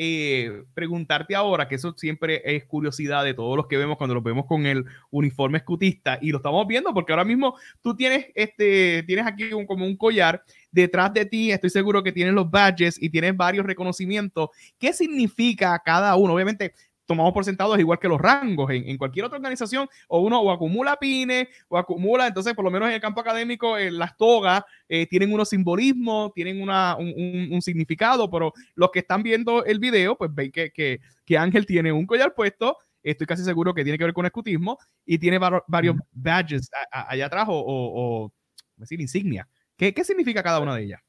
eh, 0.00 0.62
preguntarte 0.74 1.34
ahora, 1.34 1.68
que 1.68 1.74
eso 1.74 1.92
siempre 1.96 2.40
es 2.44 2.64
curiosidad 2.64 3.24
de 3.24 3.34
todos 3.34 3.56
los 3.56 3.66
que 3.66 3.76
vemos 3.76 3.96
cuando 3.96 4.14
los 4.14 4.22
vemos 4.22 4.46
con 4.46 4.64
el 4.64 4.84
uniforme 5.10 5.58
escutista 5.58 6.18
y 6.22 6.30
lo 6.30 6.36
estamos 6.36 6.66
viendo 6.68 6.94
porque 6.94 7.12
ahora 7.12 7.24
mismo 7.24 7.56
tú 7.82 7.96
tienes, 7.96 8.26
este, 8.36 9.02
tienes 9.04 9.26
aquí 9.26 9.52
un, 9.52 9.66
como 9.66 9.84
un 9.84 9.96
collar 9.96 10.44
detrás 10.70 11.12
de 11.14 11.24
ti, 11.24 11.50
estoy 11.50 11.70
seguro 11.70 12.02
que 12.02 12.12
tienes 12.12 12.34
los 12.34 12.50
badges 12.50 13.00
y 13.00 13.10
tienes 13.10 13.36
varios 13.36 13.66
reconocimientos. 13.66 14.50
¿Qué 14.78 14.92
significa 14.92 15.80
cada 15.84 16.14
uno? 16.16 16.34
Obviamente 16.34 16.74
tomamos 17.08 17.32
por 17.32 17.42
sentado 17.42 17.74
es 17.74 17.80
igual 17.80 17.98
que 17.98 18.06
los 18.06 18.20
rangos 18.20 18.70
en, 18.70 18.98
cualquier 18.98 19.24
otra 19.24 19.38
organización, 19.38 19.88
o 20.08 20.20
uno 20.20 20.40
o 20.40 20.50
acumula 20.52 20.98
pines 20.98 21.48
o 21.68 21.78
acumula, 21.78 22.26
entonces 22.26 22.52
por 22.52 22.66
lo 22.66 22.70
menos 22.70 22.88
en 22.88 22.94
el 22.96 23.00
campo 23.00 23.22
académico 23.22 23.78
eh, 23.78 23.90
las 23.90 24.14
togas 24.18 24.62
eh, 24.88 25.06
tienen 25.06 25.32
unos 25.32 25.48
simbolismos, 25.48 26.34
tienen 26.34 26.60
una, 26.60 26.96
un, 26.96 27.62
significado, 27.62 28.30
pero 28.30 28.52
los 28.74 28.90
que 28.90 28.98
están 28.98 29.22
viendo 29.22 29.64
el 29.64 29.78
video, 29.78 30.16
pues 30.18 30.32
ven 30.34 30.52
que, 30.52 30.70
que, 30.70 31.00
que, 31.24 31.38
Ángel 31.38 31.64
tiene 31.64 31.90
un 31.92 32.06
collar 32.06 32.34
puesto, 32.34 32.76
estoy 33.02 33.26
casi 33.26 33.42
seguro 33.42 33.72
que 33.72 33.84
tiene 33.84 33.96
que 33.96 34.04
ver 34.04 34.12
con 34.12 34.26
escutismo, 34.26 34.78
y 35.06 35.16
tiene 35.16 35.38
varios 35.38 35.96
badges 36.12 36.70
allá 36.90 37.24
atrás 37.24 37.46
o, 37.48 37.54
o, 37.56 38.32
decir, 38.76 39.00
insignia. 39.00 39.48
¿Qué, 39.78 39.94
¿Qué 39.94 40.04
significa 40.04 40.42
cada 40.42 40.60
una 40.60 40.74
de 40.74 40.82
ellas? 40.82 41.02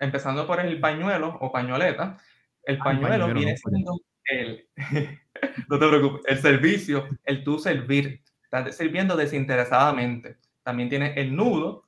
Empezando 0.00 0.46
por 0.46 0.60
el 0.60 0.80
pañuelo 0.80 1.38
o 1.40 1.50
pañoleta, 1.50 2.18
el 2.64 2.78
pañuelo, 2.78 3.32
viene 3.32 3.56
siendo 3.56 4.00
el, 4.24 4.68
no 5.68 5.78
te 5.78 5.88
preocupes, 5.88 6.22
el 6.26 6.38
servicio, 6.38 7.08
el 7.24 7.44
tú 7.44 7.58
servir, 7.58 8.22
estás 8.42 8.76
sirviendo 8.76 9.16
desinteresadamente. 9.16 10.36
También 10.62 10.88
tiene 10.88 11.14
el 11.14 11.34
nudo 11.34 11.84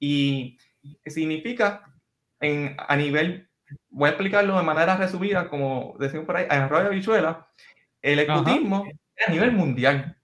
y 0.00 0.58
significa 1.06 1.84
en, 2.40 2.74
a 2.78 2.96
nivel, 2.96 3.48
voy 3.90 4.08
a 4.08 4.10
explicarlo 4.10 4.56
de 4.56 4.64
manera 4.64 4.96
resumida, 4.96 5.48
como 5.48 5.96
decimos 5.98 6.26
por 6.26 6.36
ahí, 6.36 6.46
en 6.50 6.68
rollo 6.68 6.90
bichuela, 6.90 7.48
el 8.02 8.18
ecutismo 8.18 8.86
es 9.14 9.28
a 9.28 9.30
nivel 9.30 9.52
mundial. 9.52 10.16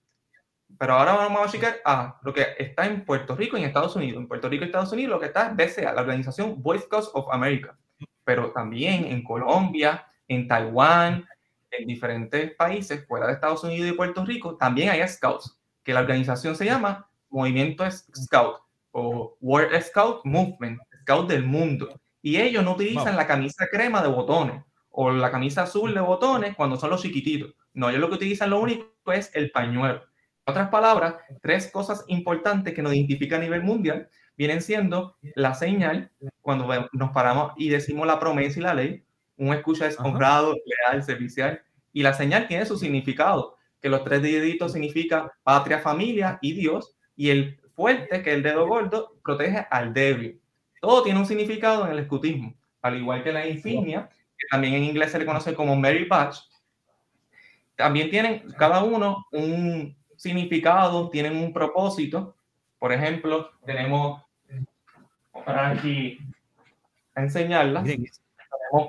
Pero 0.81 0.95
ahora 0.95 1.13
vamos 1.13 1.47
a 1.47 1.51
checar 1.51 1.75
a 1.85 2.19
lo 2.23 2.33
que 2.33 2.43
está 2.57 2.87
en 2.87 3.05
Puerto 3.05 3.35
Rico 3.35 3.55
y 3.55 3.59
en 3.59 3.67
Estados 3.67 3.95
Unidos. 3.95 4.19
En 4.19 4.27
Puerto 4.27 4.49
Rico 4.49 4.63
y 4.63 4.65
Estados 4.65 4.91
Unidos 4.91 5.11
lo 5.11 5.19
que 5.19 5.27
está 5.27 5.49
es 5.49 5.55
BCA, 5.55 5.93
la 5.93 6.01
organización 6.01 6.59
Boy 6.59 6.79
Scouts 6.79 7.11
of 7.13 7.27
America. 7.31 7.77
Pero 8.23 8.49
también 8.51 9.05
en 9.05 9.23
Colombia, 9.23 10.07
en 10.27 10.47
Taiwán, 10.47 11.23
en 11.69 11.85
diferentes 11.85 12.55
países 12.55 13.05
fuera 13.05 13.27
de 13.27 13.33
Estados 13.33 13.63
Unidos 13.63 13.91
y 13.91 13.93
Puerto 13.93 14.25
Rico 14.25 14.57
también 14.57 14.89
hay 14.89 15.07
scouts, 15.07 15.55
que 15.83 15.93
la 15.93 15.99
organización 15.99 16.55
se 16.55 16.65
llama 16.65 17.07
Movimiento 17.29 17.83
Scout 17.91 18.55
o 18.89 19.37
World 19.39 19.79
Scout 19.83 20.25
Movement, 20.25 20.81
Scout 21.01 21.29
del 21.29 21.45
mundo. 21.45 22.01
Y 22.23 22.37
ellos 22.37 22.63
no 22.63 22.73
utilizan 22.73 23.15
la 23.15 23.27
camisa 23.27 23.67
crema 23.71 24.01
de 24.01 24.07
botones 24.07 24.63
o 24.89 25.11
la 25.11 25.29
camisa 25.29 25.61
azul 25.61 25.93
de 25.93 26.01
botones 26.01 26.55
cuando 26.55 26.75
son 26.75 26.89
los 26.89 27.03
chiquititos. 27.03 27.53
No, 27.71 27.89
ellos 27.89 28.01
lo 28.01 28.09
que 28.09 28.15
utilizan 28.15 28.49
lo 28.49 28.59
único 28.59 29.13
es 29.13 29.29
el 29.35 29.51
pañuelo. 29.51 30.10
En 30.45 30.51
otras 30.51 30.69
palabras, 30.69 31.15
tres 31.41 31.69
cosas 31.71 32.03
importantes 32.07 32.73
que 32.73 32.81
nos 32.81 32.93
identifican 32.93 33.41
a 33.41 33.43
nivel 33.43 33.63
mundial 33.63 34.09
vienen 34.35 34.61
siendo 34.61 35.17
la 35.35 35.53
señal, 35.53 36.11
cuando 36.41 36.67
nos 36.93 37.11
paramos 37.11 37.53
y 37.57 37.69
decimos 37.69 38.07
la 38.07 38.19
promesa 38.19 38.59
y 38.59 38.63
la 38.63 38.73
ley, 38.73 39.03
un 39.37 39.53
escucha 39.53 39.87
es 39.87 39.99
honrado, 39.99 40.55
leal, 40.65 41.03
servicial. 41.03 41.61
Y 41.93 42.03
la 42.03 42.13
señal 42.13 42.47
tiene 42.47 42.65
su 42.65 42.77
significado, 42.77 43.57
que 43.81 43.89
los 43.89 44.03
tres 44.03 44.21
deditos 44.21 44.73
significa 44.73 45.31
patria, 45.43 45.79
familia 45.79 46.39
y 46.41 46.53
Dios. 46.53 46.95
Y 47.15 47.29
el 47.29 47.59
fuerte, 47.75 48.23
que 48.23 48.31
es 48.31 48.35
el 48.37 48.43
dedo 48.43 48.67
gordo, 48.67 49.17
protege 49.23 49.67
al 49.69 49.93
débil. 49.93 50.41
Todo 50.79 51.03
tiene 51.03 51.19
un 51.19 51.25
significado 51.25 51.85
en 51.85 51.91
el 51.91 51.99
escutismo, 51.99 52.55
al 52.81 52.97
igual 52.97 53.23
que 53.23 53.31
la 53.31 53.47
insignia, 53.47 54.09
que 54.37 54.47
también 54.49 54.73
en 54.73 54.85
inglés 54.85 55.11
se 55.11 55.19
le 55.19 55.25
conoce 55.25 55.53
como 55.53 55.75
Mary 55.75 56.05
Patch. 56.05 56.37
También 57.75 58.09
tienen 58.09 58.43
cada 58.57 58.83
uno 58.83 59.25
un 59.31 59.95
significado, 60.21 61.09
tienen 61.09 61.35
un 61.35 61.51
propósito. 61.51 62.35
Por 62.77 62.93
ejemplo, 62.93 63.49
tenemos 63.65 64.21
para 65.33 65.69
aquí 65.69 66.19
enseñarlas 67.15 67.83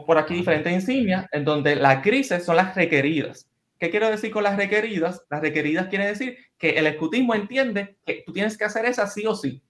por 0.07 0.19
aquí 0.19 0.35
diferentes 0.35 0.73
insignias 0.73 1.27
en 1.33 1.45
donde 1.45 1.75
las 1.75 2.05
grises 2.05 2.45
son 2.45 2.57
las 2.57 2.75
requeridas. 2.75 3.49
¿Qué 3.79 3.91
quiero 3.91 4.11
decir 4.11 4.31
con 4.31 4.45
las 4.45 4.57
requeridas? 4.57 5.25
Las 5.31 5.41
requeridas 5.41 5.89
quiere 5.89 6.07
decir 6.07 6.37
que 6.59 6.71
el 6.71 6.87
escutismo 6.87 7.35
entiende 7.35 7.97
que 8.05 8.23
tú 8.25 8.33
tienes 8.33 8.57
que 8.57 8.65
hacer 8.65 8.85
esa 8.85 9.07
sí 9.07 9.27
o 9.27 9.35
sí. 9.35 9.61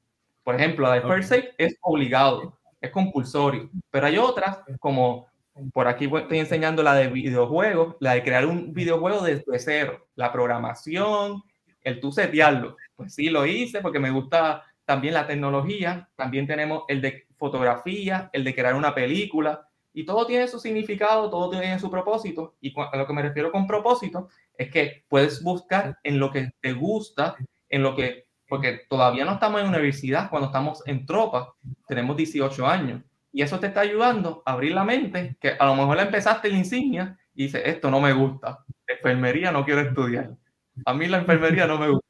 Por 0.43 0.57
ejemplo, 0.57 0.87
la 0.89 0.97
de 0.97 1.03
First 1.03 1.33
Aid 1.33 1.45
es 1.57 1.79
obligado, 1.81 2.59
es 2.81 2.91
compulsorio, 2.91 3.71
pero 3.91 4.07
hay 4.07 4.19
otras 4.19 4.59
como 4.81 5.29
por 5.73 5.87
aquí 5.87 6.11
estoy 6.13 6.41
enseñando 6.41 6.83
la 6.83 6.95
de 6.95 7.09
videojuegos, 7.09 7.97
la 8.01 8.15
de 8.15 8.23
crear 8.23 8.47
un 8.47 8.73
videojuego 8.73 9.23
desde 9.23 9.59
cero, 9.59 10.09
la 10.17 10.33
programación, 10.33 11.43
el 11.83 12.01
tú 12.01 12.13
setearlo. 12.13 12.77
Pues 12.97 13.15
sí, 13.15 13.31
lo 13.31 13.47
hice 13.47 13.81
porque 13.81 13.99
me 13.99 14.11
gusta 14.11 14.65
también 14.85 15.15
la 15.15 15.27
tecnología, 15.27 16.09
también 16.17 16.47
tenemos 16.47 16.85
el 16.89 17.01
de 17.01 17.27
fotografía, 17.37 18.31
el 18.33 18.45
de 18.45 18.55
crear 18.55 18.75
una 18.75 18.95
película, 18.95 19.69
y 19.95 20.05
todo 20.05 20.27
tiene 20.27 20.49
su 20.49 20.59
significado, 20.59 21.29
todo 21.31 21.51
tiene 21.51 21.79
su 21.79 21.91
propósito. 21.91 22.55
Y 22.61 22.75
a 22.77 22.97
lo 22.97 23.07
que 23.07 23.13
me 23.13 23.23
refiero 23.23 23.53
con 23.53 23.67
propósito 23.67 24.29
es 24.57 24.71
que 24.71 25.05
puedes 25.09 25.43
buscar 25.43 25.99
en 26.03 26.19
lo 26.19 26.31
que 26.31 26.53
te 26.61 26.73
gusta, 26.73 27.37
en 27.69 27.83
lo 27.83 27.95
que, 27.95 28.27
porque 28.49 28.83
todavía 28.89 29.25
no 29.25 29.33
estamos 29.33 29.61
en 29.61 29.69
universidad, 29.69 30.31
cuando 30.31 30.47
estamos 30.47 30.83
en 30.87 31.05
tropa, 31.05 31.55
tenemos 31.87 32.17
18 32.17 32.67
años. 32.67 33.03
Y 33.33 33.43
eso 33.43 33.59
te 33.59 33.69
está 33.69 33.81
ayudando 33.81 34.43
a 34.45 34.53
abrir 34.53 34.73
la 34.73 34.85
mente, 34.85 35.37
que 35.41 35.53
a 35.59 35.67
lo 35.67 35.75
mejor 35.75 35.99
empezaste 36.01 36.49
la 36.49 36.59
insignia 36.59 37.19
y 37.35 37.45
dices, 37.45 37.63
esto 37.65 37.91
no 37.91 38.01
me 38.01 38.13
gusta, 38.13 38.65
enfermería 38.87 39.53
no 39.53 39.65
quiero 39.65 39.81
estudiar. 39.81 40.37
A 40.85 40.95
mí 40.95 41.07
la 41.07 41.19
enfermería 41.19 41.67
no 41.67 41.79
me 41.79 41.89
gusta, 41.89 42.09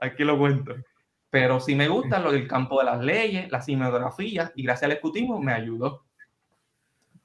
aquí 0.00 0.24
lo 0.24 0.38
cuento. 0.38 0.74
Pero 1.30 1.60
si 1.60 1.74
me 1.74 1.88
gusta 1.88 2.18
lo 2.18 2.30
del 2.30 2.46
campo 2.46 2.78
de 2.78 2.84
las 2.84 3.00
leyes, 3.00 3.50
la 3.50 3.62
cinematografía, 3.62 4.52
y 4.54 4.64
gracias 4.64 4.84
al 4.84 4.92
escutismo 4.92 5.40
me 5.40 5.52
ayudó. 5.52 6.04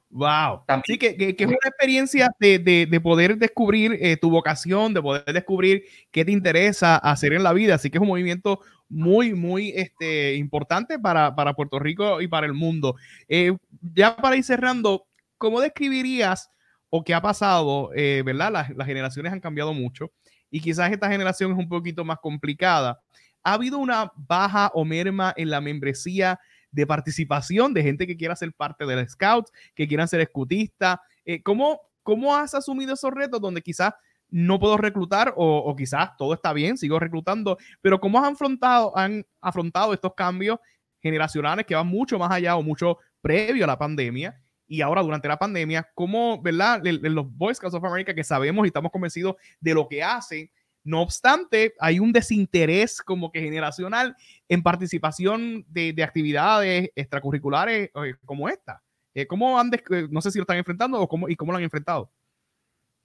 Wow. 0.09 0.63
Sí, 0.85 0.97
que, 0.97 1.17
que, 1.17 1.35
es 1.37 1.47
una 1.47 1.57
experiencia 1.65 2.31
de, 2.39 2.57
de, 2.59 2.85
de 2.85 3.01
poder 3.01 3.37
descubrir 3.37 3.97
eh, 3.99 4.15
tu 4.15 4.29
vocación, 4.29 4.93
de 4.93 5.01
poder 5.01 5.25
descubrir 5.25 5.83
qué 6.11 6.23
te 6.23 6.31
interesa 6.31 6.95
hacer 6.95 7.33
en 7.33 7.43
la 7.43 7.51
vida. 7.51 7.75
Así 7.75 7.89
que 7.89 7.97
es 7.97 8.01
un 8.01 8.07
movimiento 8.07 8.61
muy, 8.87 9.33
muy 9.33 9.73
este, 9.75 10.35
importante 10.35 10.97
para, 10.97 11.35
para 11.35 11.53
Puerto 11.53 11.77
Rico 11.77 12.21
y 12.21 12.29
para 12.29 12.47
el 12.47 12.53
mundo. 12.53 12.95
Eh, 13.27 13.57
ya 13.93 14.15
para 14.15 14.37
ir 14.37 14.45
cerrando, 14.45 15.05
¿cómo 15.37 15.59
describirías 15.59 16.49
o 16.89 17.03
qué 17.03 17.13
ha 17.13 17.21
pasado? 17.21 17.91
Eh, 17.93 18.23
¿Verdad? 18.25 18.53
Las, 18.53 18.69
las 18.69 18.87
generaciones 18.87 19.33
han 19.33 19.41
cambiado 19.41 19.73
mucho 19.73 20.11
y 20.49 20.59
quizás 20.61 20.91
esta 20.91 21.09
generación 21.09 21.51
es 21.51 21.57
un 21.57 21.69
poquito 21.69 22.03
más 22.05 22.19
complicada. 22.19 23.01
¿Ha 23.43 23.53
habido 23.53 23.77
una 23.77 24.11
baja 24.15 24.71
o 24.73 24.83
merma 24.83 25.33
en 25.37 25.49
la 25.49 25.61
membresía 25.61 26.39
de 26.71 26.85
participación 26.85 27.73
de 27.73 27.83
gente 27.83 28.05
que 28.05 28.17
quiera 28.17 28.35
ser 28.35 28.53
parte 28.53 28.85
del 28.85 29.07
Scouts, 29.07 29.51
que 29.73 29.87
quieran 29.87 30.07
ser 30.07 30.21
escutistas. 30.21 30.99
Eh, 31.25 31.41
¿cómo, 31.41 31.81
¿Cómo 32.03 32.35
has 32.35 32.53
asumido 32.53 32.93
esos 32.93 33.11
retos 33.11 33.41
donde 33.41 33.61
quizás 33.61 33.93
no 34.29 34.59
puedo 34.59 34.77
reclutar 34.77 35.33
o, 35.37 35.73
quizás 35.75 36.15
todo 36.17 36.33
está 36.33 36.51
bien, 36.51 36.77
sigo 36.77 36.99
reclutando, 36.99 37.57
pero 37.81 37.99
cómo 37.99 38.19
han 38.19 38.33
afrontado, 38.33 38.95
han 38.97 39.25
afrontado 39.39 39.93
estos 39.93 40.13
cambios 40.15 40.59
generacionales 40.99 41.65
que 41.65 41.75
van 41.75 41.87
mucho 41.87 42.19
más 42.19 42.31
allá 42.31 42.57
o 42.57 42.61
mucho 42.61 42.97
previo 43.21 43.63
a 43.63 43.67
la 43.67 43.77
pandemia 43.77 44.37
y 44.67 44.81
ahora 44.81 45.01
durante 45.01 45.27
la 45.27 45.37
pandemia, 45.37 45.89
cómo, 45.93 46.41
¿verdad? 46.41 46.81
los 46.83 47.35
Boy 47.35 47.55
Scouts 47.55 47.75
of 47.75 47.83
America 47.83 48.13
que 48.13 48.23
sabemos 48.23 48.65
y 48.65 48.67
estamos 48.67 48.91
convencidos 48.91 49.35
de 49.59 49.73
lo 49.73 49.87
que 49.87 50.03
hacen, 50.03 50.49
no 50.87 51.01
obstante, 51.01 51.73
hay 51.79 51.99
un 51.99 52.13
desinterés 52.13 53.01
como 53.01 53.29
que 53.29 53.41
generacional 53.41 54.15
en 54.47 54.63
participación 54.63 55.65
de, 55.67 55.93
actividades 56.01 56.91
extracurriculares 56.95 57.89
eh, 57.93 58.15
como 58.23 58.47
esta. 58.47 58.81
Eh, 59.13 59.27
¿Cómo 59.27 59.59
han, 59.59 59.69
eh, 59.73 60.07
no 60.09 60.21
sé 60.21 60.31
si 60.31 60.37
lo 60.37 60.43
están 60.43 60.57
enfrentando 60.57 61.01
o 61.01 61.09
cómo, 61.09 61.27
y 61.27 61.35
cómo 61.35 61.51
lo 61.51 61.57
han 61.57 61.65
enfrentado? 61.65 62.09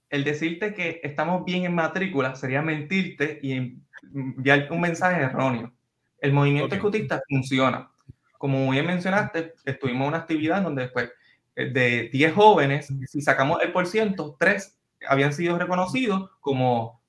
El 0.09 0.23
decirte 0.23 0.73
que 0.73 1.01
estamos 1.03 1.43
bien 1.43 1.65
en 1.65 1.75
matrícula 1.75 2.35
sería 2.35 2.61
mentirte 2.61 3.39
y 3.41 3.81
enviar 4.13 4.71
un 4.71 4.79
mensaje 4.79 5.21
erróneo. 5.21 5.73
El 6.19 6.31
movimiento 6.31 6.75
escutista 6.75 7.21
funciona. 7.27 7.91
Como 8.37 8.69
bien 8.69 8.85
mencionaste, 8.85 9.55
estuvimos 9.65 10.03
en 10.03 10.07
una 10.09 10.17
actividad 10.19 10.61
donde 10.61 10.83
después 10.83 11.11
de 11.55 12.09
10 12.11 12.33
jóvenes, 12.33 12.87
si 13.07 13.21
sacamos 13.21 13.61
el 13.61 13.71
por 13.71 13.87
ciento, 13.87 14.35
3 14.39 14.77
habían 15.07 15.33
sido 15.33 15.57
reconocidos 15.57 16.29
como 16.39 17.01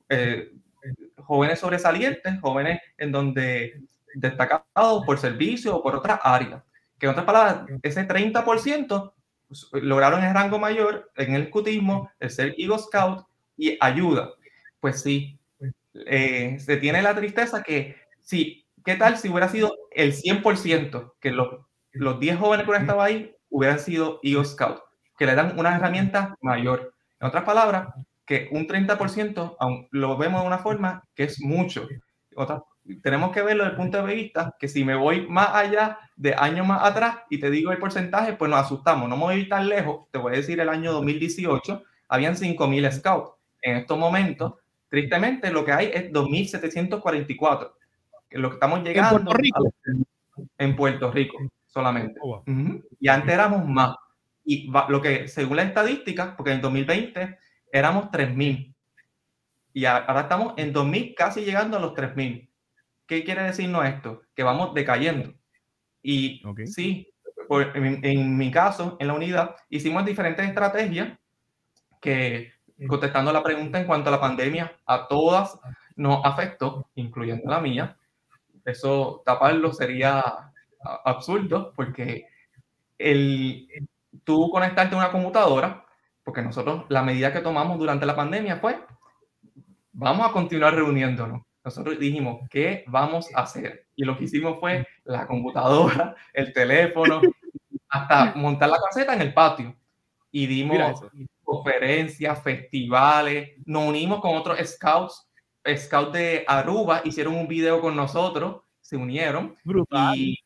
jóvenes 1.24 1.58
sobresalientes, 1.58 2.40
jóvenes 2.40 2.80
en 2.98 3.12
donde 3.12 3.80
destacados 4.14 5.04
por 5.04 5.18
servicio 5.18 5.76
o 5.76 5.82
por 5.82 5.96
otras 5.96 6.20
áreas. 6.22 6.62
Que 6.98 7.06
en 7.06 7.10
otras 7.10 7.26
palabras, 7.26 7.66
ese 7.82 8.06
30% 8.06 9.12
pues, 9.48 9.66
lograron 9.72 10.22
el 10.22 10.34
rango 10.34 10.58
mayor 10.58 11.10
en 11.16 11.34
el 11.34 11.42
escutismo, 11.42 12.10
el 12.20 12.30
ser 12.30 12.54
Eagle 12.56 12.78
Scout 12.78 13.26
y 13.56 13.76
ayuda. 13.80 14.30
Pues 14.80 15.02
sí, 15.02 15.38
eh, 16.06 16.56
se 16.60 16.76
tiene 16.76 17.02
la 17.02 17.14
tristeza 17.14 17.62
que 17.62 17.96
sí, 18.20 18.66
¿qué 18.84 18.96
tal 18.96 19.16
si 19.18 19.28
hubiera 19.28 19.48
sido 19.48 19.74
el 19.90 20.12
100%, 20.12 21.14
que 21.20 21.30
los, 21.30 21.66
los 21.92 22.20
10 22.20 22.38
jóvenes 22.38 22.64
que 22.64 22.70
hubieran 22.70 22.84
estado 22.84 23.02
ahí 23.02 23.33
hubieran 23.54 23.78
sido 23.78 24.18
Eagle 24.24 24.44
Scout, 24.44 24.80
que 25.16 25.26
le 25.26 25.36
dan 25.36 25.56
una 25.56 25.76
herramienta 25.76 26.36
mayor? 26.40 26.92
En 27.20 27.28
otras 27.28 27.44
palabras, 27.44 27.88
que 28.26 28.48
un 28.50 28.66
30% 28.66 29.56
aún 29.60 29.86
lo 29.92 30.16
vemos 30.16 30.40
de 30.40 30.46
una 30.48 30.58
forma 30.58 31.04
que 31.14 31.22
es 31.22 31.40
mucho. 31.40 31.86
Otra, 32.34 32.64
tenemos 33.00 33.30
que 33.30 33.42
verlo 33.42 33.62
desde 33.62 33.76
el 33.76 33.80
punto 33.80 34.04
de 34.04 34.12
vista 34.12 34.56
que 34.58 34.66
si 34.66 34.84
me 34.84 34.96
voy 34.96 35.28
más 35.28 35.50
allá 35.54 35.98
de 36.16 36.34
años 36.34 36.66
más 36.66 36.82
atrás 36.82 37.18
y 37.30 37.38
te 37.38 37.48
digo 37.48 37.70
el 37.70 37.78
porcentaje, 37.78 38.32
pues 38.32 38.50
nos 38.50 38.60
asustamos. 38.60 39.08
No 39.08 39.16
me 39.16 39.22
voy 39.22 39.34
a 39.34 39.38
ir 39.38 39.48
tan 39.48 39.68
lejos. 39.68 40.10
Te 40.10 40.18
voy 40.18 40.32
a 40.32 40.36
decir 40.36 40.58
el 40.58 40.68
año 40.68 40.92
2018, 40.92 41.84
habían 42.08 42.34
5.000 42.34 42.90
scouts. 42.90 43.30
En 43.62 43.76
estos 43.76 43.96
momentos, 43.96 44.54
tristemente, 44.88 45.52
lo 45.52 45.64
que 45.64 45.72
hay 45.72 45.90
es 45.94 46.10
2.744. 46.10 47.72
Lo 48.30 48.48
que 48.48 48.54
estamos 48.54 48.82
llegando 48.82 49.18
en 49.18 49.24
Puerto 49.24 49.40
Rico, 49.40 49.74
en 50.58 50.76
Puerto 50.76 51.12
Rico 51.12 51.38
solamente. 51.74 52.18
Oh, 52.22 52.42
y 53.00 53.08
antes 53.08 53.34
éramos 53.34 53.68
más. 53.68 53.96
Y 54.44 54.70
lo 54.88 55.02
que, 55.02 55.26
según 55.26 55.56
la 55.56 55.64
estadística, 55.64 56.36
porque 56.36 56.52
en 56.52 56.60
2020 56.60 57.38
éramos 57.72 58.04
3.000. 58.10 58.74
Y 59.72 59.84
ahora 59.84 60.20
estamos 60.20 60.54
en 60.56 60.72
2.000, 60.72 61.14
casi 61.16 61.44
llegando 61.44 61.76
a 61.76 61.80
los 61.80 61.92
3.000. 61.94 62.48
¿Qué 63.06 63.24
quiere 63.24 63.42
decirnos 63.42 63.84
esto? 63.86 64.22
Que 64.34 64.44
vamos 64.44 64.72
decayendo. 64.72 65.34
Y 66.00 66.42
sí, 66.66 67.12
en, 67.50 68.36
mi 68.36 68.50
caso, 68.50 68.96
en 69.00 69.08
la 69.08 69.14
unidad, 69.14 69.56
hicimos 69.68 70.04
diferentes 70.04 70.46
estrategias 70.46 71.18
que, 72.00 72.52
contestando 72.86 73.32
la 73.32 73.42
pregunta 73.42 73.80
en 73.80 73.86
cuanto 73.86 74.10
a 74.10 74.12
la 74.12 74.20
pandemia, 74.20 74.76
a 74.86 75.08
todas 75.08 75.58
nos 75.96 76.24
afectó, 76.24 76.88
incluyendo 76.94 77.50
la 77.50 77.60
mía. 77.60 77.96
Eso 78.64 79.22
taparlo 79.24 79.72
sería 79.72 80.52
absurdo 81.04 81.72
porque 81.74 82.26
el, 82.98 83.68
tú 84.24 84.50
conectarte 84.50 84.94
a 84.94 84.98
una 84.98 85.12
computadora 85.12 85.84
porque 86.24 86.42
nosotros 86.42 86.84
la 86.88 87.02
medida 87.02 87.32
que 87.32 87.40
tomamos 87.40 87.78
durante 87.78 88.06
la 88.06 88.16
pandemia 88.16 88.56
fue, 88.56 88.80
vamos 89.92 90.26
a 90.26 90.32
continuar 90.32 90.74
reuniéndonos. 90.74 91.42
Nosotros 91.62 91.98
dijimos, 91.98 92.40
¿qué 92.50 92.84
vamos 92.88 93.28
a 93.34 93.42
hacer? 93.42 93.86
Y 93.94 94.04
lo 94.04 94.16
que 94.16 94.24
hicimos 94.24 94.58
fue 94.58 94.86
la 95.04 95.26
computadora, 95.26 96.16
el 96.32 96.52
teléfono, 96.52 97.20
hasta 97.88 98.34
montar 98.36 98.70
la 98.70 98.78
caseta 98.78 99.14
en 99.14 99.20
el 99.20 99.34
patio. 99.34 99.76
Y 100.30 100.46
dimos 100.46 101.00
conferencias, 101.42 102.42
festivales, 102.42 103.52
nos 103.66 103.86
unimos 103.86 104.20
con 104.20 104.34
otros 104.34 104.58
scouts, 104.66 105.28
scouts 105.76 106.12
de 106.12 106.44
Aruba, 106.48 107.02
hicieron 107.04 107.36
un 107.36 107.46
video 107.46 107.80
con 107.80 107.94
nosotros, 107.94 108.62
se 108.80 108.96
unieron 108.96 109.54
y, 110.14 110.38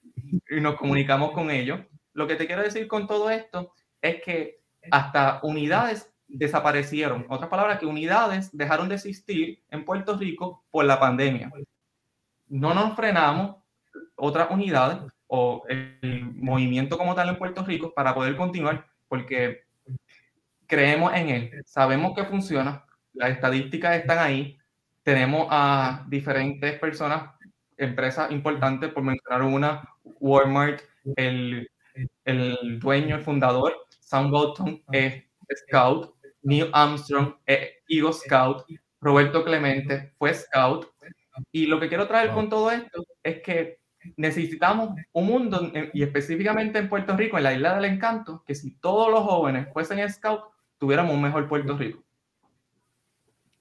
y 0.51 0.61
nos 0.61 0.77
comunicamos 0.77 1.33
con 1.33 1.51
ellos. 1.51 1.81
Lo 2.13 2.27
que 2.27 2.37
te 2.37 2.47
quiero 2.47 2.63
decir 2.63 2.89
con 2.89 3.07
todo 3.07 3.31
esto 3.31 3.73
es 4.01 4.23
que 4.23 4.61
hasta 4.91 5.41
unidades 5.43 6.13
desaparecieron. 6.27 7.27
Otras 7.29 7.49
palabras, 7.49 7.79
que 7.79 7.87
unidades 7.87 8.51
dejaron 8.57 8.89
de 8.89 8.97
existir 8.97 9.63
en 9.71 9.85
Puerto 9.85 10.17
Rico 10.17 10.65
por 10.71 10.85
la 10.85 11.01
pandemia. 11.01 11.51
No 12.49 12.75
nos 12.75 12.95
frenamos 12.97 13.57
otras 14.17 14.51
unidades 14.51 14.99
o 15.27 15.65
el 15.69 16.25
movimiento 16.35 16.97
como 16.99 17.15
tal 17.15 17.29
en 17.29 17.39
Puerto 17.39 17.65
Rico 17.65 17.93
para 17.95 18.15
poder 18.15 18.37
continuar 18.37 18.87
porque 19.09 19.65
creemos 20.67 21.13
en 21.15 21.29
él, 21.31 21.63
sabemos 21.67 22.15
que 22.15 22.25
funciona, 22.25 22.85
las 23.15 23.31
estadísticas 23.31 23.97
están 23.97 24.19
ahí, 24.19 24.59
tenemos 25.03 25.49
a 25.51 26.05
diferentes 26.09 26.79
personas, 26.79 27.31
empresas 27.79 28.31
importantes, 28.31 28.93
por 28.93 29.03
mencionar 29.03 29.43
una, 29.43 29.89
Walmart, 30.21 30.83
el, 31.17 31.69
el 32.25 32.79
dueño, 32.79 33.17
el 33.17 33.23
fundador, 33.23 33.75
Sam 34.01 34.31
Bolton 34.31 34.83
es 34.93 35.25
Scout, 35.55 36.15
Neil 36.43 36.71
Armstrong 36.73 37.35
es 37.47 37.71
Eagle 37.89 38.13
Scout, 38.13 38.65
Roberto 39.01 39.45
Clemente 39.45 40.13
fue 40.19 40.35
Scout. 40.35 40.87
Y 41.53 41.67
lo 41.67 41.79
que 41.79 41.89
quiero 41.89 42.09
traer 42.09 42.33
con 42.33 42.49
todo 42.49 42.71
esto 42.71 43.05
es 43.23 43.43
que 43.43 43.79
necesitamos 44.17 44.91
un 45.13 45.27
mundo, 45.27 45.71
y 45.93 46.03
específicamente 46.03 46.79
en 46.79 46.89
Puerto 46.89 47.17
Rico, 47.17 47.37
en 47.37 47.45
la 47.45 47.55
Isla 47.55 47.75
del 47.77 47.85
Encanto, 47.85 48.43
que 48.47 48.55
si 48.55 48.73
todos 48.79 49.11
los 49.11 49.21
jóvenes 49.21 49.69
fuesen 49.73 50.09
Scout, 50.11 50.41
tuviéramos 50.79 51.15
un 51.15 51.23
mejor 51.23 51.49
Puerto 51.49 51.77
Rico. 51.77 52.03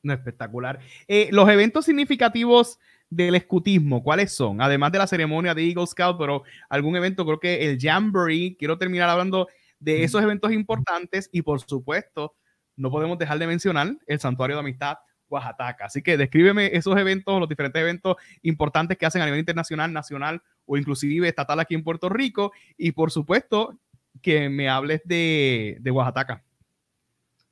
No, 0.03 0.13
espectacular. 0.13 0.80
Eh, 1.07 1.30
los 1.32 1.49
eventos 1.49 1.86
significativos 1.86 2.80
del 3.10 3.36
escutismo, 3.36 4.03
¿cuáles 4.03 4.34
son? 4.34 4.62
Además 4.62 4.91
de 4.91 4.97
la 4.97 5.08
ceremonia 5.08 5.53
de 5.53 5.64
Eagle 5.68 5.88
Scout, 5.88 6.18
pero 6.18 6.43
algún 6.70 6.95
evento, 6.95 7.26
creo 7.26 7.39
que 7.39 7.70
el 7.70 7.78
Jamboree, 7.80 8.55
quiero 8.58 8.78
terminar 8.78 9.10
hablando 9.10 9.47
de 9.80 10.03
esos 10.03 10.22
eventos 10.22 10.51
importantes 10.51 11.30
y 11.32 11.41
por 11.41 11.62
supuesto 11.62 12.36
no 12.76 12.91
podemos 12.91 13.18
dejar 13.18 13.39
de 13.39 13.47
mencionar 13.47 13.95
el 14.05 14.20
Santuario 14.20 14.55
de 14.55 14.62
Amistad 14.62 14.97
Oaxaca. 15.30 15.86
Así 15.86 16.01
que 16.01 16.18
descríbeme 16.18 16.70
esos 16.74 16.97
eventos, 16.97 17.39
los 17.39 17.49
diferentes 17.49 17.82
eventos 17.82 18.16
importantes 18.41 18.97
que 18.97 19.05
hacen 19.05 19.22
a 19.22 19.26
nivel 19.26 19.39
internacional, 19.39 19.91
nacional 19.91 20.41
o 20.66 20.78
inclusive 20.78 21.28
estatal 21.28 21.60
aquí 21.60 21.76
en 21.76 21.84
Puerto 21.84 22.10
Rico 22.10 22.51
y 22.78 22.91
por 22.91 23.12
supuesto 23.12 23.78
que 24.22 24.49
me 24.49 24.70
hables 24.70 25.01
de, 25.05 25.78
de 25.80 25.91
Oaxaca. 25.91 26.43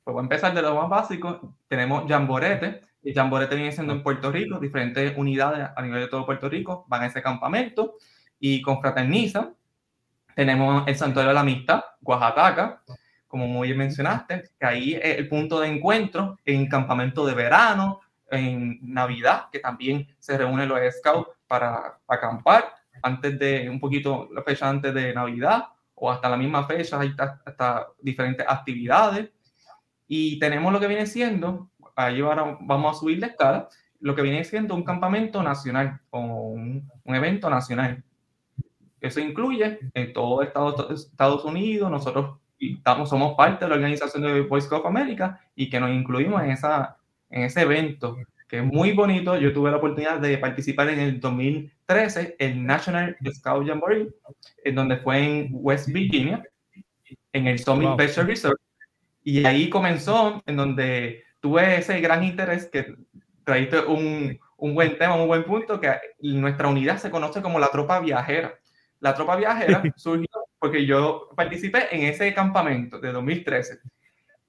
Pues 0.04 0.12
voy 0.12 0.20
a 0.20 0.22
empezar 0.22 0.54
de 0.54 0.62
lo 0.62 0.74
más 0.76 0.88
básico. 0.88 1.56
Tenemos 1.68 2.08
Jamborete. 2.08 2.80
Y 3.06 3.14
Jamborete 3.14 3.54
viene 3.54 3.70
siendo 3.70 3.92
en 3.92 4.02
Puerto 4.02 4.32
Rico, 4.32 4.58
diferentes 4.58 5.16
unidades 5.16 5.68
a 5.76 5.80
nivel 5.80 6.00
de 6.00 6.08
todo 6.08 6.26
Puerto 6.26 6.48
Rico 6.48 6.84
van 6.88 7.02
a 7.02 7.06
ese 7.06 7.22
campamento 7.22 7.94
y 8.40 8.60
confraternizan 8.60 9.54
tenemos 10.34 10.82
el 10.88 10.96
Santuario 10.96 11.28
de 11.28 11.34
la 11.34 11.40
Amistad, 11.42 11.84
Oaxaca, 12.02 12.82
como 13.28 13.46
muy 13.46 13.68
bien 13.68 13.78
mencionaste, 13.78 14.50
que 14.58 14.66
ahí 14.66 14.94
es 14.94 15.18
el 15.18 15.28
punto 15.28 15.60
de 15.60 15.68
encuentro 15.68 16.38
en 16.44 16.68
campamento 16.68 17.24
de 17.24 17.34
verano, 17.34 18.00
en 18.28 18.80
Navidad, 18.82 19.44
que 19.52 19.60
también 19.60 20.08
se 20.18 20.36
reúnen 20.36 20.68
los 20.68 20.80
scouts 20.98 21.30
para 21.46 22.00
acampar 22.08 22.74
antes 23.02 23.38
de 23.38 23.70
un 23.70 23.78
poquito 23.78 24.28
la 24.34 24.42
fecha 24.42 24.68
antes 24.68 24.92
de 24.92 25.14
Navidad 25.14 25.66
o 25.94 26.10
hasta 26.10 26.28
la 26.28 26.36
misma 26.36 26.66
fecha, 26.66 26.98
hay 26.98 27.14
hasta, 27.16 27.86
diferentes 28.00 28.44
actividades. 28.48 29.30
Y 30.08 30.40
tenemos 30.40 30.72
lo 30.72 30.80
que 30.80 30.88
viene 30.88 31.06
siendo, 31.06 31.70
ahí 31.96 32.20
ahora 32.20 32.56
vamos 32.60 32.96
a 32.96 33.00
subir 33.00 33.18
la 33.18 33.28
escala, 33.28 33.68
lo 34.00 34.14
que 34.14 34.22
viene 34.22 34.44
siendo 34.44 34.74
un 34.74 34.84
campamento 34.84 35.42
nacional 35.42 36.00
o 36.10 36.20
un, 36.20 36.88
un 37.04 37.14
evento 37.14 37.50
nacional. 37.50 38.04
Eso 39.00 39.20
incluye 39.20 39.78
en 39.94 40.12
todo 40.12 40.42
Estados, 40.42 40.90
Estados 40.90 41.44
Unidos, 41.44 41.90
nosotros 41.90 42.38
estamos, 42.58 43.08
somos 43.08 43.34
parte 43.36 43.64
de 43.64 43.68
la 43.68 43.76
organización 43.76 44.22
de 44.22 44.40
Boy 44.42 44.60
Scouts 44.60 44.84
of 44.84 44.86
America 44.86 45.40
y 45.54 45.68
que 45.68 45.80
nos 45.80 45.90
incluimos 45.90 46.42
en, 46.42 46.50
esa, 46.50 46.96
en 47.30 47.42
ese 47.42 47.62
evento 47.62 48.16
que 48.48 48.58
es 48.58 48.64
muy 48.64 48.92
bonito. 48.92 49.36
Yo 49.36 49.52
tuve 49.52 49.70
la 49.70 49.78
oportunidad 49.78 50.20
de 50.20 50.38
participar 50.38 50.88
en 50.90 51.00
el 51.00 51.20
2013 51.20 52.36
el 52.38 52.64
National 52.64 53.16
Scout 53.32 53.66
Jamboree, 53.66 54.08
en 54.64 54.74
donde 54.74 54.98
fue 54.98 55.24
en 55.24 55.48
West 55.52 55.88
Virginia, 55.88 56.42
en 57.32 57.46
el 57.46 57.58
Summit 57.58 57.88
wow. 57.88 57.98
Reserve. 57.98 58.34
Y 59.22 59.44
ahí 59.44 59.68
comenzó, 59.68 60.42
en 60.46 60.56
donde 60.56 61.24
tuve 61.46 61.78
ese 61.78 62.00
gran 62.00 62.24
interés 62.24 62.66
que 62.66 62.96
traíste 63.44 63.78
un, 63.78 64.36
un 64.56 64.74
buen 64.74 64.98
tema, 64.98 65.14
un 65.14 65.28
buen 65.28 65.44
punto, 65.44 65.80
que 65.80 65.92
nuestra 66.18 66.66
unidad 66.66 66.98
se 66.98 67.08
conoce 67.08 67.40
como 67.40 67.60
la 67.60 67.68
tropa 67.68 68.00
viajera. 68.00 68.58
La 68.98 69.14
tropa 69.14 69.36
viajera 69.36 69.80
surgió 69.96 70.26
porque 70.58 70.84
yo 70.84 71.28
participé 71.36 71.94
en 71.94 72.02
ese 72.02 72.34
campamento 72.34 72.98
de 72.98 73.12
2013. 73.12 73.78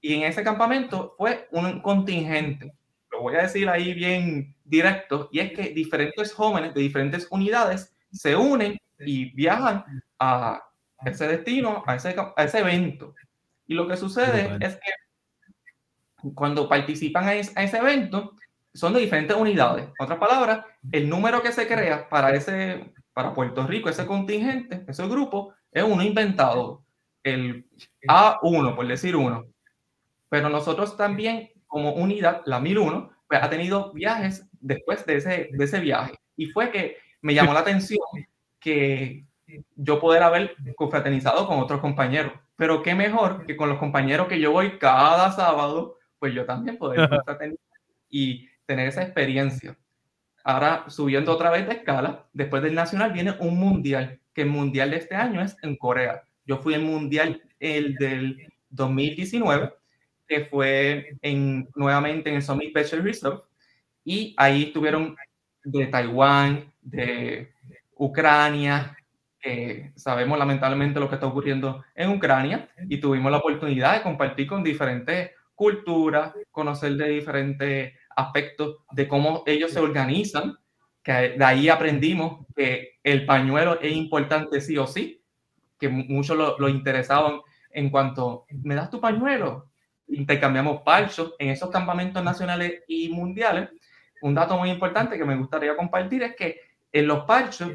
Y 0.00 0.14
en 0.14 0.24
ese 0.24 0.42
campamento 0.42 1.14
fue 1.16 1.46
un 1.52 1.80
contingente, 1.82 2.74
lo 3.12 3.22
voy 3.22 3.36
a 3.36 3.42
decir 3.42 3.68
ahí 3.68 3.94
bien 3.94 4.56
directo, 4.64 5.28
y 5.30 5.38
es 5.38 5.52
que 5.52 5.70
diferentes 5.70 6.34
jóvenes 6.34 6.74
de 6.74 6.80
diferentes 6.80 7.28
unidades 7.30 7.94
se 8.10 8.34
unen 8.34 8.76
y 8.98 9.36
viajan 9.36 9.84
a 10.18 10.64
ese 11.04 11.28
destino, 11.28 11.84
a 11.86 11.94
ese, 11.94 12.16
a 12.36 12.42
ese 12.42 12.58
evento. 12.58 13.14
Y 13.68 13.74
lo 13.74 13.86
que 13.86 13.96
sucede 13.96 14.56
es 14.58 14.74
que 14.74 14.90
cuando 16.34 16.68
participan 16.68 17.24
a 17.24 17.34
ese 17.34 17.76
evento, 17.76 18.34
son 18.74 18.92
de 18.92 19.00
diferentes 19.00 19.36
unidades. 19.36 19.86
En 19.86 20.04
otras 20.04 20.18
palabras, 20.18 20.64
el 20.92 21.08
número 21.08 21.42
que 21.42 21.52
se 21.52 21.66
crea 21.66 22.08
para, 22.08 22.34
ese, 22.34 22.92
para 23.12 23.34
Puerto 23.34 23.66
Rico, 23.66 23.88
ese 23.88 24.06
contingente, 24.06 24.84
ese 24.86 25.06
grupo, 25.08 25.54
es 25.72 25.82
uno 25.82 26.02
inventado, 26.02 26.84
el 27.22 27.66
A1, 28.06 28.76
por 28.76 28.86
decir 28.86 29.16
uno. 29.16 29.46
Pero 30.28 30.48
nosotros 30.48 30.96
también, 30.96 31.50
como 31.66 31.94
unidad, 31.94 32.42
la 32.46 32.60
1001, 32.60 33.10
pues, 33.26 33.42
ha 33.42 33.50
tenido 33.50 33.92
viajes 33.92 34.46
después 34.60 35.04
de 35.06 35.16
ese, 35.16 35.48
de 35.52 35.64
ese 35.64 35.80
viaje. 35.80 36.14
Y 36.36 36.46
fue 36.46 36.70
que 36.70 36.98
me 37.20 37.34
llamó 37.34 37.52
la 37.52 37.60
atención 37.60 38.00
que 38.60 39.24
yo 39.76 40.00
poder 40.00 40.22
haber 40.22 40.54
confraternizado 40.76 41.46
con 41.46 41.58
otros 41.58 41.80
compañeros. 41.80 42.32
Pero 42.56 42.82
qué 42.82 42.94
mejor 42.94 43.46
que 43.46 43.56
con 43.56 43.68
los 43.68 43.78
compañeros 43.78 44.28
que 44.28 44.40
yo 44.40 44.52
voy 44.52 44.78
cada 44.78 45.32
sábado, 45.32 45.97
pues 46.18 46.34
yo 46.34 46.44
también 46.44 46.78
poder 46.78 47.08
y 48.08 48.48
tener 48.66 48.88
esa 48.88 49.02
experiencia. 49.02 49.76
Ahora, 50.44 50.84
subiendo 50.88 51.32
otra 51.32 51.50
vez 51.50 51.66
de 51.66 51.74
escala, 51.74 52.26
después 52.32 52.62
del 52.62 52.74
nacional 52.74 53.12
viene 53.12 53.34
un 53.40 53.58
mundial, 53.58 54.20
que 54.32 54.42
el 54.42 54.48
mundial 54.48 54.90
de 54.90 54.96
este 54.96 55.14
año 55.14 55.42
es 55.42 55.56
en 55.62 55.76
Corea. 55.76 56.22
Yo 56.46 56.58
fui 56.58 56.74
al 56.74 56.82
mundial 56.82 57.42
el 57.60 57.94
del 57.96 58.50
2019, 58.70 59.74
que 60.26 60.46
fue 60.46 61.16
en, 61.22 61.68
nuevamente 61.74 62.30
en 62.30 62.36
el 62.36 62.42
Summit 62.42 62.70
Special 62.70 63.02
Reserve, 63.02 63.40
y 64.04 64.34
ahí 64.38 64.64
estuvieron 64.64 65.16
de 65.64 65.86
Taiwán, 65.86 66.72
de 66.80 67.52
Ucrania, 67.94 68.96
que 69.40 69.92
sabemos 69.96 70.38
lamentablemente 70.38 70.98
lo 70.98 71.08
que 71.08 71.16
está 71.16 71.26
ocurriendo 71.26 71.84
en 71.94 72.10
Ucrania, 72.10 72.68
y 72.88 72.98
tuvimos 72.98 73.30
la 73.30 73.38
oportunidad 73.38 73.94
de 73.94 74.02
compartir 74.02 74.46
con 74.46 74.64
diferentes 74.64 75.32
culturas, 75.58 76.32
conocer 76.52 76.92
de 76.92 77.08
diferentes 77.08 77.92
aspectos 78.14 78.76
de 78.92 79.08
cómo 79.08 79.42
ellos 79.44 79.72
se 79.72 79.80
organizan, 79.80 80.56
que 81.02 81.30
de 81.36 81.44
ahí 81.44 81.68
aprendimos 81.68 82.46
que 82.54 83.00
el 83.02 83.26
pañuelo 83.26 83.80
es 83.80 83.92
importante 83.92 84.60
sí 84.60 84.78
o 84.78 84.86
sí, 84.86 85.20
que 85.76 85.88
muchos 85.88 86.36
lo, 86.36 86.56
lo 86.60 86.68
interesaban 86.68 87.40
en 87.70 87.90
cuanto, 87.90 88.46
¿me 88.62 88.76
das 88.76 88.88
tu 88.88 89.00
pañuelo? 89.00 89.70
Intercambiamos 90.06 90.82
parchos 90.82 91.34
en 91.40 91.48
esos 91.48 91.70
campamentos 91.70 92.22
nacionales 92.22 92.84
y 92.86 93.08
mundiales. 93.08 93.68
Un 94.22 94.36
dato 94.36 94.56
muy 94.56 94.70
importante 94.70 95.18
que 95.18 95.24
me 95.24 95.36
gustaría 95.36 95.76
compartir 95.76 96.22
es 96.22 96.36
que 96.36 96.60
en 96.92 97.08
los 97.08 97.24
parchos 97.24 97.72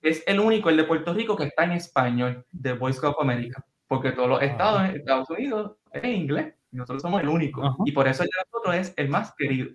es 0.00 0.24
el 0.26 0.40
único, 0.40 0.70
el 0.70 0.78
de 0.78 0.84
Puerto 0.84 1.12
Rico, 1.12 1.36
que 1.36 1.44
está 1.44 1.64
en 1.64 1.72
español, 1.72 2.46
de 2.50 2.72
Boy 2.72 2.94
Scout 2.94 3.14
of 3.14 3.22
America, 3.22 3.62
porque 3.86 4.12
todos 4.12 4.30
los 4.30 4.42
estados 4.42 4.88
en 4.88 4.96
Estados 4.96 5.28
Unidos 5.28 5.76
es 5.92 6.04
inglés. 6.04 6.54
Nosotros 6.72 7.02
somos 7.02 7.20
el 7.20 7.28
único. 7.28 7.76
Y 7.84 7.92
por 7.92 8.06
eso 8.06 8.22
el 8.22 8.28
de 8.28 8.36
nosotros 8.44 8.74
es 8.76 8.94
el 8.96 9.08
más 9.08 9.34
querido. 9.36 9.70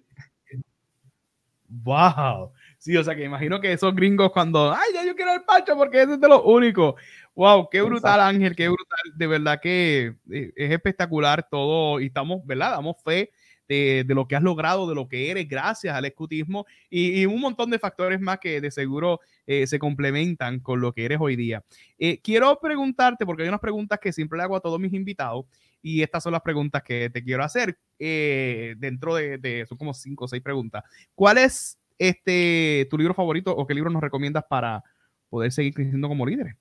Wow. 1.67 2.51
Sí, 2.77 2.95
o 2.95 3.03
sea 3.03 3.15
que 3.15 3.23
imagino 3.23 3.59
que 3.59 3.73
esos 3.73 3.95
gringos 3.95 4.31
cuando, 4.31 4.71
ay, 4.71 4.93
ya 4.93 5.03
yo 5.03 5.15
quiero 5.15 5.33
el 5.33 5.43
pacho 5.43 5.75
porque 5.75 6.03
ese 6.03 6.13
es 6.13 6.21
de 6.21 6.27
los 6.27 6.41
únicos. 6.45 6.95
Wow, 7.33 7.67
qué 7.69 7.81
brutal 7.81 8.21
Ángel, 8.21 8.55
qué 8.55 8.67
brutal. 8.67 9.13
De 9.15 9.27
verdad 9.27 9.59
que 9.59 10.15
eh, 10.31 10.53
es 10.55 10.71
espectacular 10.71 11.47
todo 11.49 11.99
y 11.99 12.05
estamos, 12.07 12.45
¿verdad? 12.45 12.71
Damos 12.71 12.97
fe 13.03 13.31
de, 13.67 14.05
lo 14.09 14.27
que 14.27 14.35
has 14.35 14.43
logrado, 14.43 14.87
de 14.87 14.95
lo 14.95 15.07
que 15.07 15.31
eres 15.31 15.47
gracias 15.47 15.95
al 15.95 16.05
escutismo 16.05 16.65
y, 16.89 17.25
un 17.25 17.39
montón 17.39 17.69
de 17.69 17.79
factores 17.79 18.19
más 18.19 18.39
que 18.39 18.61
de 18.61 18.71
seguro 18.71 19.19
eh, 19.45 19.67
se 19.67 19.79
complementan 19.79 20.59
con 20.59 20.81
lo 20.81 20.93
que 20.93 21.05
eres 21.05 21.19
hoy 21.21 21.35
día. 21.35 21.63
Eh, 21.97 22.19
quiero 22.21 22.59
preguntarte, 22.59 23.25
porque 23.25 23.43
hay 23.43 23.49
unas 23.49 23.59
preguntas 23.59 23.99
que 23.99 24.13
siempre 24.13 24.37
le 24.37 24.43
hago 24.43 24.55
a 24.55 24.61
todos 24.61 24.79
mis 24.79 24.93
invitados 24.93 25.45
y 25.81 26.01
estas 26.01 26.23
son 26.23 26.33
las 26.33 26.41
preguntas 26.41 26.83
que 26.83 27.09
te 27.09 27.23
quiero 27.23 27.43
hacer 27.43 27.77
eh, 27.99 28.75
dentro 28.77 29.15
de, 29.15 29.65
son 29.67 29.77
como 29.77 29.93
cinco 29.93 30.25
o 30.25 30.27
seis 30.27 30.41
preguntas. 30.41 30.83
¿Cuál 31.13 31.37
es 31.37 31.79
este, 31.97 32.87
tu 32.89 32.97
libro 32.97 33.13
favorito 33.13 33.55
o 33.55 33.65
qué 33.65 33.73
libro 33.73 33.89
nos 33.89 34.01
recomiendas 34.01 34.43
para 34.49 34.83
poder 35.29 35.51
seguir 35.51 35.73
creciendo 35.73 36.07
como 36.07 36.25
líderes? 36.25 36.55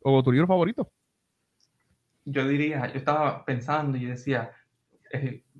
¿O 0.00 0.22
tu 0.22 0.32
libro 0.32 0.46
favorito? 0.46 0.90
Yo 2.24 2.46
diría, 2.48 2.86
yo 2.88 2.98
estaba 2.98 3.44
pensando 3.44 3.96
y 3.96 4.04
decía, 4.04 4.50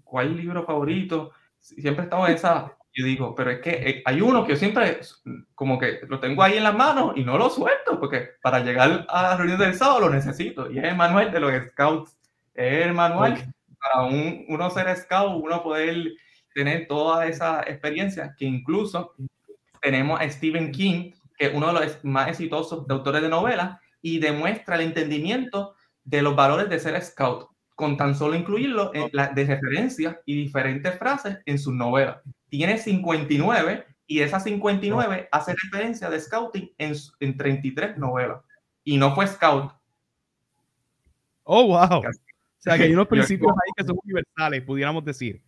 ¿cuál 0.06 0.36
libro 0.36 0.64
favorito? 0.64 1.32
Siempre 1.58 2.04
estaba 2.04 2.28
en 2.28 2.36
esa, 2.36 2.76
yo 2.94 3.04
digo, 3.04 3.34
pero 3.34 3.50
es 3.50 3.60
que 3.60 3.70
eh, 3.70 4.02
hay 4.06 4.22
uno 4.22 4.44
que 4.44 4.52
yo 4.52 4.56
siempre 4.56 5.00
como 5.54 5.78
que 5.78 6.00
lo 6.08 6.20
tengo 6.20 6.42
ahí 6.42 6.56
en 6.56 6.64
las 6.64 6.74
manos 6.74 7.12
y 7.16 7.24
no 7.24 7.36
lo 7.36 7.50
suelto 7.50 8.00
porque 8.00 8.30
para 8.40 8.60
llegar 8.60 9.04
a 9.08 9.22
la 9.22 9.36
reunión 9.36 9.58
del 9.58 9.74
sábado 9.74 10.00
lo 10.00 10.10
necesito 10.10 10.70
y 10.70 10.78
es 10.78 10.84
el 10.84 10.96
manual 10.96 11.30
de 11.30 11.40
los 11.40 11.52
scouts 11.70 12.16
es 12.54 12.86
el 12.86 12.94
manual 12.94 13.32
okay. 13.32 13.44
para 13.78 14.06
un, 14.06 14.44
uno 14.48 14.70
ser 14.70 14.96
scout, 14.96 15.42
uno 15.42 15.62
poder 15.62 16.12
tener 16.54 16.86
toda 16.86 17.26
esa 17.26 17.60
experiencia 17.60 18.34
que 18.36 18.46
incluso 18.46 19.14
tenemos 19.82 20.18
a 20.20 20.28
Stephen 20.30 20.72
King, 20.72 21.12
que 21.36 21.46
es 21.46 21.54
uno 21.54 21.66
de 21.66 21.72
los 21.74 22.04
más 22.04 22.28
exitosos 22.28 22.86
de 22.86 22.94
autores 22.94 23.22
de 23.22 23.28
novelas, 23.28 23.78
y 24.00 24.18
demuestra 24.18 24.76
el 24.76 24.82
entendimiento 24.82 25.74
de 26.02 26.22
los 26.22 26.34
valores 26.34 26.68
de 26.70 26.78
ser 26.78 27.00
scout, 27.02 27.48
con 27.76 27.96
tan 27.96 28.14
solo 28.14 28.34
incluirlo 28.34 28.90
en 28.94 29.10
la, 29.12 29.28
de 29.28 29.44
referencia 29.44 30.20
y 30.24 30.34
diferentes 30.34 30.98
frases 30.98 31.38
en 31.44 31.58
sus 31.58 31.74
novelas. 31.74 32.16
Tiene 32.48 32.78
59 32.78 33.86
y 34.06 34.20
esas 34.20 34.42
59 34.44 35.28
hace 35.30 35.54
referencia 35.62 36.08
de 36.10 36.18
scouting 36.18 36.72
en, 36.78 36.94
en 37.20 37.36
33 37.36 37.98
novelas. 37.98 38.38
Y 38.82 38.96
no 38.96 39.14
fue 39.14 39.26
scout. 39.26 39.72
Oh, 41.44 41.66
wow. 41.66 42.02
Casi 42.02 42.18
o 42.18 42.22
sea, 42.58 42.78
que 42.78 42.84
hay 42.84 42.92
unos 42.92 43.06
principios 43.08 43.52
ahí 43.52 43.72
que 43.76 43.84
son 43.84 43.98
universales, 44.02 44.62
pudiéramos 44.62 45.04
decir. 45.04 45.42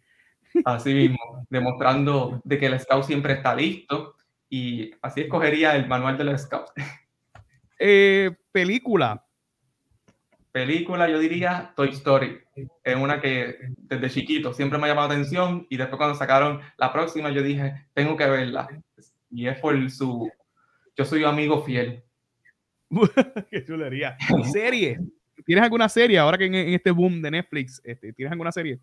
Así 0.65 0.93
mismo, 0.95 1.47
demostrando 1.49 2.41
de 2.45 2.59
que 2.59 2.67
el 2.67 2.79
scout 2.79 3.05
siempre 3.05 3.35
está 3.35 3.55
listo 3.55 4.17
y 4.51 4.91
así 5.03 5.23
escogería 5.23 5.75
el 5.77 5.89
manual 5.89 6.19
del 6.19 6.39
scout. 6.39 6.69
Eh, 7.79 8.37
película. 8.53 9.25
Película, 10.53 11.09
yo 11.09 11.19
diría 11.19 11.73
Toy 11.77 11.91
Story. 11.91 12.41
Es 12.83 12.97
una 12.97 13.21
que 13.21 13.57
desde 13.77 14.11
chiquito 14.11 14.53
siempre 14.53 14.79
me 14.79 14.87
ha 14.87 14.89
llamado 14.89 15.09
la 15.09 15.15
atención 15.15 15.67
y 15.69 15.77
después 15.77 15.99
cuando 15.99 16.17
sacaron 16.17 16.61
la 16.77 16.93
próxima 16.93 17.31
yo 17.31 17.43
dije, 17.43 17.87
tengo 17.95 18.17
que 18.17 18.27
verla. 18.27 18.69
Y 19.31 19.47
es 19.47 19.59
por 19.59 19.91
su... 19.91 20.31
Yo 20.97 21.05
soy 21.05 21.25
amigo 21.25 21.63
fiel. 21.63 22.03
Qué 23.51 23.65
chulería. 23.65 24.17
Serie. 24.51 24.99
¿Tienes 25.45 25.65
alguna 25.65 25.89
serie 25.89 26.19
ahora 26.19 26.39
que 26.39 26.47
en, 26.47 26.55
en 26.55 26.75
este 26.75 26.91
boom 26.91 27.23
de 27.23 27.31
Netflix? 27.31 27.81
Este, 27.85 28.13
¿Tienes 28.13 28.33
alguna 28.33 28.51
serie? 28.51 28.81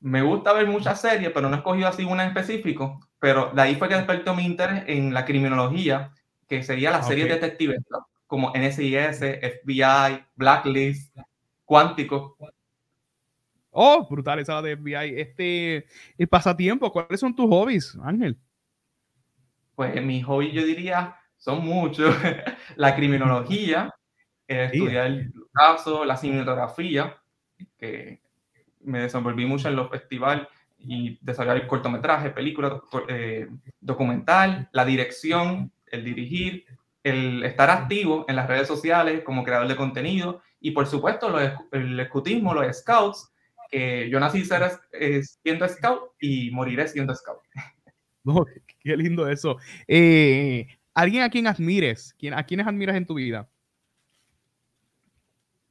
Me 0.00 0.22
gusta 0.22 0.52
ver 0.52 0.66
muchas 0.66 1.00
series, 1.00 1.32
pero 1.32 1.48
no 1.48 1.54
he 1.54 1.58
escogido 1.58 1.88
así 1.88 2.04
una 2.04 2.24
en 2.24 2.28
específico. 2.28 3.00
Pero 3.18 3.50
de 3.54 3.62
ahí 3.62 3.74
fue 3.76 3.88
que 3.88 3.94
despertó 3.94 4.34
mi 4.34 4.44
interés 4.44 4.84
en 4.86 5.14
la 5.14 5.24
criminología, 5.24 6.12
que 6.46 6.62
sería 6.62 6.90
la 6.90 7.02
serie 7.02 7.24
okay. 7.24 7.36
detectives, 7.36 7.80
¿no? 7.90 8.06
Como 8.34 8.50
NCIS, 8.52 9.20
FBI, 9.62 10.24
Blacklist, 10.34 11.16
Cuántico. 11.64 12.36
Oh, 13.70 14.08
brutal 14.10 14.40
esa 14.40 14.60
de 14.60 14.76
FBI. 14.76 15.20
Este, 15.20 15.86
el 16.18 16.26
pasatiempo, 16.26 16.90
¿cuáles 16.90 17.20
son 17.20 17.32
tus 17.36 17.48
hobbies, 17.48 17.96
Ángel? 18.02 18.36
Pues 19.76 20.04
mis 20.04 20.24
hobbies 20.24 20.52
yo 20.52 20.64
diría 20.64 21.16
son 21.36 21.64
muchos. 21.64 22.12
la 22.74 22.96
criminología, 22.96 23.94
eh, 24.48 24.64
estudiar 24.72 25.06
el 25.06 25.32
caso, 25.52 26.04
la 26.04 26.16
cinematografía, 26.16 27.16
que 27.78 28.20
me 28.80 28.98
desenvolví 28.98 29.46
mucho 29.46 29.68
en 29.68 29.76
los 29.76 29.90
festivales 29.90 30.48
y 30.76 31.20
desarrollar 31.22 31.68
cortometraje, 31.68 32.30
película, 32.30 32.82
eh, 33.06 33.46
documental, 33.80 34.68
la 34.72 34.84
dirección, 34.84 35.70
el 35.86 36.02
dirigir, 36.02 36.66
el 37.04 37.44
estar 37.44 37.70
activo 37.70 38.24
en 38.28 38.36
las 38.36 38.48
redes 38.48 38.66
sociales 38.66 39.22
como 39.22 39.44
creador 39.44 39.68
de 39.68 39.76
contenido 39.76 40.42
y 40.58 40.72
por 40.72 40.86
supuesto 40.86 41.38
el 41.70 42.00
escutismo, 42.00 42.54
los 42.54 42.76
scouts, 42.78 43.30
que 43.70 44.08
yo 44.08 44.18
nací 44.18 44.44
ser, 44.44 44.62
eh, 44.92 45.22
siendo 45.22 45.68
scout 45.68 46.12
y 46.18 46.50
moriré 46.50 46.88
siendo 46.88 47.14
scout. 47.14 47.40
Qué 48.80 48.96
lindo 48.96 49.28
eso. 49.28 49.58
Eh, 49.86 50.66
¿Alguien 50.94 51.22
a 51.22 51.30
quien 51.30 51.46
admires? 51.46 52.16
¿A 52.32 52.44
quiénes 52.44 52.66
admiras 52.66 52.96
en 52.96 53.06
tu 53.06 53.14
vida? 53.14 53.48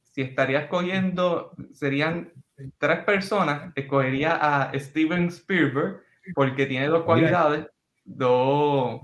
Si 0.02 0.22
estaría 0.22 0.60
escogiendo, 0.60 1.52
serían 1.72 2.32
tres 2.78 3.00
personas. 3.00 3.72
Escogería 3.74 4.38
a 4.40 4.78
Steven 4.78 5.26
Spielberg 5.26 6.00
porque 6.34 6.66
tiene 6.66 6.86
dos 6.86 7.02
cualidades, 7.02 7.66
dos 8.04 9.00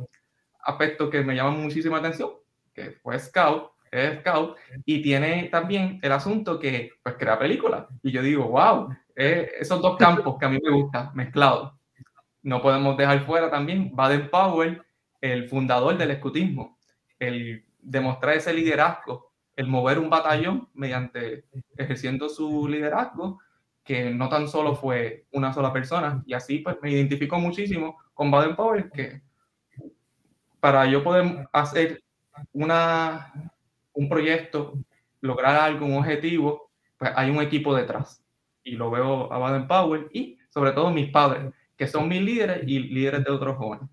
aspectos 0.70 1.10
que 1.10 1.22
me 1.22 1.34
llaman 1.34 1.60
muchísima 1.60 1.98
atención, 1.98 2.30
que 2.72 2.92
fue 3.02 3.18
Scout, 3.18 3.70
es 3.90 4.20
Scout, 4.20 4.56
y 4.84 5.02
tiene 5.02 5.48
también 5.50 5.98
el 6.02 6.12
asunto 6.12 6.58
que 6.58 6.92
pues, 7.02 7.16
crea 7.18 7.38
películas. 7.38 7.86
Y 8.02 8.10
yo 8.12 8.22
digo, 8.22 8.48
wow, 8.48 8.88
esos 9.14 9.82
dos 9.82 9.96
campos 9.96 10.36
que 10.38 10.46
a 10.46 10.48
mí 10.48 10.58
me 10.62 10.70
gustan, 10.70 11.10
mezclados. 11.14 11.72
No 12.42 12.62
podemos 12.62 12.96
dejar 12.96 13.20
fuera 13.26 13.50
también 13.50 13.94
Baden 13.94 14.30
Powell, 14.30 14.82
el 15.20 15.48
fundador 15.48 15.98
del 15.98 16.12
escutismo, 16.12 16.78
el 17.18 17.64
demostrar 17.80 18.36
ese 18.36 18.54
liderazgo, 18.54 19.32
el 19.56 19.66
mover 19.66 19.98
un 19.98 20.08
batallón 20.08 20.68
mediante 20.72 21.44
ejerciendo 21.76 22.28
su 22.28 22.66
liderazgo, 22.66 23.40
que 23.84 24.10
no 24.10 24.28
tan 24.28 24.48
solo 24.48 24.74
fue 24.74 25.26
una 25.32 25.52
sola 25.52 25.72
persona, 25.72 26.22
y 26.24 26.32
así 26.32 26.58
pues 26.60 26.76
me 26.80 26.92
identifico 26.92 27.38
muchísimo 27.38 27.98
con 28.14 28.30
Baden 28.30 28.56
Powell, 28.56 28.90
que 28.90 29.22
para 30.60 30.86
yo 30.86 31.02
poder 31.02 31.48
hacer 31.52 32.02
una, 32.52 33.32
un 33.92 34.08
proyecto, 34.08 34.74
lograr 35.20 35.56
algo, 35.56 35.86
un 35.86 35.96
objetivo, 35.96 36.70
pues 36.98 37.12
hay 37.16 37.30
un 37.30 37.42
equipo 37.42 37.74
detrás. 37.74 38.22
Y 38.62 38.72
lo 38.72 38.90
veo 38.90 39.32
a 39.32 39.38
Baden 39.38 39.66
Powell 39.66 40.08
y 40.12 40.38
sobre 40.50 40.72
todo 40.72 40.90
mis 40.90 41.10
padres, 41.10 41.52
que 41.76 41.86
son 41.86 42.08
mis 42.08 42.20
líderes 42.20 42.62
y 42.66 42.78
líderes 42.78 43.24
de 43.24 43.30
otros 43.30 43.56
jóvenes. 43.56 43.88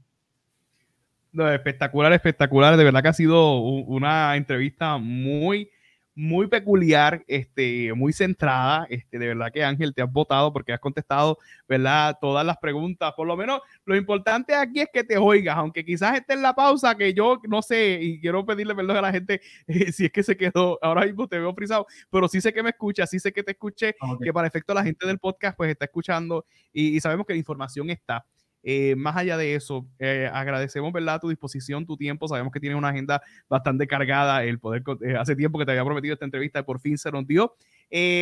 No, 1.32 1.50
espectacular, 1.52 2.12
espectacular. 2.14 2.78
De 2.78 2.84
verdad 2.84 3.02
que 3.02 3.10
ha 3.10 3.14
sido 3.14 3.60
una 3.60 4.36
entrevista 4.36 4.98
muy, 4.98 5.70
muy 6.18 6.48
peculiar, 6.48 7.24
este, 7.28 7.94
muy 7.94 8.12
centrada. 8.12 8.88
Este, 8.90 9.20
de 9.20 9.28
verdad 9.28 9.52
que 9.54 9.64
Ángel 9.64 9.94
te 9.94 10.02
has 10.02 10.12
votado 10.12 10.52
porque 10.52 10.74
has 10.74 10.80
contestado, 10.80 11.38
¿verdad? 11.68 12.18
Todas 12.20 12.44
las 12.44 12.58
preguntas. 12.58 13.14
Por 13.16 13.28
lo 13.28 13.38
menos 13.38 13.62
lo 13.86 13.96
importante 13.96 14.56
aquí 14.56 14.80
es 14.80 14.90
que 14.92 15.04
te 15.04 15.18
oigas, 15.18 15.56
aunque 15.56 15.86
quizás 15.86 16.18
esté 16.18 16.34
en 16.34 16.42
la 16.42 16.56
pausa, 16.56 16.96
que 16.96 17.14
yo 17.14 17.40
no 17.48 17.62
sé, 17.62 18.00
y 18.02 18.20
quiero 18.20 18.44
pedirle 18.44 18.74
perdón 18.74 18.98
a 18.98 19.02
la 19.02 19.12
gente 19.12 19.42
eh, 19.68 19.92
si 19.92 20.06
es 20.06 20.12
que 20.12 20.24
se 20.24 20.36
quedó, 20.36 20.80
ahora 20.82 21.06
mismo 21.06 21.28
te 21.28 21.38
veo 21.38 21.54
frisado, 21.54 21.86
pero 22.10 22.28
sí 22.28 22.42
sé 22.42 22.52
que 22.52 22.64
me 22.64 22.72
escucha, 22.72 23.06
sí 23.06 23.20
sé 23.20 23.32
que 23.32 23.44
te 23.44 23.52
escuché, 23.52 23.96
que 24.24 24.34
para 24.34 24.48
efecto 24.48 24.74
la 24.74 24.84
gente 24.84 25.06
del 25.06 25.20
podcast 25.20 25.56
pues 25.56 25.70
está 25.70 25.86
escuchando 25.86 26.46
y 26.74 27.00
sabemos 27.00 27.28
que 27.28 27.34
la 27.34 27.40
información 27.40 27.92
está. 27.92 28.26
Eh, 28.70 28.98
más 28.98 29.16
allá 29.16 29.38
de 29.38 29.56
eso, 29.56 29.88
eh, 29.98 30.30
agradecemos 30.30 30.92
¿verdad? 30.92 31.22
tu 31.22 31.30
disposición, 31.30 31.86
tu 31.86 31.96
tiempo. 31.96 32.28
Sabemos 32.28 32.52
que 32.52 32.60
tienes 32.60 32.78
una 32.78 32.90
agenda 32.90 33.22
bastante 33.48 33.88
cargada. 33.88 34.44
El 34.44 34.60
poder, 34.60 34.84
eh, 35.06 35.16
hace 35.16 35.38
tiempo 35.38 35.58
que 35.58 35.64
te 35.64 35.72
había 35.72 35.86
prometido 35.86 36.12
esta 36.12 36.26
entrevista 36.26 36.60
y 36.60 36.64
por 36.64 36.82
fin 36.82 36.98
se 36.98 37.10
nos 37.10 37.26
dio. 37.26 37.56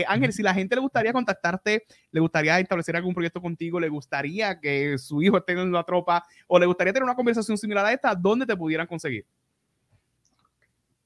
Ángel, 0.08 0.34
si 0.34 0.44
la 0.44 0.54
gente 0.54 0.76
le 0.76 0.82
gustaría 0.82 1.12
contactarte, 1.14 1.86
le 2.12 2.20
gustaría 2.20 2.60
establecer 2.60 2.96
algún 2.96 3.16
proyecto 3.16 3.42
contigo, 3.42 3.80
le 3.80 3.90
gustaría 3.90 4.60
que 4.60 5.00
su 5.00 5.20
hijo 5.24 5.38
esté 5.38 5.54
en 5.54 5.72
la 5.72 5.84
tropa 5.84 6.24
o 6.46 6.60
le 6.60 6.68
gustaría 6.68 6.94
tener 6.94 7.06
una 7.06 7.16
conversación 7.16 7.58
similar 7.58 7.84
a 7.84 7.92
esta, 7.92 8.14
¿dónde 8.14 8.46
te 8.46 8.56
pudieran 8.56 8.86
conseguir? 8.86 9.26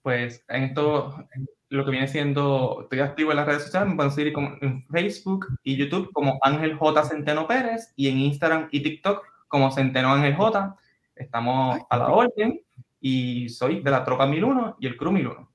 Pues 0.02 0.45
en 0.47 0.64
esto, 0.64 1.26
lo 1.70 1.86
que 1.86 1.91
viene 1.91 2.08
siendo, 2.08 2.82
estoy 2.84 3.00
activo 3.00 3.32
en 3.32 3.38
las 3.38 3.45
redes 3.45 3.64
sociales, 3.64 3.89
me 3.89 3.95
pueden 3.95 4.12
seguir 4.12 4.34
en 4.62 4.86
Facebook 4.88 5.47
y 5.64 5.76
YouTube 5.76 6.12
como 6.14 6.39
Ángel 6.41 6.76
J. 6.76 7.04
Centeno 7.04 7.47
Pérez 7.47 7.93
y 7.95 8.08
en 8.08 8.20
Instagram 8.20 8.70
y 8.72 8.82
TikTok 8.82 9.24
como 9.47 9.72
Centeno 9.72 10.14
Ángel 10.14 10.36
J. 10.36 10.76
Estamos 11.16 11.80
a 11.89 11.97
la 11.97 12.08
orden 12.08 12.62
y 13.02 13.50
soy 13.50 13.82
de 13.82 13.91
la 13.91 14.04
Tropa 14.04 14.26
1001 14.26 14.78
y 14.80 14.88
el 14.88 14.97
Crew 14.97 15.12
1001. 15.12 15.50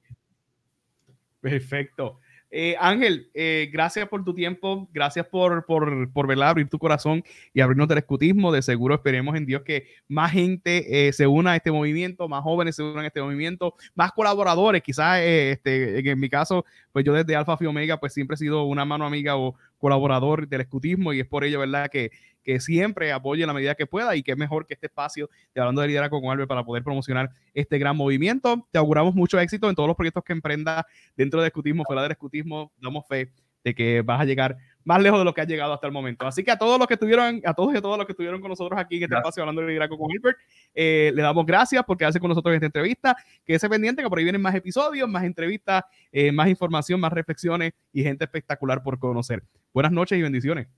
Perfecto. 1.40 2.20
Eh, 2.57 2.76
Ángel, 2.78 3.28
eh, 3.34 3.68
gracias 3.72 4.09
por 4.09 4.22
tu 4.24 4.32
tiempo, 4.32 4.88
gracias 4.92 5.26
por, 5.26 5.66
por, 5.66 6.12
por 6.12 6.40
abrir 6.40 6.68
tu 6.68 6.78
corazón 6.78 7.24
y 7.52 7.61
abrirnos 7.61 7.88
del 7.88 7.98
escutismo. 7.98 8.52
De 8.52 8.62
seguro 8.62 8.94
esperemos 8.94 9.34
en 9.34 9.44
Dios 9.44 9.62
que 9.62 9.88
más 10.07 10.30
gente 10.30 11.09
eh, 11.09 11.12
se 11.12 11.26
una 11.26 11.50
a 11.50 11.57
este 11.57 11.72
movimiento, 11.72 12.28
más 12.28 12.44
jóvenes 12.44 12.76
se 12.76 12.84
unan 12.84 13.02
a 13.02 13.09
este 13.09 13.20
movimiento, 13.20 13.74
más 13.96 14.12
colaboradores. 14.12 14.84
Quizás 14.84 15.18
este, 15.20 16.09
en, 16.09 16.20
mi 16.20 16.28
caso, 16.28 16.64
pues 16.92 17.05
yo 17.05 17.12
desde 17.12 17.34
Alfa 17.34 17.57
Phi 17.57 17.66
Omega, 17.66 17.98
pues 17.98 18.12
siempre 18.14 18.36
he 18.36 18.38
sido 18.38 18.62
una 18.62 18.84
mano 18.84 19.05
amiga 19.05 19.36
o 19.36 19.57
colaborador 19.78 20.46
del 20.46 20.61
escutismo 20.61 21.12
y 21.12 21.18
es 21.18 21.26
por 21.26 21.42
ello, 21.42 21.59
¿verdad? 21.59 21.88
Que, 21.90 22.12
que 22.45 22.61
siempre 22.61 23.11
apoye 23.11 23.45
la 23.47 23.53
medida 23.53 23.74
que 23.74 23.86
pueda 23.86 24.14
y 24.14 24.22
que 24.22 24.32
es 24.32 24.38
mejor 24.38 24.66
que 24.66 24.74
este 24.74 24.86
espacio 24.86 25.28
de 25.55 25.61
hablando 25.61 25.80
de 25.80 25.88
liderazgo 25.88 26.20
con 26.20 26.30
Albert 26.30 26.49
para 26.49 26.64
poder 26.64 26.84
promocionar 26.84 27.30
este 27.55 27.78
gran 27.78 27.97
movimiento. 27.97 28.68
Te 28.70 28.78
auguramos 28.78 29.14
mucho 29.14 29.40
éxito 29.40 29.68
en 29.68 29.74
todos 29.74 29.88
los 29.88 29.97
proyectos 29.97 30.22
que 30.22 30.32
emprenda 30.32 30.86
dentro 31.16 31.40
del 31.40 31.49
escutismo, 31.49 31.84
fuera 31.84 32.03
del 32.03 32.12
escutismo. 32.12 32.70
Damos 32.80 33.07
fe 33.09 33.32
de 33.64 33.74
que 33.74 34.03
vas 34.03 34.20
a 34.20 34.24
llegar 34.24 34.57
más 34.84 35.03
lejos 35.03 35.18
de 35.18 35.24
lo 35.24 35.32
que 35.32 35.40
has 35.40 35.49
llegado 35.49 35.72
hasta 35.72 35.86
el 35.86 35.92
momento. 35.92 36.26
Así 36.26 36.45
que 36.45 36.51
a 36.51 36.59
todos 36.59 36.78
los 36.78 36.86
que 36.86 36.95
estuvieron, 36.95 37.40
a 37.47 37.55
todos 37.55 37.74
y 37.74 37.78
a 37.78 37.80
todos 37.80 37.97
los 37.97 38.07
que 38.07 38.12
estuvieron 38.12 38.40
con 38.42 38.51
nosotros 38.51 38.78
aquí 38.78 38.99
en 38.99 39.05
este 39.05 39.16
espacio 39.16 39.42
hablando 39.42 39.62
de 39.62 39.68
liderazgo 39.68 39.97
con 39.97 40.11
Albert, 40.12 40.38
eh, 40.74 41.11
le 41.14 41.22
damos 41.22 41.47
gracias 41.47 41.82
por 41.84 41.97
quedarse 41.97 42.20
con 42.20 42.28
nosotros 42.28 42.53
en 42.53 42.57
esta 42.57 42.66
entrevista. 42.66 43.16
Que 43.47 43.55
ese 43.55 43.68
pendiente 43.70 44.03
que 44.03 44.09
por 44.11 44.18
ahí 44.18 44.24
vienen 44.24 44.42
más 44.42 44.55
episodios, 44.55 45.09
más 45.09 45.24
entrevistas, 45.24 45.84
eh, 46.12 46.30
más 46.30 46.49
información, 46.49 47.01
más 47.01 47.12
reflexiones 47.14 47.72
y 47.92 48.03
gente 48.03 48.24
espectacular 48.24 48.82
por 48.82 48.99
conocer. 48.99 49.42
Buenas 49.72 49.92
noches 49.92 50.18
y 50.18 50.22
bendiciones. 50.22 50.68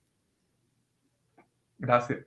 Gracias. 1.79 2.27